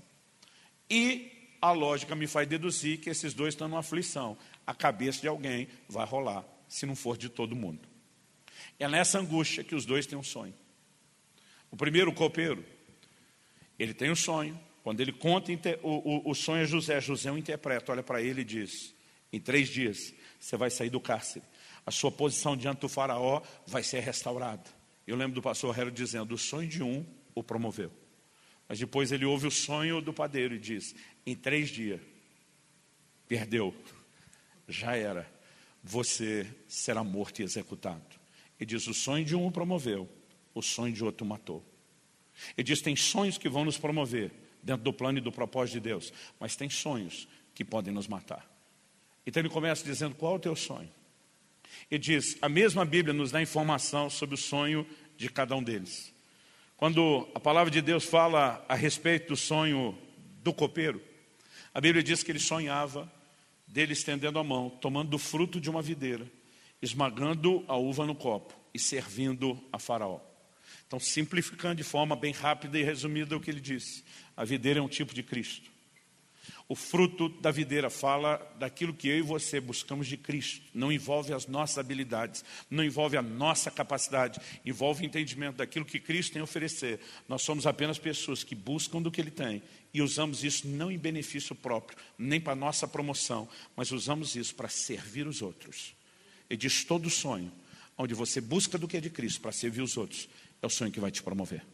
E 0.89 1.53
a 1.61 1.71
lógica 1.73 2.17
me 2.17 2.27
faz 2.27 2.49
deduzir 2.49 2.97
que 2.97 3.11
esses 3.11 3.35
dois 3.35 3.53
estão 3.53 3.69
numa 3.69 3.81
aflição 3.81 4.39
a 4.67 4.75
cabeça 4.75 5.21
de 5.21 5.29
alguém 5.29 5.69
vai 5.87 6.07
rolar, 6.07 6.47
se 6.67 6.87
não 6.87 6.97
for 6.97 7.19
de 7.19 7.29
todo 7.29 7.55
mundo. 7.55 7.87
É 8.79 8.89
nessa 8.89 9.19
angústia 9.19 9.63
que 9.63 9.75
os 9.75 9.85
dois 9.85 10.07
têm 10.07 10.17
um 10.17 10.23
sonho. 10.23 10.55
O 11.71 11.77
primeiro, 11.77 12.11
o 12.11 12.15
copeiro, 12.15 12.65
ele 13.79 13.93
tem 13.93 14.11
um 14.11 14.17
sonho. 14.17 14.59
Quando 14.83 15.03
ele 15.03 15.13
conta 15.13 15.53
o, 15.83 16.31
o, 16.31 16.31
o 16.31 16.35
sonho 16.35 16.63
a 16.63 16.67
José, 16.67 17.03
José 17.03 17.31
o 17.31 17.37
interpreta, 17.37 17.93
olha 17.93 18.03
para 18.03 18.23
ele 18.23 18.41
e 18.41 18.45
diz: 18.45 18.95
em 19.31 19.39
três 19.39 19.69
dias 19.69 20.15
você 20.41 20.57
vai 20.57 20.71
sair 20.71 20.89
do 20.89 21.01
cárcere. 21.01 21.45
A 21.87 21.91
sua 21.93 22.11
posição 22.11 22.57
diante 22.57 22.81
do 22.81 22.89
faraó 22.89 23.41
vai 23.67 23.83
ser 23.83 24.01
restaurada. 24.01 24.69
Eu 25.07 25.17
lembro 25.17 25.37
do 25.37 25.43
pastor 25.43 25.79
Hero 25.79 25.91
dizendo: 25.91 26.35
o 26.35 26.39
sonho 26.39 26.69
de 26.69 26.83
um 26.83 27.07
o 27.35 27.43
promoveu. 27.43 27.93
Mas 28.69 28.79
depois 28.79 29.13
ele 29.13 29.25
ouve 29.25 29.47
o 29.47 29.51
sonho 29.51 30.03
do 30.03 30.13
padeiro 30.13 30.55
e 30.55 30.59
diz: 30.59 30.95
em 31.25 31.37
três 31.37 31.71
dias, 31.71 32.01
perdeu 33.29 33.73
já 34.69 34.97
era. 34.97 35.31
Você 35.83 36.47
será 36.67 37.05
morto 37.05 37.41
e 37.41 37.45
executado. 37.45 38.05
E 38.59 38.67
diz: 38.67 38.87
o 38.87 38.95
sonho 38.95 39.25
de 39.25 39.37
um 39.37 39.47
o 39.47 39.53
promoveu, 39.53 40.09
o 40.55 40.63
sonho 40.63 40.93
de 40.93 41.05
outro 41.05 41.25
matou. 41.25 41.65
E 42.57 42.63
diz: 42.63 42.81
tem 42.81 42.97
sonhos 42.97 43.39
que 43.39 43.49
vão 43.49 43.65
nos 43.65 43.79
promover 43.79 44.33
dentro 44.63 44.83
do 44.83 44.93
plano 44.93 45.19
e 45.19 45.21
do 45.21 45.31
propósito 45.31 45.75
de 45.75 45.81
Deus, 45.81 46.13
mas 46.41 46.57
tem 46.57 46.69
sonhos 46.69 47.29
que 47.55 47.65
podem 47.65 47.95
nos 47.95 48.09
matar. 48.09 48.51
Então 49.25 49.41
ele 49.41 49.49
começa 49.49 49.85
dizendo: 49.85 50.15
qual 50.17 50.35
é 50.35 50.37
o 50.37 50.41
teu 50.41 50.57
sonho? 50.57 50.91
E 51.91 51.99
diz: 51.99 52.37
a 52.41 52.49
mesma 52.49 52.85
Bíblia 52.85 53.15
nos 53.15 53.31
dá 53.31 53.41
informação 53.41 54.11
sobre 54.11 54.35
o 54.35 54.39
sonho 54.39 54.87
de 55.17 55.29
cada 55.29 55.55
um 55.57 55.63
deles. 55.63 56.13
Quando 56.77 57.29
a 57.35 57.41
palavra 57.41 57.71
de 57.71 57.81
Deus 57.81 58.05
fala 58.05 58.65
a 58.69 58.75
respeito 58.75 59.29
do 59.29 59.37
sonho 59.37 59.97
do 60.43 60.53
copeiro, 60.53 61.01
a 61.73 61.81
Bíblia 61.81 62.03
diz 62.03 62.23
que 62.23 62.31
ele 62.31 62.39
sonhava 62.39 63.11
dele 63.67 63.93
estendendo 63.93 64.39
a 64.39 64.45
mão, 64.45 64.71
tomando 64.71 65.11
do 65.11 65.19
fruto 65.19 65.61
de 65.61 65.69
uma 65.69 65.83
videira, 65.83 66.31
esmagando 66.81 67.65
a 67.67 67.77
uva 67.77 68.07
no 68.07 68.15
copo 68.15 68.55
e 68.73 68.79
servindo 68.79 69.63
a 69.73 69.79
Faraó. 69.79 70.21
Então, 70.87 71.01
simplificando 71.01 71.75
de 71.77 71.83
forma 71.83 72.15
bem 72.15 72.33
rápida 72.33 72.79
e 72.79 72.83
resumida 72.83 73.37
o 73.37 73.41
que 73.41 73.51
ele 73.51 73.61
disse: 73.61 74.05
a 74.37 74.45
videira 74.45 74.79
é 74.79 74.83
um 74.83 74.89
tipo 74.89 75.15
de 75.15 75.23
Cristo. 75.23 75.76
O 76.69 76.75
fruto 76.75 77.29
da 77.29 77.53
videira 77.53 77.89
fala 77.89 78.39
daquilo 78.59 78.93
que 78.93 79.07
eu 79.07 79.19
e 79.19 79.23
você 79.23 79.61
buscamos 79.61 80.09
de 80.09 80.17
Cristo. 80.17 80.67
Não 80.75 80.91
envolve 80.91 81.33
as 81.33 81.47
nossas 81.47 81.79
habilidades, 81.79 82.45
não 82.69 82.83
envolve 82.83 83.17
a 83.17 83.23
nossa 83.23 83.71
capacidade, 83.71 84.41
envolve 84.65 85.05
o 85.05 85.07
entendimento 85.07 85.59
daquilo 85.59 85.85
que 85.85 86.01
Cristo 86.01 86.33
tem 86.33 86.41
a 86.41 86.45
oferecer. 86.45 86.99
Nós 87.29 87.43
somos 87.43 87.69
apenas 87.69 87.99
pessoas 87.99 88.43
que 88.43 88.57
buscam 88.57 89.01
do 89.01 89.13
que 89.13 89.21
Ele 89.21 89.31
tem 89.31 89.63
e 89.95 90.03
usamos 90.03 90.43
isso 90.43 90.67
não 90.67 90.91
em 90.91 90.99
benefício 90.99 91.55
próprio, 91.55 91.97
nem 92.19 92.41
para 92.41 92.57
nossa 92.57 92.89
promoção, 92.89 93.49
mas 93.77 93.93
usamos 93.93 94.35
isso 94.35 94.53
para 94.53 94.69
servir 94.69 95.29
os 95.29 95.43
outros. 95.43 95.95
Ele 96.51 96.59
diz: 96.59 96.85
todo 96.85 97.09
sonho, 97.09 97.53
onde 97.97 98.13
você 98.13 98.41
busca 98.41 98.77
do 98.77 98.89
que 98.89 98.97
é 98.97 99.01
de 99.01 99.11
Cristo 99.11 99.41
para 99.41 99.53
servir 99.53 99.83
os 99.83 99.97
outros, 99.97 100.29
é 100.61 100.67
o 100.67 100.71
sonho 100.71 100.91
que 100.91 100.99
vai 100.99 101.13
te 101.13 101.23
promover. 101.23 101.65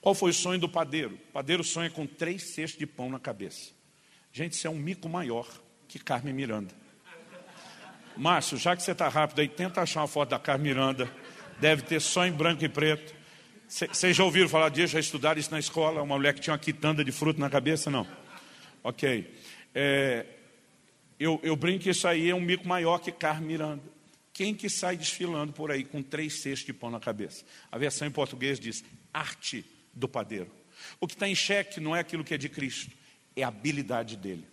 Qual 0.00 0.16
foi 0.16 0.30
o 0.30 0.34
sonho 0.34 0.58
do 0.58 0.68
padeiro? 0.68 1.14
O 1.14 1.32
padeiro 1.32 1.62
sonha 1.62 1.90
com 1.90 2.08
três 2.08 2.42
cestos 2.42 2.76
de 2.76 2.86
pão 2.86 3.08
na 3.08 3.20
cabeça. 3.20 3.78
Gente, 4.32 4.52
isso 4.52 4.66
é 4.66 4.70
um 4.70 4.76
mico 4.76 5.08
maior 5.08 5.48
que 5.88 5.98
Carmen 5.98 6.32
Miranda. 6.32 6.74
Márcio, 8.16 8.56
já 8.58 8.76
que 8.76 8.82
você 8.82 8.92
está 8.92 9.08
rápido 9.08 9.40
aí, 9.40 9.48
tenta 9.48 9.80
achar 9.80 10.00
uma 10.00 10.08
foto 10.08 10.30
da 10.30 10.38
Carmen 10.38 10.68
Miranda. 10.68 11.10
Deve 11.58 11.82
ter 11.82 12.00
só 12.00 12.26
em 12.26 12.32
branco 12.32 12.64
e 12.64 12.68
preto. 12.68 13.14
Vocês 13.68 14.16
já 14.16 14.24
ouviram 14.24 14.48
falar 14.48 14.68
disso? 14.68 14.94
Já 14.94 15.00
estudaram 15.00 15.38
isso 15.38 15.50
na 15.50 15.58
escola? 15.58 16.02
Uma 16.02 16.16
mulher 16.16 16.34
que 16.34 16.40
tinha 16.40 16.52
uma 16.52 16.58
quitanda 16.58 17.04
de 17.04 17.12
fruto 17.12 17.40
na 17.40 17.48
cabeça? 17.48 17.90
Não. 17.90 18.06
Ok. 18.82 19.32
É, 19.74 20.26
eu, 21.18 21.38
eu 21.42 21.54
brinco 21.54 21.84
que 21.84 21.90
isso 21.90 22.06
aí 22.08 22.30
é 22.30 22.34
um 22.34 22.40
mico 22.40 22.66
maior 22.66 22.98
que 22.98 23.12
Carmen 23.12 23.46
Miranda. 23.46 23.82
Quem 24.32 24.54
que 24.54 24.68
sai 24.68 24.96
desfilando 24.96 25.52
por 25.52 25.70
aí 25.70 25.84
com 25.84 26.02
três 26.02 26.40
cestos 26.40 26.66
de 26.66 26.72
pão 26.72 26.90
na 26.90 26.98
cabeça? 26.98 27.44
A 27.70 27.78
versão 27.78 28.08
em 28.08 28.10
português 28.10 28.58
diz 28.58 28.82
arte 29.12 29.64
do 29.92 30.08
padeiro. 30.08 30.50
O 30.98 31.06
que 31.06 31.14
está 31.14 31.28
em 31.28 31.34
xeque 31.34 31.78
não 31.78 31.94
é 31.94 32.00
aquilo 32.00 32.24
que 32.24 32.32
é 32.32 32.38
de 32.38 32.48
Cristo, 32.48 32.90
é 33.36 33.42
a 33.42 33.48
habilidade 33.48 34.16
dele. 34.16 34.46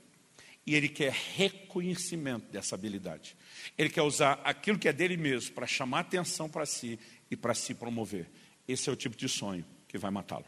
E 0.65 0.75
ele 0.75 0.89
quer 0.89 1.13
reconhecimento 1.13 2.51
dessa 2.51 2.75
habilidade. 2.75 3.37
Ele 3.77 3.89
quer 3.89 4.01
usar 4.01 4.41
aquilo 4.43 4.77
que 4.77 4.87
é 4.87 4.93
dele 4.93 5.15
mesmo 5.15 5.55
para 5.55 5.65
chamar 5.65 6.01
atenção 6.01 6.49
para 6.49 6.65
si 6.65 6.99
e 7.31 7.37
para 7.37 7.53
se 7.53 7.73
promover. 7.73 8.29
Esse 8.67 8.89
é 8.89 8.93
o 8.93 8.95
tipo 8.95 9.15
de 9.15 9.29
sonho 9.29 9.65
que 9.87 9.97
vai 9.97 10.11
matá-lo. 10.11 10.45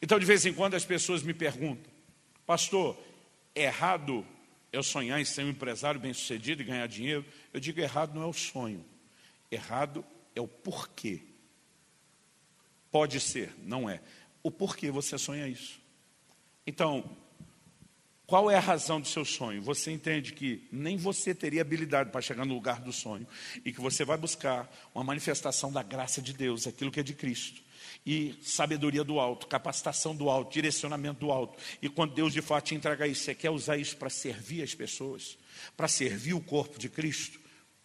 Então, 0.00 0.18
de 0.18 0.24
vez 0.24 0.46
em 0.46 0.52
quando, 0.52 0.74
as 0.74 0.84
pessoas 0.84 1.22
me 1.22 1.34
perguntam, 1.34 1.90
pastor, 2.46 2.98
é 3.54 3.64
errado 3.64 4.26
eu 4.72 4.82
sonhar 4.82 5.20
em 5.20 5.24
ser 5.24 5.44
um 5.44 5.50
empresário 5.50 6.00
bem 6.00 6.12
sucedido 6.12 6.62
e 6.62 6.64
ganhar 6.64 6.86
dinheiro? 6.86 7.24
Eu 7.52 7.60
digo, 7.60 7.80
errado 7.80 8.14
não 8.14 8.22
é 8.22 8.26
o 8.26 8.32
sonho, 8.32 8.84
errado 9.50 10.04
é 10.34 10.40
o 10.40 10.48
porquê. 10.48 11.22
Pode 12.90 13.20
ser, 13.20 13.54
não 13.62 13.88
é. 13.88 14.00
O 14.42 14.50
porquê 14.50 14.90
você 14.90 15.18
sonha 15.18 15.46
isso. 15.48 15.79
Então, 16.66 17.16
qual 18.30 18.48
é 18.48 18.54
a 18.54 18.60
razão 18.60 19.00
do 19.00 19.08
seu 19.08 19.24
sonho? 19.24 19.60
Você 19.60 19.90
entende 19.90 20.32
que 20.32 20.68
nem 20.70 20.96
você 20.96 21.34
teria 21.34 21.62
habilidade 21.62 22.10
para 22.10 22.20
chegar 22.20 22.46
no 22.46 22.54
lugar 22.54 22.80
do 22.80 22.92
sonho 22.92 23.26
e 23.64 23.72
que 23.72 23.80
você 23.80 24.04
vai 24.04 24.16
buscar 24.16 24.72
uma 24.94 25.02
manifestação 25.02 25.72
da 25.72 25.82
graça 25.82 26.22
de 26.22 26.32
Deus, 26.32 26.64
aquilo 26.64 26.92
que 26.92 27.00
é 27.00 27.02
de 27.02 27.12
Cristo. 27.12 27.60
E 28.06 28.38
sabedoria 28.40 29.02
do 29.02 29.18
alto, 29.18 29.48
capacitação 29.48 30.14
do 30.14 30.30
alto, 30.30 30.52
direcionamento 30.52 31.18
do 31.18 31.32
alto. 31.32 31.60
E 31.82 31.88
quando 31.88 32.14
Deus 32.14 32.32
de 32.32 32.40
fato 32.40 32.66
te 32.66 32.74
entrega 32.76 33.04
isso, 33.04 33.24
você 33.24 33.34
quer 33.34 33.50
usar 33.50 33.76
isso 33.78 33.96
para 33.96 34.08
servir 34.08 34.62
as 34.62 34.76
pessoas, 34.76 35.36
para 35.76 35.88
servir 35.88 36.34
o 36.34 36.40
corpo 36.40 36.78
de 36.78 36.88
Cristo? 36.88 37.40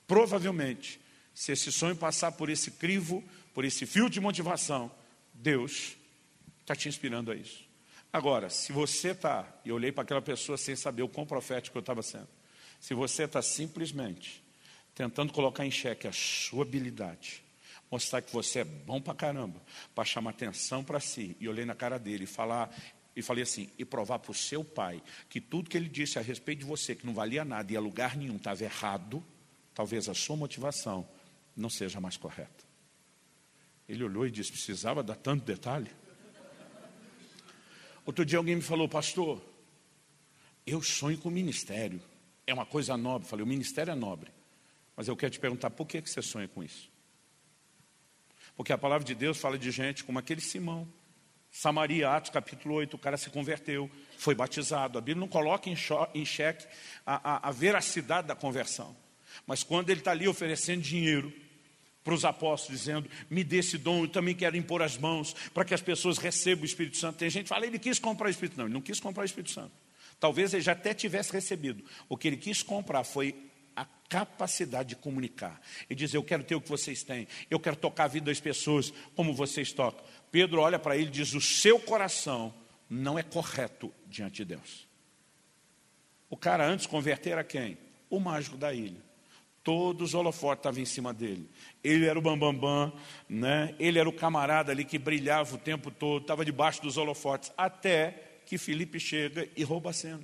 Provavelmente, 0.05 1.01
se 1.33 1.53
esse 1.53 1.71
sonho 1.71 1.95
passar 1.95 2.33
por 2.33 2.51
esse 2.51 2.69
crivo, 2.69 3.23
por 3.51 3.65
esse 3.65 3.87
fio 3.87 4.11
de 4.11 4.21
motivação, 4.21 4.91
Deus 5.33 5.97
está 6.61 6.75
te 6.75 6.87
inspirando 6.87 7.31
a 7.31 7.35
isso. 7.35 7.64
Agora, 8.15 8.49
se 8.49 8.71
você 8.71 9.09
está, 9.09 9.45
e 9.65 9.67
eu 9.67 9.75
olhei 9.75 9.91
para 9.91 10.03
aquela 10.03 10.21
pessoa 10.21 10.57
sem 10.57 10.73
saber 10.73 11.03
o 11.03 11.09
quão 11.09 11.25
profético 11.25 11.77
eu 11.77 11.81
estava 11.81 12.01
sendo, 12.01 12.29
se 12.79 12.93
você 12.93 13.25
está 13.25 13.41
simplesmente 13.41 14.41
tentando 14.95 15.33
colocar 15.33 15.65
em 15.65 15.69
xeque 15.69 16.07
a 16.07 16.13
sua 16.13 16.63
habilidade, 16.63 17.43
mostrar 17.91 18.21
que 18.21 18.31
você 18.31 18.59
é 18.59 18.63
bom 18.63 19.01
para 19.01 19.13
caramba, 19.13 19.61
para 19.93 20.05
chamar 20.05 20.29
atenção 20.29 20.81
para 20.81 21.01
si, 21.01 21.35
e 21.41 21.49
olhei 21.49 21.65
na 21.65 21.75
cara 21.75 21.99
dele 21.99 22.23
e 22.23 22.25
falar, 22.25 22.73
e 23.13 23.21
falei 23.21 23.43
assim, 23.43 23.69
e 23.77 23.83
provar 23.83 24.19
para 24.19 24.31
o 24.31 24.33
seu 24.33 24.63
pai 24.63 25.03
que 25.27 25.41
tudo 25.41 25.69
que 25.69 25.75
ele 25.75 25.89
disse 25.89 26.17
a 26.17 26.21
respeito 26.21 26.59
de 26.59 26.65
você, 26.65 26.95
que 26.95 27.05
não 27.05 27.13
valia 27.13 27.43
nada 27.43 27.73
e 27.73 27.75
a 27.75 27.81
lugar 27.81 28.15
nenhum 28.15 28.37
estava 28.37 28.63
errado, 28.63 29.21
talvez 29.73 30.07
a 30.07 30.13
sua 30.13 30.37
motivação 30.37 31.05
não 31.53 31.69
seja 31.69 31.99
mais 31.99 32.15
correta. 32.15 32.63
Ele 33.89 34.05
olhou 34.05 34.25
e 34.25 34.31
disse: 34.31 34.53
precisava 34.53 35.03
dar 35.03 35.15
tanto 35.15 35.43
detalhe? 35.43 35.91
Outro 38.05 38.23
dia 38.23 38.37
alguém 38.37 38.55
me 38.55 38.61
falou, 38.61 38.87
pastor, 38.87 39.41
eu 40.65 40.81
sonho 40.81 41.17
com 41.17 41.29
ministério. 41.29 42.01
É 42.45 42.53
uma 42.53 42.65
coisa 42.65 42.95
nobre. 42.95 43.27
falei, 43.27 43.43
o 43.43 43.47
ministério 43.47 43.91
é 43.91 43.95
nobre. 43.95 44.31
Mas 44.95 45.07
eu 45.07 45.15
quero 45.15 45.31
te 45.31 45.39
perguntar, 45.39 45.71
por 45.71 45.87
que, 45.87 45.99
você 46.01 46.21
sonha 46.21 46.47
com 46.47 46.63
isso? 46.63 46.89
Porque 48.55 48.71
a 48.71 48.77
palavra 48.77 49.05
de 49.05 49.15
Deus 49.15 49.37
fala 49.37 49.57
de 49.57 49.69
gente 49.71 50.03
como 50.03 50.19
aquele 50.19 50.39
Simão. 50.39 50.87
Samaria, 51.51 52.09
Atos 52.09 52.31
capítulo 52.31 52.75
8, 52.75 52.95
o 52.95 52.99
cara 52.99 53.17
se 53.17 53.29
converteu, 53.29 53.89
foi 54.17 54.35
batizado. 54.35 54.97
A 54.97 55.01
Bíblia 55.01 55.21
não 55.21 55.27
coloca 55.27 55.69
em 55.69 56.25
xeque 56.25 56.67
a, 57.05 57.35
a, 57.35 57.49
a 57.49 57.51
veracidade 57.51 58.27
da 58.27 58.35
conversão. 58.35 58.95
Mas 59.47 59.63
quando 59.63 59.89
ele 59.89 60.01
está 60.01 60.11
ali 60.11 60.27
oferecendo 60.27 60.81
dinheiro 60.81 61.33
para 62.05 62.13
os 62.13 62.23
apóstolos, 62.23 62.79
dizendo: 62.79 63.09
Me 63.29 63.43
dê 63.43 63.57
esse 63.57 63.79
dom, 63.79 64.03
eu 64.03 64.07
também 64.07 64.35
quero 64.35 64.55
impor 64.55 64.83
as 64.83 64.95
mãos 64.95 65.35
para 65.51 65.65
que 65.65 65.73
as 65.73 65.81
pessoas 65.81 66.19
recebam 66.19 66.61
o 66.61 66.65
Espírito 66.65 66.97
Santo. 66.97 67.17
Tem 67.17 67.29
gente 67.29 67.45
que 67.45 67.49
fala: 67.49 67.65
Ele 67.65 67.79
quis 67.79 67.97
comprar 67.97 68.27
o 68.27 68.29
Espírito. 68.29 68.57
Não, 68.57 68.65
ele 68.65 68.73
não 68.75 68.81
quis 68.81 68.99
comprar 68.99 69.23
o 69.23 69.25
Espírito 69.25 69.51
Santo. 69.51 69.71
Talvez 70.19 70.53
ele 70.53 70.61
já 70.61 70.73
até 70.73 70.93
tivesse 70.93 71.33
recebido. 71.33 71.83
O 72.07 72.15
que 72.15 72.27
ele 72.27 72.37
quis 72.37 72.61
comprar 72.61 73.03
foi 73.03 73.35
a 73.75 73.83
capacidade 74.07 74.89
de 74.89 74.95
comunicar 74.95 75.59
e 75.89 75.95
dizer: 75.95 76.17
Eu 76.17 76.23
quero 76.23 76.43
ter 76.43 76.53
o 76.53 76.61
que 76.61 76.69
vocês 76.69 77.01
têm, 77.03 77.27
eu 77.49 77.59
quero 77.59 77.75
tocar 77.75 78.03
a 78.03 78.07
vida 78.07 78.27
das 78.27 78.39
pessoas 78.39 78.93
como 79.15 79.33
vocês 79.33 79.73
tocam. 79.73 80.05
Pedro 80.31 80.61
olha 80.61 80.77
para 80.77 80.95
ele 80.95 81.07
e 81.07 81.11
diz: 81.11 81.33
O 81.33 81.41
seu 81.41 81.79
coração 81.79 82.53
não 82.87 83.17
é 83.17 83.23
correto 83.23 83.91
diante 84.05 84.37
de 84.37 84.45
Deus. 84.45 84.87
O 86.29 86.37
cara 86.37 86.67
antes 86.67 86.85
converter 86.85 87.35
a 87.35 87.43
quem? 87.43 87.79
O 88.11 88.19
mágico 88.19 88.57
da 88.57 88.71
ilha. 88.71 89.04
Todos 89.65 90.09
os 90.09 90.13
holofotes 90.13 90.59
estavam 90.59 90.79
em 90.79 90.85
cima 90.85 91.11
dele. 91.11 91.49
Ele 91.83 92.05
era 92.05 92.19
o 92.19 92.21
bambambam, 92.21 92.53
bam, 92.53 92.89
bam, 92.91 92.99
né? 93.27 93.75
ele 93.79 93.97
era 93.97 94.07
o 94.07 94.13
camarada 94.13 94.71
ali 94.71 94.85
que 94.85 94.99
brilhava 94.99 95.55
o 95.55 95.57
tempo 95.57 95.89
todo, 95.89 96.21
estava 96.21 96.45
debaixo 96.45 96.83
dos 96.83 96.97
holofotes, 96.97 97.51
até 97.57 98.41
que 98.45 98.59
Felipe 98.59 98.99
chega 98.99 99.49
e 99.57 99.63
rouba 99.63 99.89
a 99.89 99.93
cena. 99.93 100.21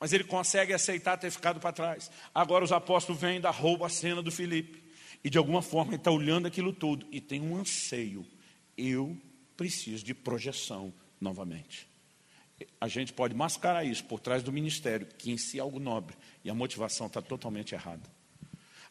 Mas 0.00 0.12
ele 0.12 0.24
consegue 0.24 0.72
aceitar 0.72 1.16
ter 1.16 1.30
ficado 1.30 1.60
para 1.60 1.72
trás. 1.72 2.10
Agora 2.34 2.64
os 2.64 2.72
apóstolos 2.72 3.20
vêm 3.20 3.38
e 3.38 3.46
rouba 3.46 3.86
a 3.86 3.88
cena 3.88 4.20
do 4.20 4.32
Felipe. 4.32 4.82
E 5.22 5.30
de 5.30 5.38
alguma 5.38 5.62
forma 5.62 5.92
ele 5.92 5.98
está 5.98 6.10
olhando 6.10 6.46
aquilo 6.46 6.72
tudo 6.72 7.06
e 7.12 7.20
tem 7.20 7.40
um 7.40 7.56
anseio. 7.56 8.26
Eu 8.76 9.16
preciso 9.56 10.04
de 10.04 10.12
projeção 10.12 10.92
novamente. 11.20 11.88
A 12.80 12.88
gente 12.88 13.12
pode 13.12 13.32
mascarar 13.32 13.84
isso 13.84 14.04
por 14.06 14.18
trás 14.18 14.42
do 14.42 14.52
ministério, 14.52 15.06
que 15.06 15.30
em 15.30 15.38
si 15.38 15.58
é 15.58 15.60
algo 15.60 15.78
nobre, 15.78 16.16
e 16.44 16.50
a 16.50 16.54
motivação 16.54 17.06
está 17.06 17.22
totalmente 17.22 17.76
errada. 17.76 18.19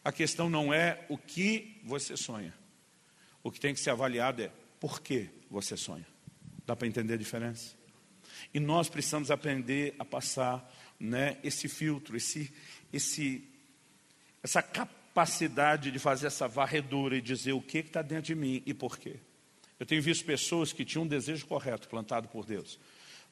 A 0.04 0.10
questão 0.10 0.48
não 0.48 0.72
é 0.72 1.04
o 1.08 1.18
que 1.18 1.80
você 1.84 2.16
sonha. 2.16 2.54
O 3.42 3.50
que 3.50 3.60
tem 3.60 3.74
que 3.74 3.80
ser 3.80 3.90
avaliado 3.90 4.42
é 4.42 4.50
por 4.78 5.00
que 5.00 5.28
você 5.50 5.76
sonha. 5.76 6.06
Dá 6.66 6.74
para 6.74 6.88
entender 6.88 7.14
a 7.14 7.18
diferença? 7.18 7.74
E 8.52 8.60
nós 8.60 8.88
precisamos 8.88 9.30
aprender 9.30 9.94
a 9.98 10.04
passar 10.04 10.72
né, 10.98 11.38
esse 11.42 11.68
filtro, 11.68 12.16
esse, 12.16 12.52
esse, 12.92 13.44
essa 14.42 14.62
capacidade 14.62 15.90
de 15.90 15.98
fazer 15.98 16.26
essa 16.28 16.48
varredura 16.48 17.16
e 17.16 17.20
dizer 17.20 17.52
o 17.52 17.60
que 17.60 17.78
está 17.78 18.02
dentro 18.02 18.26
de 18.26 18.34
mim 18.34 18.62
e 18.64 18.72
por 18.72 18.98
quê. 18.98 19.16
Eu 19.78 19.86
tenho 19.86 20.02
visto 20.02 20.24
pessoas 20.24 20.72
que 20.72 20.84
tinham 20.84 21.04
um 21.04 21.08
desejo 21.08 21.46
correto 21.46 21.88
plantado 21.88 22.28
por 22.28 22.44
Deus, 22.44 22.78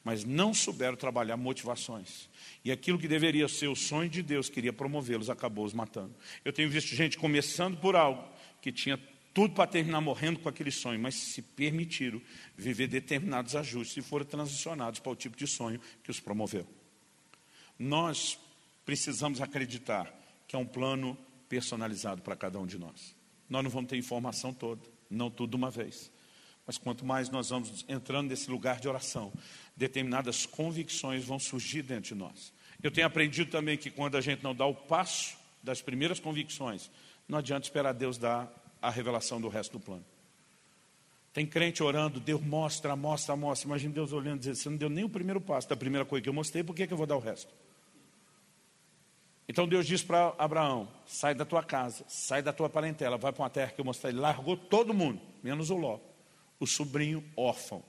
mas 0.09 0.25
não 0.25 0.55
souberam 0.55 0.97
trabalhar 0.97 1.37
motivações. 1.37 2.27
E 2.65 2.71
aquilo 2.71 2.97
que 2.97 3.07
deveria 3.07 3.47
ser 3.47 3.67
o 3.67 3.75
sonho 3.75 4.09
de 4.09 4.23
Deus, 4.23 4.49
queria 4.49 4.73
promovê-los, 4.73 5.29
acabou 5.29 5.63
os 5.63 5.71
matando. 5.71 6.15
Eu 6.43 6.51
tenho 6.51 6.67
visto 6.67 6.95
gente 6.95 7.15
começando 7.15 7.77
por 7.77 7.95
algo 7.95 8.27
que 8.59 8.71
tinha 8.71 8.99
tudo 9.35 9.53
para 9.53 9.67
terminar 9.67 10.01
morrendo 10.01 10.39
com 10.39 10.49
aquele 10.49 10.71
sonho, 10.71 10.99
mas 10.99 11.13
se 11.13 11.43
permitiram 11.43 12.19
viver 12.57 12.87
determinados 12.87 13.55
ajustes 13.55 13.97
e 13.97 14.01
foram 14.01 14.25
transicionados 14.25 14.99
para 14.99 15.11
o 15.11 15.15
tipo 15.15 15.37
de 15.37 15.45
sonho 15.45 15.79
que 16.03 16.09
os 16.09 16.19
promoveu. 16.19 16.65
Nós 17.77 18.39
precisamos 18.83 19.39
acreditar 19.41 20.11
que 20.47 20.55
é 20.55 20.59
um 20.59 20.65
plano 20.65 21.15
personalizado 21.47 22.23
para 22.23 22.35
cada 22.35 22.59
um 22.59 22.65
de 22.65 22.79
nós. 22.79 23.15
Nós 23.47 23.63
não 23.63 23.69
vamos 23.69 23.91
ter 23.91 23.97
informação 23.97 24.51
toda, 24.51 24.81
não 25.07 25.29
tudo 25.29 25.51
de 25.51 25.55
uma 25.55 25.69
vez. 25.69 26.11
Mas 26.69 26.77
quanto 26.77 27.03
mais 27.03 27.31
nós 27.31 27.49
vamos 27.49 27.83
entrando 27.89 28.29
nesse 28.29 28.47
lugar 28.51 28.79
de 28.79 28.87
oração, 28.87 29.33
determinadas 29.79 30.45
convicções 30.45 31.23
vão 31.23 31.39
surgir 31.39 31.81
dentro 31.81 32.13
de 32.13 32.15
nós. 32.15 32.53
Eu 32.83 32.91
tenho 32.91 33.07
aprendido 33.07 33.49
também 33.49 33.77
que 33.77 33.89
quando 33.89 34.15
a 34.15 34.21
gente 34.21 34.43
não 34.43 34.53
dá 34.53 34.65
o 34.65 34.75
passo 34.75 35.37
das 35.63 35.81
primeiras 35.81 36.19
convicções, 36.19 36.91
não 37.27 37.39
adianta 37.39 37.65
esperar 37.65 37.93
Deus 37.93 38.17
dar 38.17 38.53
a 38.81 38.89
revelação 38.89 39.41
do 39.41 39.47
resto 39.47 39.73
do 39.73 39.79
plano. 39.79 40.05
Tem 41.33 41.45
crente 41.45 41.81
orando, 41.81 42.19
Deus 42.19 42.41
mostra, 42.41 42.95
mostra, 42.95 43.35
mostra. 43.35 43.67
Imagina 43.67 43.93
Deus 43.93 44.11
olhando 44.13 44.37
e 44.37 44.39
dizendo, 44.39 44.55
você 44.55 44.69
não 44.69 44.77
deu 44.77 44.89
nem 44.89 45.03
o 45.03 45.09
primeiro 45.09 45.39
passo 45.39 45.67
da 45.67 45.75
primeira 45.75 46.05
coisa 46.05 46.21
que 46.21 46.29
eu 46.29 46.33
mostrei, 46.33 46.63
por 46.63 46.75
que, 46.75 46.85
que 46.85 46.93
eu 46.93 46.97
vou 46.97 47.07
dar 47.07 47.15
o 47.15 47.19
resto? 47.19 47.53
Então 49.47 49.67
Deus 49.67 49.87
diz 49.87 50.03
para 50.03 50.33
Abraão: 50.37 50.87
sai 51.07 51.33
da 51.33 51.45
tua 51.45 51.63
casa, 51.63 52.03
sai 52.07 52.41
da 52.41 52.53
tua 52.53 52.69
parentela, 52.69 53.17
vai 53.17 53.31
para 53.31 53.43
uma 53.43 53.49
terra 53.49 53.71
que 53.71 53.81
eu 53.81 53.85
mostrei. 53.85 54.11
Ele 54.11 54.19
largou 54.19 54.55
todo 54.55 54.93
mundo, 54.93 55.19
menos 55.43 55.69
o 55.69 55.75
Ló 55.75 55.99
o 56.59 56.67
sobrinho 56.67 57.23
órfão. 57.35 57.83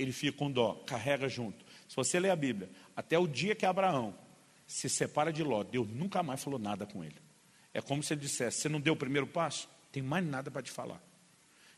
Ele 0.00 0.12
fica 0.12 0.36
com 0.36 0.50
dó, 0.50 0.74
carrega 0.86 1.28
junto. 1.28 1.64
Se 1.88 1.94
você 1.96 2.18
ler 2.18 2.30
a 2.30 2.36
Bíblia, 2.36 2.70
até 2.96 3.18
o 3.18 3.26
dia 3.26 3.54
que 3.54 3.66
Abraão 3.66 4.14
se 4.66 4.88
separa 4.88 5.32
de 5.32 5.42
Ló, 5.42 5.62
Deus 5.62 5.88
nunca 5.88 6.22
mais 6.22 6.42
falou 6.42 6.58
nada 6.58 6.86
com 6.86 7.04
ele. 7.04 7.16
É 7.74 7.80
como 7.80 8.02
se 8.02 8.14
ele 8.14 8.20
dissesse: 8.20 8.60
Você 8.60 8.68
não 8.68 8.80
deu 8.80 8.94
o 8.94 8.96
primeiro 8.96 9.26
passo? 9.26 9.68
Tem 9.92 10.02
mais 10.02 10.24
nada 10.24 10.50
para 10.50 10.62
te 10.62 10.70
falar. 10.70 11.02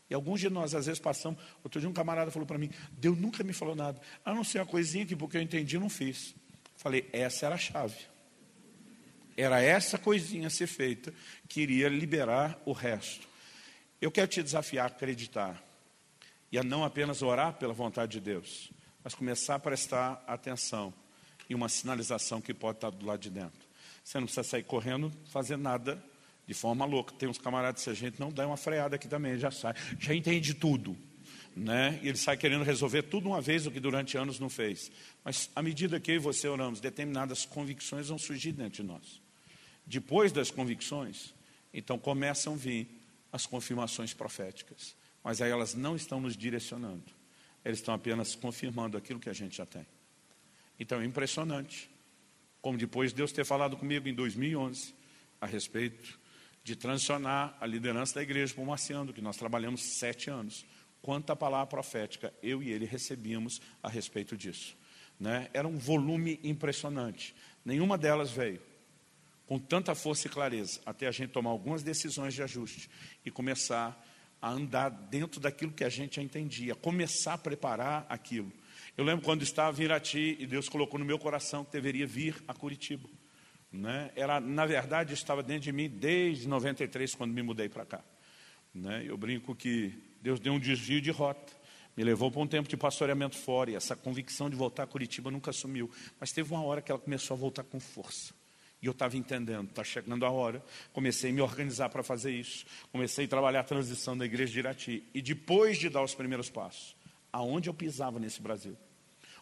E 0.09 0.13
alguns 0.13 0.39
de 0.39 0.49
nós, 0.49 0.75
às 0.75 0.85
vezes, 0.85 0.99
passamos. 0.99 1.41
Outro 1.63 1.79
dia, 1.79 1.89
um 1.89 1.93
camarada 1.93 2.31
falou 2.31 2.47
para 2.47 2.57
mim: 2.57 2.69
Deus 2.91 3.17
nunca 3.17 3.43
me 3.43 3.53
falou 3.53 3.75
nada. 3.75 3.99
A 4.23 4.33
não 4.33 4.43
ser 4.43 4.59
uma 4.59 4.65
coisinha 4.65 5.05
que, 5.05 5.15
porque 5.15 5.37
eu 5.37 5.41
entendi, 5.41 5.77
não 5.77 5.89
fiz. 5.89 6.35
Falei: 6.77 7.09
Essa 7.11 7.47
era 7.47 7.55
a 7.55 7.57
chave. 7.57 7.97
Era 9.35 9.61
essa 9.61 9.97
coisinha 9.97 10.47
a 10.47 10.51
ser 10.51 10.67
feita 10.67 11.13
que 11.49 11.61
iria 11.61 11.89
liberar 11.89 12.61
o 12.65 12.71
resto. 12.71 13.27
Eu 13.99 14.11
quero 14.11 14.27
te 14.27 14.43
desafiar 14.43 14.85
a 14.85 14.87
acreditar 14.87 15.61
e 16.53 16.57
a 16.59 16.63
não 16.63 16.83
apenas 16.83 17.23
orar 17.23 17.53
pela 17.53 17.73
vontade 17.73 18.11
de 18.11 18.19
Deus, 18.19 18.69
mas 19.03 19.15
começar 19.15 19.55
a 19.55 19.59
prestar 19.59 20.23
atenção 20.27 20.93
em 21.49 21.55
uma 21.55 21.67
sinalização 21.67 22.39
que 22.39 22.53
pode 22.53 22.77
estar 22.77 22.91
do 22.91 23.03
lado 23.03 23.19
de 23.21 23.31
dentro. 23.31 23.59
Você 24.03 24.19
não 24.19 24.27
precisa 24.27 24.43
sair 24.43 24.61
correndo, 24.61 25.11
fazer 25.31 25.57
nada 25.57 26.01
de 26.45 26.53
forma 26.53 26.85
louca. 26.85 27.11
Tem 27.15 27.27
uns 27.27 27.39
camaradas 27.39 27.83
que 27.83 27.89
a 27.89 27.93
gente 27.95 28.19
não 28.19 28.31
dá 28.31 28.45
uma 28.45 28.55
freada 28.55 28.97
aqui 28.97 29.07
também, 29.07 29.35
já 29.39 29.49
sai, 29.49 29.73
já 29.99 30.13
entende 30.13 30.53
tudo. 30.53 30.95
Né? 31.55 31.99
E 32.03 32.09
ele 32.09 32.17
sai 32.19 32.37
querendo 32.37 32.63
resolver 32.63 33.01
tudo 33.01 33.29
uma 33.29 33.41
vez, 33.41 33.65
o 33.65 33.71
que 33.71 33.79
durante 33.79 34.15
anos 34.15 34.39
não 34.39 34.49
fez. 34.49 34.91
Mas 35.25 35.49
à 35.55 35.61
medida 35.63 35.99
que 35.99 36.11
eu 36.11 36.15
e 36.17 36.19
você 36.19 36.47
oramos, 36.47 36.79
determinadas 36.79 37.45
convicções 37.45 38.09
vão 38.09 38.19
surgir 38.19 38.51
dentro 38.51 38.83
de 38.83 38.83
nós. 38.83 39.19
Depois 39.87 40.31
das 40.31 40.51
convicções, 40.51 41.33
então 41.73 41.97
começam 41.97 42.53
a 42.53 42.57
vir 42.57 42.87
as 43.31 43.47
confirmações 43.47 44.13
proféticas. 44.13 44.95
Mas 45.23 45.41
aí 45.41 45.51
elas 45.51 45.73
não 45.73 45.95
estão 45.95 46.19
nos 46.19 46.35
direcionando. 46.35 47.03
Eles 47.63 47.79
estão 47.79 47.93
apenas 47.93 48.35
confirmando 48.35 48.97
aquilo 48.97 49.19
que 49.19 49.29
a 49.29 49.33
gente 49.33 49.57
já 49.57 49.65
tem. 49.65 49.85
Então 50.79 51.01
é 51.01 51.05
impressionante 51.05 51.89
como 52.61 52.77
depois 52.77 53.11
de 53.11 53.17
Deus 53.17 53.31
ter 53.31 53.45
falado 53.45 53.77
comigo 53.77 54.07
em 54.07 54.13
2011 54.13 54.93
a 55.39 55.45
respeito 55.45 56.19
de 56.63 56.75
transicionar 56.75 57.57
a 57.59 57.65
liderança 57.65 58.15
da 58.15 58.23
igreja 58.23 58.53
para 58.53 58.63
o 58.63 58.65
Marciano, 58.67 59.13
que 59.13 59.21
nós 59.21 59.35
trabalhamos 59.35 59.81
sete 59.83 60.29
anos. 60.29 60.65
Quanta 61.01 61.35
palavra 61.35 61.67
profética 61.67 62.33
eu 62.41 62.63
e 62.63 62.71
ele 62.71 62.85
recebíamos 62.85 63.61
a 63.81 63.89
respeito 63.89 64.37
disso. 64.37 64.77
Né? 65.19 65.49
Era 65.53 65.67
um 65.67 65.77
volume 65.77 66.39
impressionante. 66.43 67.35
Nenhuma 67.65 67.97
delas 67.97 68.31
veio 68.31 68.61
com 69.45 69.59
tanta 69.59 69.93
força 69.93 70.27
e 70.27 70.29
clareza, 70.29 70.79
até 70.85 71.05
a 71.05 71.11
gente 71.11 71.31
tomar 71.31 71.49
algumas 71.49 71.83
decisões 71.83 72.33
de 72.33 72.41
ajuste 72.41 72.89
e 73.25 73.29
começar 73.29 74.01
a 74.43 74.49
andar 74.49 74.89
dentro 74.89 75.39
daquilo 75.39 75.71
que 75.71 75.85
a 75.85 75.89
gente 75.89 76.17
já 76.17 76.21
entendia, 76.21 76.75
começar 76.75 77.35
a 77.35 77.37
preparar 77.37 78.05
aquilo. 78.09 78.51
Eu 78.97 79.05
lembro 79.05 79.23
quando 79.23 79.41
estava 79.41 79.81
em 79.81 79.85
Irati 79.85 80.35
e 80.37 80.45
Deus 80.45 80.67
colocou 80.67 80.99
no 80.99 81.05
meu 81.05 81.17
coração 81.17 81.63
que 81.63 81.71
deveria 81.71 82.05
vir 82.05 82.43
a 82.45 82.53
Curitiba. 82.53 83.07
Né? 83.71 84.11
Era, 84.17 84.41
na 84.41 84.65
verdade, 84.65 85.13
estava 85.13 85.41
dentro 85.41 85.63
de 85.63 85.71
mim 85.71 85.87
desde 85.87 86.45
93, 86.45 87.15
quando 87.15 87.31
me 87.31 87.41
mudei 87.41 87.69
para 87.69 87.85
cá. 87.85 88.03
Né? 88.75 89.05
Eu 89.07 89.15
brinco 89.15 89.55
que 89.55 89.97
Deus 90.21 90.41
deu 90.41 90.51
um 90.51 90.59
desvio 90.59 90.99
de 90.99 91.09
rota, 91.09 91.53
me 91.95 92.03
levou 92.03 92.29
para 92.29 92.41
um 92.41 92.47
tempo 92.47 92.67
de 92.67 92.75
pastoreamento 92.75 93.37
fora, 93.37 93.71
e 93.71 93.75
essa 93.75 93.95
convicção 93.95 94.49
de 94.49 94.57
voltar 94.57 94.83
a 94.83 94.87
Curitiba 94.87 95.31
nunca 95.31 95.53
sumiu. 95.53 95.89
Mas 96.19 96.33
teve 96.33 96.53
uma 96.53 96.65
hora 96.65 96.81
que 96.81 96.91
ela 96.91 96.99
começou 96.99 97.33
a 97.35 97.39
voltar 97.39 97.63
com 97.63 97.79
força. 97.79 98.33
E 98.83 98.85
eu 98.85 98.91
estava 98.91 99.15
entendendo, 99.15 99.69
está 99.69 99.81
chegando 99.81 100.25
a 100.25 100.29
hora. 100.29 100.61
Comecei 100.91 101.31
a 101.31 101.33
me 101.33 101.39
organizar 101.39 101.87
para 101.87 102.03
fazer 102.03 102.31
isso. 102.31 102.65
Comecei 102.91 103.23
a 103.23 103.27
trabalhar 103.29 103.61
a 103.61 103.63
transição 103.63 104.17
da 104.17 104.25
igreja 104.25 104.51
de 104.51 104.59
Irati. 104.59 105.03
E 105.13 105.21
depois 105.21 105.77
de 105.77 105.87
dar 105.87 106.03
os 106.03 106.13
primeiros 106.13 106.49
passos, 106.49 106.93
aonde 107.31 107.69
eu 107.69 107.73
pisava 107.73 108.19
nesse 108.19 108.41
Brasil, 108.41 108.75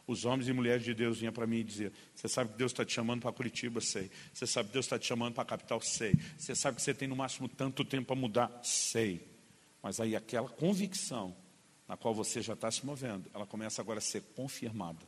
os 0.05 0.25
homens 0.25 0.47
e 0.47 0.53
mulheres 0.53 0.83
de 0.83 0.93
Deus 0.93 1.17
vinham 1.17 1.33
para 1.33 1.47
mim 1.47 1.57
e 1.57 1.63
diziam: 1.63 1.91
Você 2.13 2.27
sabe 2.27 2.51
que 2.51 2.57
Deus 2.59 2.71
está 2.71 2.85
te 2.85 2.93
chamando 2.93 3.23
para 3.23 3.31
Curitiba? 3.31 3.81
Sei. 3.81 4.11
Você 4.31 4.45
sabe 4.45 4.67
que 4.67 4.73
Deus 4.73 4.85
está 4.85 4.99
te 4.99 5.07
chamando 5.07 5.33
para 5.33 5.41
a 5.41 5.45
capital? 5.47 5.81
Sei. 5.81 6.13
Você 6.37 6.53
sabe 6.53 6.75
que 6.75 6.83
você 6.83 6.93
tem 6.93 7.07
no 7.07 7.15
máximo 7.15 7.49
tanto 7.49 7.83
tempo 7.83 8.05
para 8.05 8.15
mudar? 8.15 8.61
Sei. 8.61 9.27
Mas 9.81 9.99
aí 9.99 10.15
aquela 10.15 10.49
convicção 10.49 11.35
na 11.87 11.97
qual 11.97 12.13
você 12.13 12.43
já 12.43 12.53
está 12.53 12.69
se 12.69 12.85
movendo, 12.85 13.27
ela 13.33 13.47
começa 13.47 13.81
agora 13.81 13.97
a 13.97 14.01
ser 14.03 14.21
confirmada. 14.35 15.03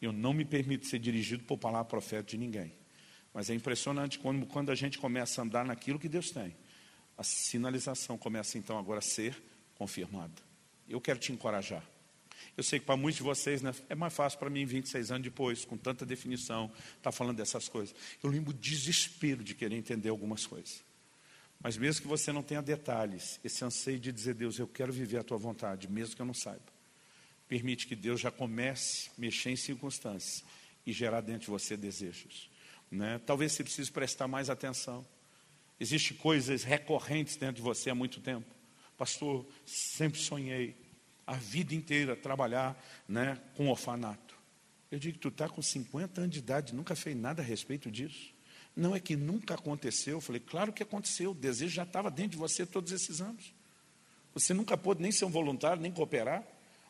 Eu 0.00 0.10
não 0.10 0.32
me 0.32 0.46
permito 0.46 0.86
ser 0.86 0.98
dirigido 0.98 1.44
por 1.44 1.58
palavra 1.58 1.84
profética 1.84 2.30
de 2.30 2.38
ninguém. 2.38 2.85
Mas 3.36 3.50
é 3.50 3.54
impressionante 3.54 4.18
quando, 4.18 4.46
quando 4.46 4.72
a 4.72 4.74
gente 4.74 4.96
começa 4.96 5.42
a 5.42 5.44
andar 5.44 5.62
naquilo 5.62 5.98
que 5.98 6.08
Deus 6.08 6.30
tem. 6.30 6.56
A 7.18 7.22
sinalização 7.22 8.16
começa 8.16 8.56
então 8.56 8.78
agora 8.78 9.00
a 9.00 9.02
ser 9.02 9.36
confirmada. 9.74 10.32
Eu 10.88 11.02
quero 11.02 11.18
te 11.18 11.32
encorajar. 11.32 11.84
Eu 12.56 12.64
sei 12.64 12.80
que 12.80 12.86
para 12.86 12.96
muitos 12.96 13.18
de 13.18 13.22
vocês 13.22 13.60
né, 13.60 13.74
é 13.90 13.94
mais 13.94 14.14
fácil 14.14 14.38
para 14.38 14.48
mim, 14.48 14.64
26 14.64 15.10
anos 15.10 15.22
depois, 15.22 15.66
com 15.66 15.76
tanta 15.76 16.06
definição, 16.06 16.64
estar 16.64 16.96
tá 17.02 17.12
falando 17.12 17.36
dessas 17.36 17.68
coisas. 17.68 17.94
Eu 18.22 18.30
lembro 18.30 18.52
o 18.52 18.54
desespero 18.54 19.44
de 19.44 19.54
querer 19.54 19.76
entender 19.76 20.08
algumas 20.08 20.46
coisas. 20.46 20.82
Mas 21.60 21.76
mesmo 21.76 22.00
que 22.00 22.08
você 22.08 22.32
não 22.32 22.42
tenha 22.42 22.62
detalhes, 22.62 23.38
esse 23.44 23.62
anseio 23.62 24.00
de 24.00 24.12
dizer, 24.12 24.32
Deus, 24.32 24.58
eu 24.58 24.66
quero 24.66 24.94
viver 24.94 25.18
a 25.18 25.22
tua 25.22 25.36
vontade, 25.36 25.90
mesmo 25.90 26.16
que 26.16 26.22
eu 26.22 26.26
não 26.26 26.32
saiba. 26.32 26.72
Permite 27.46 27.86
que 27.86 27.94
Deus 27.94 28.18
já 28.18 28.30
comece 28.30 29.10
a 29.10 29.20
mexer 29.20 29.50
em 29.50 29.56
circunstâncias 29.56 30.42
e 30.86 30.92
gerar 30.94 31.20
dentro 31.20 31.42
de 31.42 31.50
você 31.50 31.76
desejos. 31.76 32.55
Né? 32.90 33.20
Talvez 33.24 33.52
você 33.52 33.62
precise 33.62 33.90
prestar 33.90 34.28
mais 34.28 34.48
atenção. 34.50 35.06
Existem 35.78 36.16
coisas 36.16 36.62
recorrentes 36.62 37.36
dentro 37.36 37.56
de 37.56 37.62
você 37.62 37.90
há 37.90 37.94
muito 37.94 38.20
tempo. 38.20 38.46
Pastor, 38.96 39.46
sempre 39.64 40.18
sonhei 40.18 40.76
a 41.26 41.34
vida 41.34 41.74
inteira 41.74 42.16
trabalhar 42.16 42.82
né, 43.06 43.38
com 43.54 43.68
orfanato. 43.68 44.36
Eu 44.90 44.98
digo, 44.98 45.18
tu 45.18 45.28
está 45.28 45.48
com 45.48 45.60
50 45.60 46.20
anos 46.20 46.32
de 46.32 46.38
idade, 46.38 46.74
nunca 46.74 46.94
fez 46.94 47.16
nada 47.16 47.42
a 47.42 47.44
respeito 47.44 47.90
disso. 47.90 48.32
Não 48.74 48.94
é 48.94 49.00
que 49.00 49.16
nunca 49.16 49.54
aconteceu. 49.54 50.16
Eu 50.16 50.20
falei, 50.20 50.40
claro 50.40 50.72
que 50.72 50.82
aconteceu, 50.82 51.32
o 51.32 51.34
desejo 51.34 51.74
já 51.74 51.82
estava 51.82 52.10
dentro 52.10 52.32
de 52.32 52.36
você 52.36 52.64
todos 52.64 52.92
esses 52.92 53.20
anos. 53.20 53.52
Você 54.32 54.54
nunca 54.54 54.76
pôde 54.76 55.02
nem 55.02 55.10
ser 55.10 55.24
um 55.24 55.30
voluntário, 55.30 55.82
nem 55.82 55.90
cooperar. 55.90 56.46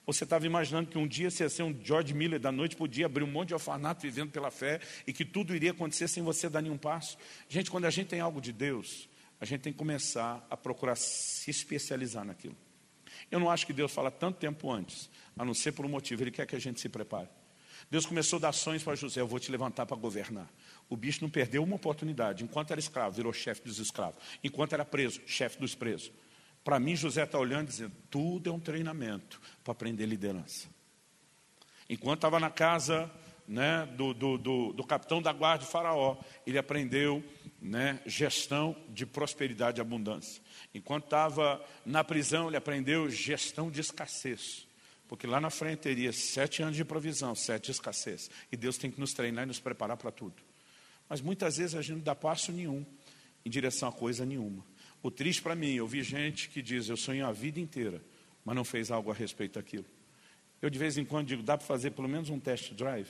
Você 0.06 0.22
estava 0.22 0.46
imaginando 0.46 0.88
que 0.88 0.96
um 0.96 1.06
dia 1.06 1.28
você 1.28 1.42
ia 1.42 1.48
ser 1.48 1.64
um 1.64 1.76
George 1.82 2.14
Miller 2.14 2.38
da 2.38 2.52
noite 2.52 2.76
o 2.78 2.86
dia, 2.86 3.06
abrir 3.06 3.24
um 3.24 3.30
monte 3.30 3.48
de 3.48 3.54
orfanato 3.54 4.02
vivendo 4.02 4.30
pela 4.30 4.52
fé 4.52 4.80
e 5.04 5.12
que 5.12 5.24
tudo 5.24 5.54
iria 5.54 5.72
acontecer 5.72 6.06
sem 6.06 6.22
você 6.22 6.48
dar 6.48 6.62
nenhum 6.62 6.78
passo? 6.78 7.18
Gente, 7.48 7.68
quando 7.72 7.86
a 7.86 7.90
gente 7.90 8.06
tem 8.06 8.20
algo 8.20 8.40
de 8.40 8.52
Deus, 8.52 9.08
a 9.40 9.44
gente 9.44 9.62
tem 9.62 9.72
que 9.72 9.78
começar 9.78 10.46
a 10.48 10.56
procurar 10.56 10.94
se 10.94 11.50
especializar 11.50 12.24
naquilo. 12.24 12.56
Eu 13.32 13.40
não 13.40 13.50
acho 13.50 13.66
que 13.66 13.72
Deus 13.72 13.92
fala 13.92 14.08
tanto 14.08 14.38
tempo 14.38 14.70
antes, 14.70 15.10
a 15.36 15.44
não 15.44 15.54
ser 15.54 15.72
por 15.72 15.84
um 15.84 15.88
motivo, 15.88 16.22
Ele 16.22 16.30
quer 16.30 16.46
que 16.46 16.54
a 16.54 16.60
gente 16.60 16.80
se 16.80 16.88
prepare. 16.88 17.28
Deus 17.90 18.06
começou 18.06 18.36
a 18.38 18.42
dar 18.42 18.48
ações 18.50 18.84
para 18.84 18.94
José, 18.94 19.20
eu 19.20 19.26
vou 19.26 19.40
te 19.40 19.50
levantar 19.50 19.86
para 19.86 19.96
governar. 19.96 20.48
O 20.88 20.96
bicho 20.96 21.18
não 21.22 21.30
perdeu 21.30 21.64
uma 21.64 21.76
oportunidade. 21.76 22.44
Enquanto 22.44 22.70
era 22.70 22.78
escravo, 22.78 23.16
virou 23.16 23.32
chefe 23.32 23.62
dos 23.62 23.80
escravos. 23.80 24.22
Enquanto 24.42 24.72
era 24.72 24.84
preso, 24.84 25.20
chefe 25.26 25.58
dos 25.58 25.74
presos. 25.74 26.12
Para 26.66 26.80
mim, 26.80 26.96
José 26.96 27.22
está 27.22 27.38
olhando 27.38 27.68
e 27.68 27.70
dizendo: 27.70 27.92
tudo 28.10 28.50
é 28.50 28.52
um 28.52 28.58
treinamento 28.58 29.40
para 29.62 29.70
aprender 29.70 30.04
liderança. 30.04 30.66
Enquanto 31.88 32.18
estava 32.18 32.40
na 32.40 32.50
casa 32.50 33.08
né, 33.46 33.86
do, 33.96 34.12
do, 34.12 34.36
do, 34.36 34.72
do, 34.72 34.84
capitão 34.84 35.22
da 35.22 35.32
guarda 35.32 35.64
de 35.64 35.70
Faraó, 35.70 36.16
ele 36.44 36.58
aprendeu 36.58 37.22
né, 37.62 38.00
gestão 38.04 38.76
de 38.88 39.06
prosperidade 39.06 39.78
e 39.78 39.80
abundância. 39.80 40.42
Enquanto 40.74 41.04
estava 41.04 41.64
na 41.84 42.02
prisão, 42.02 42.48
ele 42.48 42.56
aprendeu 42.56 43.08
gestão 43.08 43.70
de 43.70 43.80
escassez. 43.80 44.66
Porque 45.06 45.24
lá 45.24 45.40
na 45.40 45.50
frente 45.50 45.82
teria 45.82 46.12
sete 46.12 46.64
anos 46.64 46.74
de 46.74 46.84
provisão, 46.84 47.36
sete 47.36 47.66
de 47.66 47.70
escassez. 47.70 48.28
E 48.50 48.56
Deus 48.56 48.76
tem 48.76 48.90
que 48.90 48.98
nos 48.98 49.12
treinar 49.12 49.44
e 49.44 49.46
nos 49.46 49.60
preparar 49.60 49.96
para 49.96 50.10
tudo. 50.10 50.42
Mas 51.08 51.20
muitas 51.20 51.58
vezes 51.58 51.76
a 51.76 51.80
gente 51.80 51.98
não 51.98 52.02
dá 52.02 52.16
passo 52.16 52.50
nenhum 52.50 52.84
em 53.44 53.48
direção 53.48 53.88
a 53.88 53.92
coisa 53.92 54.26
nenhuma. 54.26 54.66
O 55.06 55.10
triste 55.12 55.40
para 55.40 55.54
mim, 55.54 55.74
eu 55.74 55.86
vi 55.86 56.02
gente 56.02 56.48
que 56.48 56.60
diz, 56.60 56.88
eu 56.88 56.96
sonhei 56.96 57.22
a 57.22 57.30
vida 57.30 57.60
inteira, 57.60 58.02
mas 58.44 58.56
não 58.56 58.64
fez 58.64 58.90
algo 58.90 59.08
a 59.08 59.14
respeito 59.14 59.54
daquilo. 59.54 59.84
Eu 60.60 60.68
de 60.68 60.76
vez 60.76 60.98
em 60.98 61.04
quando 61.04 61.28
digo, 61.28 61.44
dá 61.44 61.56
para 61.56 61.64
fazer 61.64 61.92
pelo 61.92 62.08
menos 62.08 62.28
um 62.28 62.40
test 62.40 62.72
drive? 62.72 63.06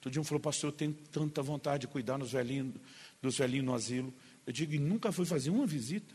Todo 0.00 0.12
dia 0.12 0.22
um 0.22 0.24
falou, 0.24 0.38
pastor, 0.38 0.68
eu 0.68 0.72
tenho 0.72 0.92
tanta 1.10 1.42
vontade 1.42 1.80
de 1.80 1.86
cuidar 1.88 2.18
dos 2.18 2.30
velhinhos, 2.30 2.72
dos 3.20 3.36
velhinhos 3.36 3.66
no 3.66 3.74
asilo. 3.74 4.14
Eu 4.46 4.52
digo, 4.52 4.74
e 4.74 4.78
nunca 4.78 5.10
fui 5.10 5.26
fazer 5.26 5.50
uma 5.50 5.66
visita. 5.66 6.14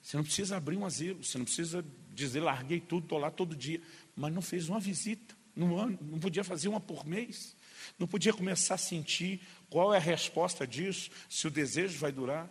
Você 0.00 0.16
não 0.16 0.22
precisa 0.22 0.56
abrir 0.56 0.76
um 0.76 0.86
asilo, 0.86 1.24
você 1.24 1.36
não 1.36 1.44
precisa 1.44 1.84
dizer, 2.14 2.38
larguei 2.42 2.78
tudo, 2.78 3.06
estou 3.06 3.18
lá 3.18 3.28
todo 3.28 3.56
dia. 3.56 3.80
Mas 4.14 4.32
não 4.32 4.40
fez 4.40 4.68
uma 4.68 4.78
visita 4.78 5.34
no 5.56 5.76
ano, 5.80 5.98
não 6.00 6.20
podia 6.20 6.44
fazer 6.44 6.68
uma 6.68 6.78
por 6.78 7.04
mês. 7.04 7.56
Não 7.98 8.06
podia 8.06 8.32
começar 8.32 8.76
a 8.76 8.78
sentir 8.78 9.40
qual 9.68 9.92
é 9.92 9.96
a 9.96 10.00
resposta 10.00 10.64
disso, 10.64 11.10
se 11.28 11.48
o 11.48 11.50
desejo 11.50 11.98
vai 11.98 12.12
durar. 12.12 12.48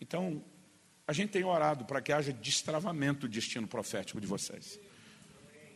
Então, 0.00 0.44
a 1.06 1.12
gente 1.12 1.30
tem 1.30 1.44
orado 1.44 1.84
para 1.84 2.00
que 2.00 2.12
haja 2.12 2.32
destravamento 2.32 3.20
do 3.20 3.28
destino 3.28 3.66
profético 3.66 4.20
de 4.20 4.26
vocês. 4.26 4.78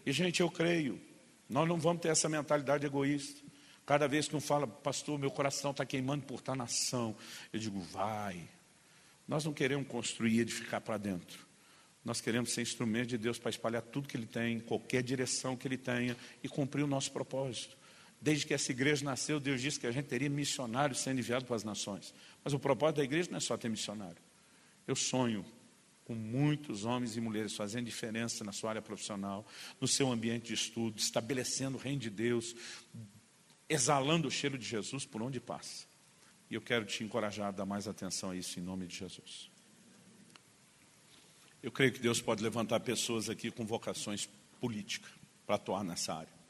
E, 0.04 0.12
gente, 0.12 0.40
eu 0.40 0.50
creio, 0.50 1.00
nós 1.48 1.66
não 1.68 1.78
vamos 1.78 2.02
ter 2.02 2.08
essa 2.08 2.28
mentalidade 2.28 2.84
egoísta. 2.84 3.40
Cada 3.86 4.06
vez 4.06 4.28
que 4.28 4.36
um 4.36 4.40
fala, 4.40 4.66
pastor, 4.66 5.18
meu 5.18 5.30
coração 5.30 5.70
está 5.70 5.84
queimando 5.84 6.24
por 6.24 6.38
estar 6.38 6.54
nação, 6.54 7.16
eu 7.52 7.58
digo, 7.58 7.80
vai. 7.80 8.48
Nós 9.26 9.44
não 9.44 9.52
queremos 9.52 9.88
construir 9.88 10.34
e 10.34 10.40
edificar 10.40 10.80
para 10.80 10.98
dentro. 10.98 11.46
Nós 12.04 12.20
queremos 12.20 12.52
ser 12.52 12.62
instrumento 12.62 13.08
de 13.08 13.18
Deus 13.18 13.38
para 13.38 13.50
espalhar 13.50 13.82
tudo 13.82 14.08
que 14.08 14.16
Ele 14.16 14.26
tem, 14.26 14.60
qualquer 14.60 15.02
direção 15.02 15.56
que 15.56 15.66
Ele 15.66 15.78
tenha 15.78 16.16
e 16.42 16.48
cumprir 16.48 16.82
o 16.82 16.86
nosso 16.86 17.12
propósito. 17.12 17.76
Desde 18.22 18.46
que 18.46 18.54
essa 18.54 18.70
igreja 18.70 19.04
nasceu, 19.04 19.40
Deus 19.40 19.60
disse 19.60 19.80
que 19.80 19.86
a 19.86 19.90
gente 19.90 20.06
teria 20.06 20.30
missionários 20.30 21.00
sendo 21.00 21.18
enviados 21.18 21.44
para 21.44 21.56
as 21.56 21.64
nações. 21.64 22.14
Mas 22.44 22.54
o 22.54 22.58
propósito 22.58 22.98
da 22.98 23.04
igreja 23.04 23.28
não 23.28 23.38
é 23.38 23.40
só 23.40 23.56
ter 23.56 23.68
missionário. 23.68 24.22
Eu 24.86 24.94
sonho 24.94 25.44
com 26.04 26.14
muitos 26.14 26.84
homens 26.84 27.16
e 27.16 27.20
mulheres 27.20 27.56
fazendo 27.56 27.86
diferença 27.86 28.44
na 28.44 28.52
sua 28.52 28.70
área 28.70 28.82
profissional, 28.82 29.44
no 29.80 29.88
seu 29.88 30.10
ambiente 30.10 30.46
de 30.46 30.54
estudo, 30.54 31.00
estabelecendo 31.00 31.76
o 31.76 31.80
reino 31.80 31.98
de 31.98 32.10
Deus, 32.10 32.54
exalando 33.68 34.28
o 34.28 34.30
cheiro 34.30 34.56
de 34.56 34.64
Jesus 34.64 35.04
por 35.04 35.20
onde 35.20 35.40
passa. 35.40 35.84
E 36.48 36.54
eu 36.54 36.60
quero 36.60 36.84
te 36.84 37.02
encorajar 37.02 37.48
a 37.48 37.50
dar 37.50 37.66
mais 37.66 37.88
atenção 37.88 38.30
a 38.30 38.36
isso 38.36 38.60
em 38.60 38.62
nome 38.62 38.86
de 38.86 38.96
Jesus. 38.96 39.50
Eu 41.60 41.72
creio 41.72 41.92
que 41.92 41.98
Deus 41.98 42.20
pode 42.20 42.40
levantar 42.40 42.78
pessoas 42.78 43.28
aqui 43.28 43.50
com 43.50 43.66
vocações 43.66 44.28
políticas 44.60 45.10
para 45.44 45.56
atuar 45.56 45.82
nessa 45.82 46.14
área. 46.14 46.41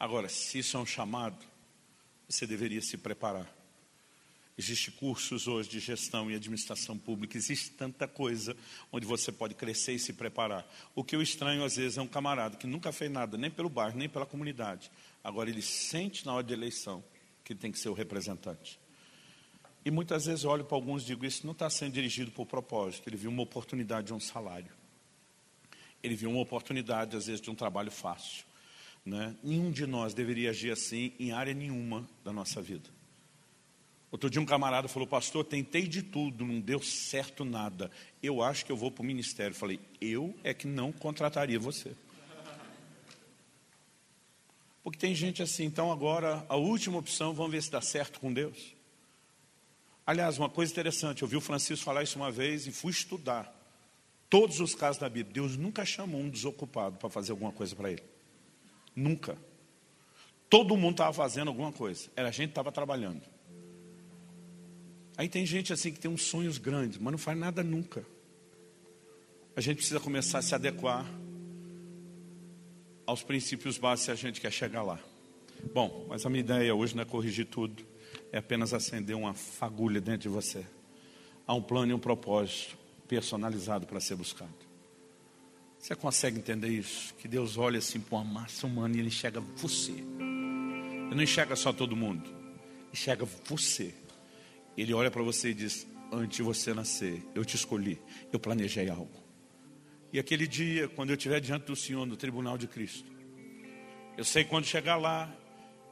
Agora, 0.00 0.30
se 0.30 0.60
isso 0.60 0.78
é 0.78 0.80
um 0.80 0.86
chamado, 0.86 1.36
você 2.26 2.46
deveria 2.46 2.80
se 2.80 2.96
preparar. 2.96 3.46
Existem 4.56 4.94
cursos 4.94 5.46
hoje 5.46 5.68
de 5.68 5.78
gestão 5.78 6.30
e 6.30 6.34
administração 6.34 6.96
pública, 6.96 7.36
existe 7.36 7.70
tanta 7.72 8.08
coisa 8.08 8.56
onde 8.90 9.06
você 9.06 9.30
pode 9.30 9.54
crescer 9.54 9.92
e 9.92 9.98
se 9.98 10.14
preparar. 10.14 10.66
O 10.94 11.04
que 11.04 11.14
eu 11.14 11.20
estranho 11.20 11.62
às 11.62 11.76
vezes 11.76 11.98
é 11.98 12.02
um 12.02 12.06
camarada 12.06 12.56
que 12.56 12.66
nunca 12.66 12.92
fez 12.92 13.10
nada, 13.10 13.36
nem 13.36 13.50
pelo 13.50 13.68
bairro, 13.68 13.98
nem 13.98 14.08
pela 14.08 14.24
comunidade. 14.24 14.90
Agora 15.22 15.50
ele 15.50 15.60
sente 15.60 16.24
na 16.24 16.32
hora 16.32 16.44
de 16.44 16.54
eleição 16.54 17.04
que 17.44 17.54
tem 17.54 17.70
que 17.70 17.78
ser 17.78 17.90
o 17.90 17.94
representante. 17.94 18.80
E 19.84 19.90
muitas 19.90 20.24
vezes 20.24 20.46
olho 20.46 20.64
para 20.64 20.76
alguns 20.76 21.02
e 21.02 21.06
digo, 21.06 21.26
isso 21.26 21.44
não 21.44 21.52
está 21.52 21.68
sendo 21.68 21.92
dirigido 21.92 22.30
por 22.30 22.46
propósito. 22.46 23.06
Ele 23.06 23.16
viu 23.16 23.30
uma 23.30 23.42
oportunidade 23.42 24.06
de 24.06 24.14
um 24.14 24.20
salário. 24.20 24.72
Ele 26.02 26.14
viu 26.14 26.30
uma 26.30 26.40
oportunidade, 26.40 27.16
às 27.16 27.26
vezes, 27.26 27.40
de 27.40 27.50
um 27.50 27.54
trabalho 27.54 27.90
fácil. 27.90 28.44
Né? 29.10 29.34
Nenhum 29.42 29.72
de 29.72 29.88
nós 29.88 30.14
deveria 30.14 30.50
agir 30.50 30.70
assim 30.70 31.12
em 31.18 31.32
área 31.32 31.52
nenhuma 31.52 32.08
da 32.24 32.32
nossa 32.32 32.62
vida. 32.62 32.88
Outro 34.08 34.30
dia 34.30 34.40
um 34.40 34.46
camarada 34.46 34.86
falou, 34.86 35.06
pastor, 35.06 35.44
tentei 35.44 35.88
de 35.88 36.00
tudo, 36.00 36.44
não 36.44 36.60
deu 36.60 36.80
certo 36.80 37.44
nada. 37.44 37.90
Eu 38.22 38.40
acho 38.40 38.64
que 38.64 38.70
eu 38.70 38.76
vou 38.76 38.88
para 38.88 39.02
o 39.02 39.04
ministério. 39.04 39.52
Falei, 39.52 39.80
eu 40.00 40.32
é 40.44 40.54
que 40.54 40.68
não 40.68 40.92
contrataria 40.92 41.58
você. 41.58 41.92
Porque 44.80 44.98
tem 44.98 45.12
gente 45.12 45.42
assim, 45.42 45.64
então 45.64 45.90
agora 45.90 46.46
a 46.48 46.54
última 46.54 46.98
opção, 46.98 47.34
vamos 47.34 47.50
ver 47.50 47.62
se 47.64 47.70
dá 47.70 47.80
certo 47.80 48.20
com 48.20 48.32
Deus. 48.32 48.76
Aliás, 50.06 50.38
uma 50.38 50.48
coisa 50.48 50.70
interessante, 50.70 51.22
eu 51.22 51.28
vi 51.28 51.36
o 51.36 51.40
Francisco 51.40 51.84
falar 51.84 52.04
isso 52.04 52.16
uma 52.16 52.30
vez 52.30 52.64
e 52.68 52.70
fui 52.70 52.92
estudar 52.92 53.52
todos 54.28 54.60
os 54.60 54.72
casos 54.72 55.00
da 55.00 55.08
Bíblia. 55.08 55.34
Deus 55.34 55.56
nunca 55.56 55.84
chamou 55.84 56.20
um 56.20 56.30
desocupado 56.30 56.96
para 56.96 57.10
fazer 57.10 57.32
alguma 57.32 57.50
coisa 57.50 57.74
para 57.74 57.90
ele. 57.90 58.09
Nunca. 58.94 59.36
Todo 60.48 60.76
mundo 60.76 60.92
estava 60.92 61.12
fazendo 61.12 61.48
alguma 61.48 61.72
coisa. 61.72 62.10
Era 62.16 62.28
a 62.28 62.30
gente 62.32 62.48
que 62.48 62.52
estava 62.52 62.72
trabalhando. 62.72 63.22
Aí 65.16 65.28
tem 65.28 65.44
gente 65.44 65.72
assim 65.72 65.92
que 65.92 66.00
tem 66.00 66.10
uns 66.10 66.22
sonhos 66.22 66.58
grandes, 66.58 66.98
mas 66.98 67.12
não 67.12 67.18
faz 67.18 67.38
nada 67.38 67.62
nunca. 67.62 68.04
A 69.54 69.60
gente 69.60 69.76
precisa 69.76 70.00
começar 70.00 70.38
a 70.38 70.42
se 70.42 70.54
adequar 70.54 71.06
aos 73.06 73.22
princípios 73.22 73.76
básicos 73.76 74.04
se 74.06 74.10
a 74.10 74.14
gente 74.14 74.40
quer 74.40 74.50
chegar 74.50 74.82
lá. 74.82 74.98
Bom, 75.74 76.06
mas 76.08 76.24
a 76.24 76.30
minha 76.30 76.40
ideia 76.40 76.74
hoje 76.74 76.94
não 76.94 77.02
é 77.02 77.04
corrigir 77.04 77.46
tudo 77.46 77.90
é 78.32 78.38
apenas 78.38 78.72
acender 78.72 79.16
uma 79.16 79.34
fagulha 79.34 80.00
dentro 80.00 80.22
de 80.22 80.28
você. 80.28 80.64
Há 81.46 81.54
um 81.54 81.62
plano 81.62 81.92
e 81.92 81.94
um 81.94 81.98
propósito 81.98 82.78
personalizado 83.08 83.86
para 83.86 84.00
ser 84.00 84.14
buscado. 84.14 84.69
Você 85.80 85.96
consegue 85.96 86.36
entender 86.36 86.68
isso? 86.68 87.14
Que 87.14 87.26
Deus 87.26 87.56
olha 87.56 87.78
assim 87.78 87.98
para 87.98 88.18
uma 88.18 88.24
massa 88.24 88.66
humana 88.66 88.94
e 88.94 88.98
Ele 88.98 89.08
enxerga 89.08 89.40
você. 89.40 89.92
Ele 89.92 91.14
não 91.14 91.22
enxerga 91.22 91.56
só 91.56 91.72
todo 91.72 91.96
mundo, 91.96 92.30
enxerga 92.92 93.24
você. 93.46 93.94
Ele 94.76 94.92
olha 94.92 95.10
para 95.10 95.22
você 95.22 95.50
e 95.50 95.54
diz: 95.54 95.86
Antes 96.12 96.36
de 96.36 96.42
você 96.42 96.74
nascer, 96.74 97.22
eu 97.34 97.46
te 97.46 97.56
escolhi, 97.56 97.98
eu 98.30 98.38
planejei 98.38 98.90
algo. 98.90 99.10
E 100.12 100.18
aquele 100.18 100.46
dia, 100.46 100.86
quando 100.86 101.10
eu 101.10 101.16
estiver 101.16 101.40
diante 101.40 101.64
do 101.64 101.74
Senhor 101.74 102.04
no 102.04 102.16
tribunal 102.16 102.58
de 102.58 102.66
Cristo, 102.66 103.10
eu 104.18 104.24
sei 104.24 104.44
que 104.44 104.50
quando 104.50 104.66
chegar 104.66 104.96
lá, 104.96 105.34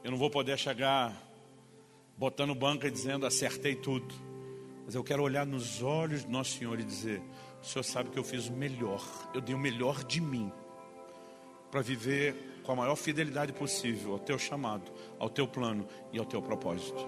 eu 0.03 0.11
não 0.11 0.19
vou 0.19 0.29
poder 0.29 0.57
chegar 0.59 1.19
botando 2.15 2.53
banca 2.53 2.87
e 2.87 2.91
dizendo 2.91 3.25
acertei 3.25 3.75
tudo. 3.75 4.13
Mas 4.85 4.93
eu 4.93 5.03
quero 5.03 5.23
olhar 5.23 5.47
nos 5.47 5.81
olhos 5.81 6.23
do 6.23 6.29
nosso 6.29 6.59
Senhor 6.59 6.79
e 6.79 6.83
dizer: 6.83 7.23
o 7.61 7.65
Senhor 7.65 7.83
sabe 7.83 8.09
que 8.09 8.17
eu 8.17 8.23
fiz 8.23 8.47
o 8.47 8.53
melhor, 8.53 9.01
eu 9.33 9.41
dei 9.41 9.53
o 9.53 9.59
melhor 9.59 10.03
de 10.03 10.21
mim 10.21 10.51
para 11.69 11.81
viver 11.81 12.61
com 12.63 12.71
a 12.71 12.75
maior 12.75 12.95
fidelidade 12.95 13.53
possível 13.53 14.13
ao 14.13 14.19
teu 14.19 14.37
chamado, 14.37 14.91
ao 15.17 15.29
teu 15.29 15.47
plano 15.47 15.87
e 16.11 16.19
ao 16.19 16.25
teu 16.25 16.41
propósito. 16.41 17.07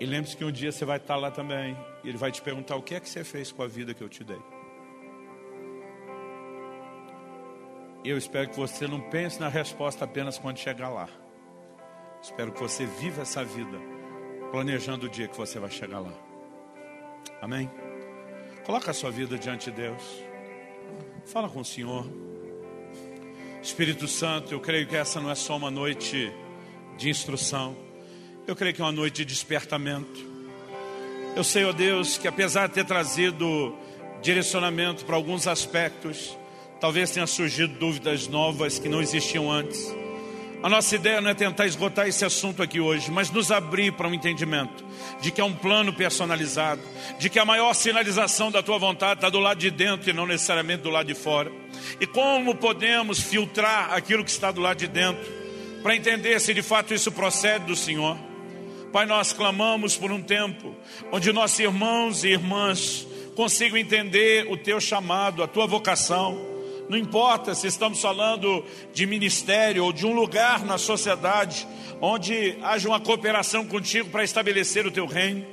E 0.00 0.06
lembre-se 0.06 0.36
que 0.36 0.44
um 0.44 0.50
dia 0.50 0.72
você 0.72 0.84
vai 0.84 0.96
estar 0.96 1.16
lá 1.16 1.30
também 1.30 1.76
e 2.02 2.08
ele 2.08 2.18
vai 2.18 2.32
te 2.32 2.42
perguntar 2.42 2.76
o 2.76 2.82
que 2.82 2.94
é 2.94 3.00
que 3.00 3.08
você 3.08 3.22
fez 3.22 3.52
com 3.52 3.62
a 3.62 3.68
vida 3.68 3.94
que 3.94 4.02
eu 4.02 4.08
te 4.08 4.24
dei. 4.24 4.40
Eu 8.04 8.18
espero 8.18 8.50
que 8.50 8.56
você 8.56 8.88
não 8.88 9.00
pense 9.00 9.38
na 9.38 9.48
resposta 9.48 10.04
apenas 10.04 10.38
quando 10.38 10.58
chegar 10.58 10.88
lá. 10.88 11.08
Espero 12.20 12.50
que 12.50 12.60
você 12.60 12.84
viva 12.84 13.22
essa 13.22 13.44
vida 13.44 13.78
planejando 14.50 15.06
o 15.06 15.08
dia 15.08 15.28
que 15.28 15.36
você 15.36 15.60
vai 15.60 15.70
chegar 15.70 16.00
lá. 16.00 16.12
Amém? 17.40 17.70
Coloca 18.64 18.92
a 18.92 18.94
sua 18.94 19.10
vida 19.10 19.36
diante 19.36 19.70
de 19.70 19.76
Deus. 19.76 20.02
Fala 21.26 21.48
com 21.48 21.60
o 21.60 21.64
Senhor. 21.64 22.06
Espírito 23.60 24.06
Santo, 24.06 24.54
eu 24.54 24.60
creio 24.60 24.86
que 24.86 24.94
essa 24.96 25.20
não 25.20 25.30
é 25.30 25.34
só 25.34 25.56
uma 25.56 25.70
noite 25.70 26.32
de 26.96 27.10
instrução. 27.10 27.76
Eu 28.46 28.54
creio 28.54 28.72
que 28.72 28.80
é 28.80 28.84
uma 28.84 28.92
noite 28.92 29.16
de 29.16 29.24
despertamento. 29.24 30.32
Eu 31.34 31.42
sei, 31.42 31.64
ó 31.64 31.70
oh 31.70 31.72
Deus, 31.72 32.16
que 32.16 32.28
apesar 32.28 32.68
de 32.68 32.74
ter 32.74 32.84
trazido 32.84 33.76
direcionamento 34.20 35.04
para 35.04 35.16
alguns 35.16 35.48
aspectos, 35.48 36.38
talvez 36.80 37.10
tenha 37.10 37.26
surgido 37.26 37.76
dúvidas 37.78 38.28
novas 38.28 38.78
que 38.78 38.88
não 38.88 39.02
existiam 39.02 39.50
antes. 39.50 40.01
A 40.62 40.68
nossa 40.68 40.94
ideia 40.94 41.20
não 41.20 41.28
é 41.28 41.34
tentar 41.34 41.66
esgotar 41.66 42.06
esse 42.06 42.24
assunto 42.24 42.62
aqui 42.62 42.78
hoje, 42.78 43.10
mas 43.10 43.30
nos 43.30 43.50
abrir 43.50 43.92
para 43.94 44.06
um 44.06 44.14
entendimento 44.14 44.84
de 45.20 45.32
que 45.32 45.40
é 45.40 45.44
um 45.44 45.52
plano 45.52 45.92
personalizado, 45.92 46.80
de 47.18 47.28
que 47.28 47.40
a 47.40 47.44
maior 47.44 47.74
sinalização 47.74 48.48
da 48.48 48.62
tua 48.62 48.78
vontade 48.78 49.18
está 49.18 49.28
do 49.28 49.40
lado 49.40 49.58
de 49.58 49.72
dentro 49.72 50.08
e 50.08 50.12
não 50.12 50.24
necessariamente 50.24 50.84
do 50.84 50.90
lado 50.90 51.08
de 51.08 51.14
fora. 51.14 51.50
E 52.00 52.06
como 52.06 52.54
podemos 52.54 53.18
filtrar 53.18 53.92
aquilo 53.92 54.24
que 54.24 54.30
está 54.30 54.52
do 54.52 54.60
lado 54.60 54.78
de 54.78 54.86
dentro 54.86 55.24
para 55.82 55.96
entender 55.96 56.40
se 56.40 56.54
de 56.54 56.62
fato 56.62 56.94
isso 56.94 57.10
procede 57.10 57.64
do 57.64 57.74
Senhor? 57.74 58.16
Pai, 58.92 59.04
nós 59.04 59.32
clamamos 59.32 59.96
por 59.96 60.12
um 60.12 60.22
tempo 60.22 60.76
onde 61.10 61.32
nossos 61.32 61.58
irmãos 61.58 62.22
e 62.22 62.28
irmãs 62.28 63.04
consigam 63.34 63.76
entender 63.76 64.46
o 64.48 64.56
teu 64.56 64.80
chamado, 64.80 65.42
a 65.42 65.48
tua 65.48 65.66
vocação 65.66 66.51
não 66.88 66.98
importa 66.98 67.54
se 67.54 67.66
estamos 67.66 68.00
falando 68.00 68.64
de 68.92 69.06
ministério 69.06 69.84
ou 69.84 69.92
de 69.92 70.06
um 70.06 70.12
lugar 70.12 70.64
na 70.64 70.78
sociedade 70.78 71.66
onde 72.00 72.58
haja 72.62 72.88
uma 72.88 73.00
cooperação 73.00 73.64
contigo 73.64 74.10
para 74.10 74.24
estabelecer 74.24 74.86
o 74.86 74.90
teu 74.90 75.06
reino. 75.06 75.46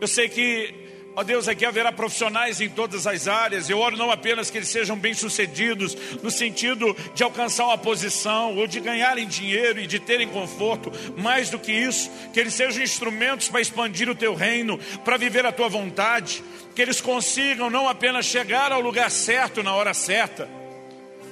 Eu 0.00 0.06
sei 0.06 0.28
que, 0.28 0.72
ó 1.16 1.24
Deus, 1.24 1.48
aqui 1.48 1.66
haverá 1.66 1.90
profissionais 1.90 2.60
em 2.60 2.68
todas 2.68 3.04
as 3.04 3.26
áreas. 3.26 3.68
Eu 3.68 3.80
oro 3.80 3.96
não 3.96 4.08
apenas 4.08 4.48
que 4.48 4.58
eles 4.58 4.68
sejam 4.68 4.96
bem-sucedidos 4.96 5.96
no 6.22 6.30
sentido 6.30 6.96
de 7.14 7.24
alcançar 7.24 7.66
uma 7.66 7.76
posição 7.76 8.56
ou 8.56 8.68
de 8.68 8.78
ganharem 8.78 9.26
dinheiro 9.26 9.80
e 9.80 9.88
de 9.88 9.98
terem 9.98 10.28
conforto, 10.28 10.92
mais 11.16 11.50
do 11.50 11.58
que 11.58 11.72
isso, 11.72 12.08
que 12.32 12.38
eles 12.38 12.54
sejam 12.54 12.80
instrumentos 12.80 13.48
para 13.48 13.60
expandir 13.60 14.08
o 14.08 14.14
teu 14.14 14.34
reino, 14.34 14.78
para 15.04 15.16
viver 15.16 15.44
a 15.44 15.52
tua 15.52 15.68
vontade, 15.68 16.44
que 16.76 16.80
eles 16.80 17.00
consigam 17.00 17.68
não 17.68 17.88
apenas 17.88 18.24
chegar 18.24 18.70
ao 18.70 18.80
lugar 18.80 19.10
certo 19.10 19.64
na 19.64 19.74
hora 19.74 19.92
certa, 19.92 20.48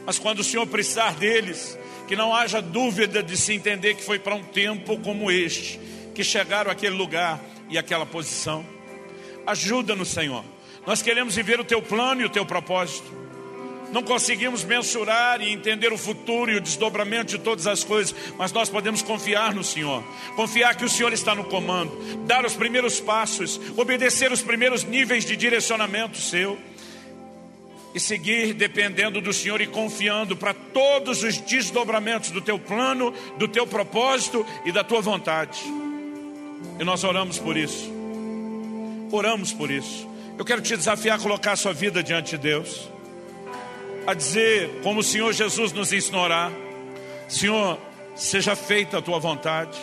mas 0.07 0.21
quando 0.21 0.39
o 0.39 0.45
Senhor 0.45 0.65
precisar 0.69 1.15
deles, 1.15 1.77
que 2.07 2.15
não 2.15 2.33
haja 2.33 2.63
dúvida 2.63 3.23
de 3.23 3.37
se 3.37 3.53
entender 3.53 3.95
que 3.95 4.05
foi 4.05 4.21
para 4.21 4.37
um 4.37 4.43
tempo 4.43 4.97
como 5.01 5.31
este, 5.31 5.81
que 6.15 6.23
chegaram 6.23 6.71
àquele 6.71 6.95
lugar 6.95 7.41
e 7.69 7.77
àquela 7.77 8.07
posição. 8.07 8.65
Ajuda-nos, 9.45 10.09
Senhor. 10.09 10.45
Nós 10.87 11.03
queremos 11.03 11.35
viver 11.35 11.59
o 11.59 11.65
teu 11.65 11.83
plano 11.83 12.23
e 12.23 12.25
o 12.25 12.31
teu 12.31 12.47
propósito. 12.47 13.27
Não 13.93 14.03
conseguimos 14.03 14.63
mensurar 14.63 15.41
e 15.41 15.53
entender 15.53 15.93
o 15.93 15.99
futuro 15.99 16.51
e 16.51 16.57
o 16.57 16.61
desdobramento 16.61 17.37
de 17.37 17.39
todas 17.39 17.67
as 17.67 17.83
coisas, 17.83 18.15
mas 18.37 18.53
nós 18.53 18.69
podemos 18.69 19.03
confiar 19.03 19.55
no 19.55 19.65
Senhor, 19.65 20.03
confiar 20.35 20.77
que 20.77 20.85
o 20.85 20.89
Senhor 20.89 21.13
está 21.13 21.35
no 21.35 21.45
comando, 21.45 21.97
dar 22.27 22.45
os 22.45 22.55
primeiros 22.55 23.01
passos, 23.01 23.61
obedecer 23.77 24.31
os 24.31 24.43
primeiros 24.43 24.85
níveis 24.85 25.25
de 25.25 25.37
direcionamento 25.37 26.19
seu 26.19 26.59
e 27.97 28.01
seguir 28.01 28.53
dependendo 28.53 29.23
do 29.23 29.33
Senhor 29.33 29.59
e 29.63 29.67
confiando 29.67 30.37
para 30.37 30.53
todos 30.53 31.23
os 31.23 31.39
desdobramentos 31.39 32.31
do 32.31 32.43
teu 32.43 32.59
plano, 32.59 33.11
do 33.39 33.49
teu 33.49 33.67
propósito 33.67 34.45
e 34.67 34.71
da 34.71 34.85
tua 34.85 35.01
vontade. 35.01 35.59
E 36.79 36.85
nós 36.85 37.05
oramos 37.05 37.39
por 37.39 37.57
isso. 37.57 37.91
Oramos 39.11 39.51
por 39.55 39.71
isso. 39.71 40.07
Eu 40.39 40.45
quero 40.45 40.61
te 40.61 40.77
desafiar 40.77 41.19
a 41.19 41.23
colocar 41.23 41.53
a 41.53 41.57
sua 41.57 41.73
vida 41.73 42.03
diante 42.03 42.33
de 42.33 42.43
Deus, 42.43 42.87
a 44.07 44.13
dizer, 44.13 44.83
como 44.83 45.01
o 45.01 45.03
Senhor 45.03 45.33
Jesus 45.33 45.73
nos 45.73 45.91
ensinou 45.91 46.27
Senhor, 47.27 47.79
seja 48.15 48.55
feita 48.55 48.99
a 48.99 49.03
tua 49.03 49.19
vontade, 49.19 49.79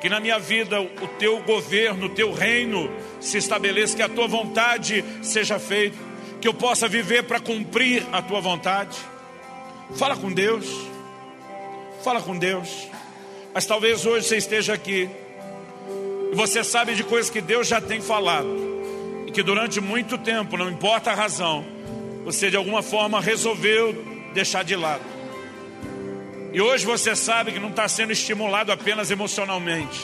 que 0.00 0.08
na 0.08 0.20
minha 0.20 0.38
vida 0.38 0.80
o 0.80 1.08
teu 1.18 1.42
governo, 1.42 2.06
o 2.06 2.10
teu 2.10 2.32
reino 2.32 2.88
se 3.20 3.36
estabeleça, 3.36 3.96
que 3.96 4.02
a 4.02 4.08
tua 4.08 4.28
vontade 4.28 5.04
seja 5.22 5.58
feita, 5.58 5.98
que 6.40 6.48
eu 6.48 6.54
possa 6.54 6.88
viver 6.88 7.24
para 7.24 7.40
cumprir 7.40 8.06
a 8.12 8.22
tua 8.22 8.40
vontade. 8.40 8.96
Fala 9.96 10.16
com 10.16 10.30
Deus, 10.30 10.66
fala 12.04 12.20
com 12.20 12.36
Deus, 12.36 12.88
mas 13.54 13.66
talvez 13.66 14.04
hoje 14.04 14.26
você 14.26 14.36
esteja 14.36 14.74
aqui 14.74 15.08
e 16.30 16.34
você 16.34 16.62
sabe 16.62 16.94
de 16.94 17.02
coisas 17.02 17.30
que 17.30 17.40
Deus 17.40 17.66
já 17.66 17.80
tem 17.80 18.00
falado 18.00 18.48
e 19.26 19.32
que 19.32 19.42
durante 19.42 19.80
muito 19.80 20.18
tempo, 20.18 20.56
não 20.56 20.70
importa 20.70 21.10
a 21.10 21.14
razão, 21.14 21.64
você 22.24 22.50
de 22.50 22.56
alguma 22.56 22.82
forma 22.82 23.20
resolveu 23.20 23.94
deixar 24.34 24.62
de 24.62 24.76
lado. 24.76 25.04
E 26.52 26.60
hoje 26.60 26.84
você 26.84 27.16
sabe 27.16 27.52
que 27.52 27.58
não 27.58 27.70
está 27.70 27.88
sendo 27.88 28.12
estimulado 28.12 28.72
apenas 28.72 29.10
emocionalmente. 29.10 30.00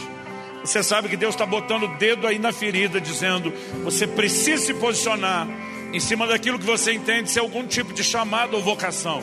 Você 0.63 0.83
sabe 0.83 1.09
que 1.09 1.17
Deus 1.17 1.35
está 1.35 1.45
botando 1.45 1.85
o 1.85 1.97
dedo 1.97 2.27
aí 2.27 2.39
na 2.39 2.53
ferida, 2.53 3.01
dizendo: 3.01 3.53
você 3.83 4.07
precisa 4.07 4.65
se 4.65 4.75
posicionar 4.75 5.47
em 5.95 6.01
cima 6.01 6.27
daquilo 6.27 6.59
que 6.59 6.67
você 6.67 6.93
entende 6.93 7.31
ser 7.31 7.41
algum 7.41 7.67
tipo 7.67 7.93
de 7.95 8.05
chamado 8.05 8.55
ou 8.57 8.63
vocação. 8.63 9.23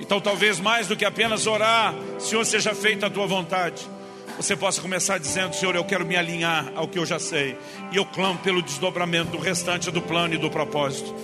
Então, 0.00 0.20
talvez 0.20 0.58
mais 0.58 0.88
do 0.88 0.96
que 0.96 1.04
apenas 1.04 1.46
orar, 1.46 1.94
Senhor, 2.18 2.44
seja 2.44 2.74
feita 2.74 3.06
a 3.06 3.10
tua 3.10 3.26
vontade 3.26 3.88
você 4.36 4.56
possa 4.56 4.80
começar 4.80 5.18
dizendo: 5.18 5.54
Senhor, 5.54 5.74
eu 5.74 5.84
quero 5.84 6.04
me 6.04 6.16
alinhar 6.16 6.72
ao 6.74 6.88
que 6.88 6.98
eu 6.98 7.06
já 7.06 7.18
sei, 7.18 7.56
e 7.90 7.96
eu 7.96 8.04
clamo 8.04 8.38
pelo 8.38 8.62
desdobramento 8.62 9.30
do 9.30 9.38
restante 9.38 9.90
do 9.90 10.00
plano 10.00 10.34
e 10.34 10.38
do 10.38 10.50
propósito. 10.50 11.14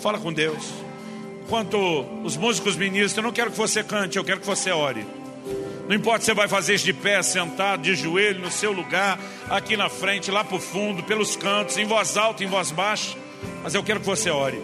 Fala 0.00 0.18
com 0.18 0.32
Deus. 0.32 0.64
Enquanto 1.44 1.76
os 2.24 2.36
músicos 2.36 2.76
ministram, 2.76 3.22
eu 3.22 3.26
não 3.26 3.32
quero 3.32 3.50
que 3.50 3.56
você 3.56 3.84
cante, 3.84 4.16
eu 4.16 4.24
quero 4.24 4.40
que 4.40 4.46
você 4.46 4.70
ore. 4.70 5.06
Não 5.86 5.94
importa 5.94 6.20
se 6.20 6.26
você 6.26 6.34
vai 6.34 6.48
fazer 6.48 6.74
isso 6.74 6.86
de 6.86 6.94
pé, 6.94 7.22
sentado, 7.22 7.82
de 7.82 7.94
joelho, 7.94 8.40
no 8.40 8.50
seu 8.50 8.72
lugar, 8.72 9.20
aqui 9.50 9.76
na 9.76 9.90
frente, 9.90 10.30
lá 10.30 10.42
para 10.42 10.56
o 10.56 10.60
fundo, 10.60 11.02
pelos 11.02 11.36
cantos, 11.36 11.76
em 11.76 11.84
voz 11.84 12.16
alta, 12.16 12.42
em 12.42 12.46
voz 12.46 12.70
baixa, 12.70 13.14
mas 13.62 13.74
eu 13.74 13.82
quero 13.82 14.00
que 14.00 14.06
você 14.06 14.30
ore. 14.30 14.60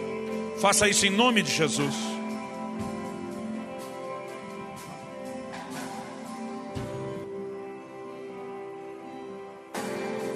Faça 0.59 0.87
isso 0.87 1.05
em 1.05 1.09
nome 1.09 1.41
de 1.41 1.51
Jesus. 1.51 1.95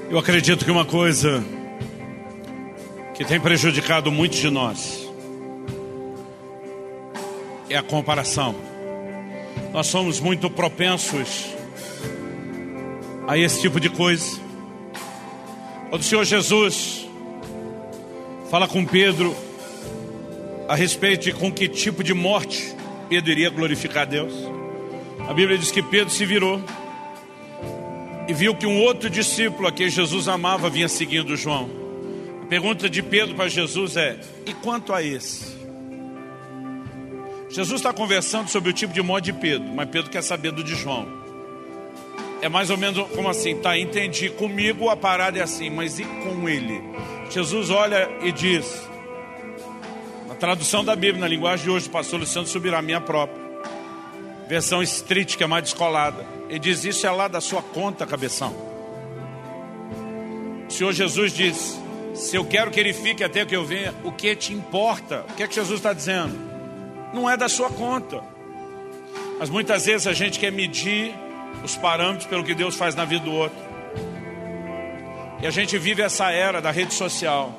Eu 0.09 0.19
acredito 0.19 0.63
que 0.63 0.71
uma 0.71 0.85
coisa 0.85 1.43
que 3.13 3.23
tem 3.25 3.39
prejudicado 3.39 4.11
muitos 4.11 4.39
de 4.39 4.49
nós 4.49 5.07
é 7.69 7.75
a 7.75 7.83
comparação. 7.83 8.55
Nós 9.73 9.87
somos 9.87 10.19
muito 10.19 10.49
propensos 10.49 11.45
a 13.27 13.37
esse 13.37 13.61
tipo 13.61 13.79
de 13.79 13.89
coisa. 13.89 14.39
Quando 15.89 16.01
o 16.01 16.05
Senhor 16.05 16.23
Jesus 16.23 17.04
fala 18.55 18.69
com 18.69 18.85
Pedro 18.85 19.35
a 20.69 20.75
respeito 20.75 21.25
de 21.25 21.33
com 21.33 21.51
que 21.51 21.67
tipo 21.67 22.01
de 22.01 22.13
morte 22.13 22.73
Pedro 23.09 23.29
iria 23.29 23.49
glorificar 23.49 24.03
a 24.03 24.05
Deus, 24.05 24.33
a 25.27 25.33
Bíblia 25.33 25.57
diz 25.57 25.71
que 25.71 25.83
Pedro 25.83 26.09
se 26.09 26.25
virou 26.25 26.63
e 28.29 28.33
viu 28.33 28.55
que 28.55 28.65
um 28.65 28.79
outro 28.79 29.09
discípulo 29.09 29.67
a 29.67 29.73
quem 29.73 29.89
Jesus 29.89 30.29
amava 30.29 30.69
vinha 30.69 30.87
seguindo 30.87 31.35
João. 31.35 31.69
A 32.43 32.45
pergunta 32.45 32.89
de 32.89 33.03
Pedro 33.03 33.35
para 33.35 33.49
Jesus 33.49 33.97
é: 33.97 34.17
e 34.45 34.53
quanto 34.53 34.93
a 34.93 35.03
esse? 35.03 35.53
Jesus 37.49 37.81
está 37.81 37.91
conversando 37.91 38.47
sobre 38.47 38.69
o 38.69 38.73
tipo 38.73 38.93
de 38.93 39.01
morte 39.01 39.33
de 39.33 39.33
Pedro, 39.33 39.67
mas 39.67 39.89
Pedro 39.89 40.09
quer 40.09 40.23
saber 40.23 40.53
do 40.53 40.63
de 40.63 40.75
João. 40.75 41.05
É 42.41 42.47
mais 42.47 42.69
ou 42.69 42.77
menos 42.77 43.05
como 43.09 43.27
assim, 43.27 43.57
tá? 43.57 43.77
Entendi. 43.77 44.29
Comigo 44.29 44.87
a 44.87 44.95
parada 44.95 45.39
é 45.39 45.41
assim, 45.41 45.69
mas 45.69 45.99
e 45.99 46.05
com 46.05 46.47
ele? 46.47 46.81
Jesus 47.29 47.69
olha 47.69 48.09
e 48.21 48.31
diz, 48.31 48.87
na 50.27 50.35
tradução 50.35 50.83
da 50.83 50.95
Bíblia, 50.95 51.21
na 51.21 51.27
linguagem 51.27 51.65
de 51.65 51.71
hoje, 51.71 51.87
o 51.87 51.91
pastor 51.91 52.19
Luciano 52.19 52.45
subirá 52.45 52.79
a 52.79 52.81
minha 52.81 52.99
própria, 52.99 53.41
versão 54.49 54.83
street, 54.83 55.37
que 55.37 55.43
é 55.43 55.47
mais 55.47 55.63
descolada. 55.63 56.25
Ele 56.49 56.59
diz: 56.59 56.83
Isso 56.83 57.07
é 57.07 57.11
lá 57.11 57.27
da 57.27 57.39
sua 57.39 57.61
conta, 57.61 58.05
cabeção. 58.05 58.53
O 60.67 60.71
Senhor 60.71 60.91
Jesus 60.91 61.31
diz: 61.31 61.79
Se 62.13 62.35
eu 62.35 62.43
quero 62.43 62.69
que 62.69 62.79
ele 62.79 62.93
fique 62.93 63.23
até 63.23 63.45
que 63.45 63.55
eu 63.55 63.63
venha, 63.63 63.93
o 64.03 64.11
que 64.11 64.35
te 64.35 64.53
importa? 64.53 65.25
O 65.29 65.33
que 65.35 65.43
é 65.43 65.47
que 65.47 65.55
Jesus 65.55 65.79
está 65.79 65.93
dizendo? 65.93 66.37
Não 67.13 67.29
é 67.29 67.37
da 67.37 67.47
sua 67.47 67.69
conta. 67.69 68.21
Mas 69.39 69.49
muitas 69.49 69.85
vezes 69.85 70.05
a 70.05 70.13
gente 70.13 70.37
quer 70.37 70.51
medir 70.51 71.13
os 71.63 71.75
parâmetros 71.75 72.27
pelo 72.27 72.43
que 72.43 72.53
Deus 72.53 72.75
faz 72.75 72.93
na 72.93 73.05
vida 73.05 73.23
do 73.23 73.31
outro. 73.31 73.74
E 75.45 75.47
a 75.47 75.51
gente 75.51 75.77
vive 75.77 76.01
essa 76.01 76.31
era 76.31 76.59
da 76.59 76.71
rede 76.71 76.95
social, 76.95 77.53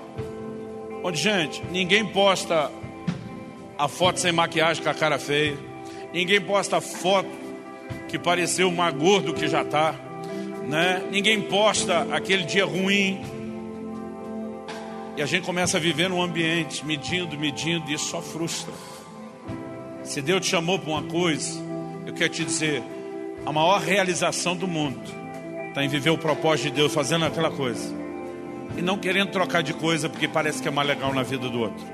onde, 1.05 1.23
gente, 1.23 1.63
ninguém 1.71 2.05
posta 2.05 2.69
a 3.79 3.87
foto 3.87 4.19
sem 4.19 4.33
maquiagem 4.33 4.83
com 4.83 4.91
a 4.91 4.93
cara 4.93 5.21
feia, 5.21 5.57
ninguém 6.13 6.41
posta 6.41 6.81
foto 6.81 7.31
que 8.09 8.19
pareceu 8.19 8.73
mais 8.73 8.93
gordo 8.93 9.33
que 9.33 9.47
já 9.47 9.63
está, 9.63 9.95
né? 10.67 11.01
Ninguém 11.13 11.43
posta 11.43 12.09
aquele 12.13 12.43
dia 12.43 12.65
ruim. 12.65 13.21
E 15.17 15.23
a 15.23 15.27
gente 15.27 15.45
começa 15.45 15.77
a 15.77 15.81
viver 15.81 16.11
num 16.11 16.21
ambiente 16.21 16.85
medindo, 16.85 17.39
medindo, 17.39 17.89
e 17.89 17.95
isso 17.95 18.07
só 18.07 18.21
frustra. 18.21 18.75
Se 20.03 20.21
Deus 20.21 20.41
te 20.41 20.49
chamou 20.49 20.77
para 20.77 20.91
uma 20.91 21.05
coisa, 21.05 21.57
eu 22.05 22.13
quero 22.13 22.31
te 22.31 22.45
dizer, 22.45 22.83
a 23.47 23.53
maior 23.53 23.81
realização 23.81 24.57
do 24.57 24.67
mundo 24.67 25.26
está 25.77 25.85
em 25.85 25.89
viver 25.89 26.09
o 26.09 26.17
propósito 26.17 26.71
de 26.71 26.77
Deus 26.77 26.95
fazendo 26.95 27.27
aquela 27.27 27.51
coisa. 27.51 27.95
E 28.79 28.81
não 28.81 28.97
querendo 28.97 29.31
trocar 29.31 29.63
de 29.63 29.75
coisa 29.75 30.09
porque 30.09 30.27
parece 30.27 30.63
que 30.63 30.69
é 30.69 30.71
mais 30.71 30.89
legal 30.89 31.13
na 31.13 31.23
vida 31.23 31.51
do 31.51 31.61
outro. 31.61 31.85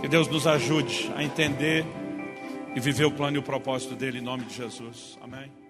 Que 0.00 0.08
Deus 0.08 0.28
nos 0.28 0.46
ajude 0.46 1.12
a 1.14 1.22
entender 1.22 1.84
e 2.74 2.80
viver 2.80 3.04
o 3.04 3.10
plano 3.10 3.36
e 3.36 3.38
o 3.38 3.42
propósito 3.42 3.94
dele 3.94 4.18
em 4.18 4.22
nome 4.22 4.44
de 4.44 4.54
Jesus. 4.54 5.18
Amém. 5.20 5.61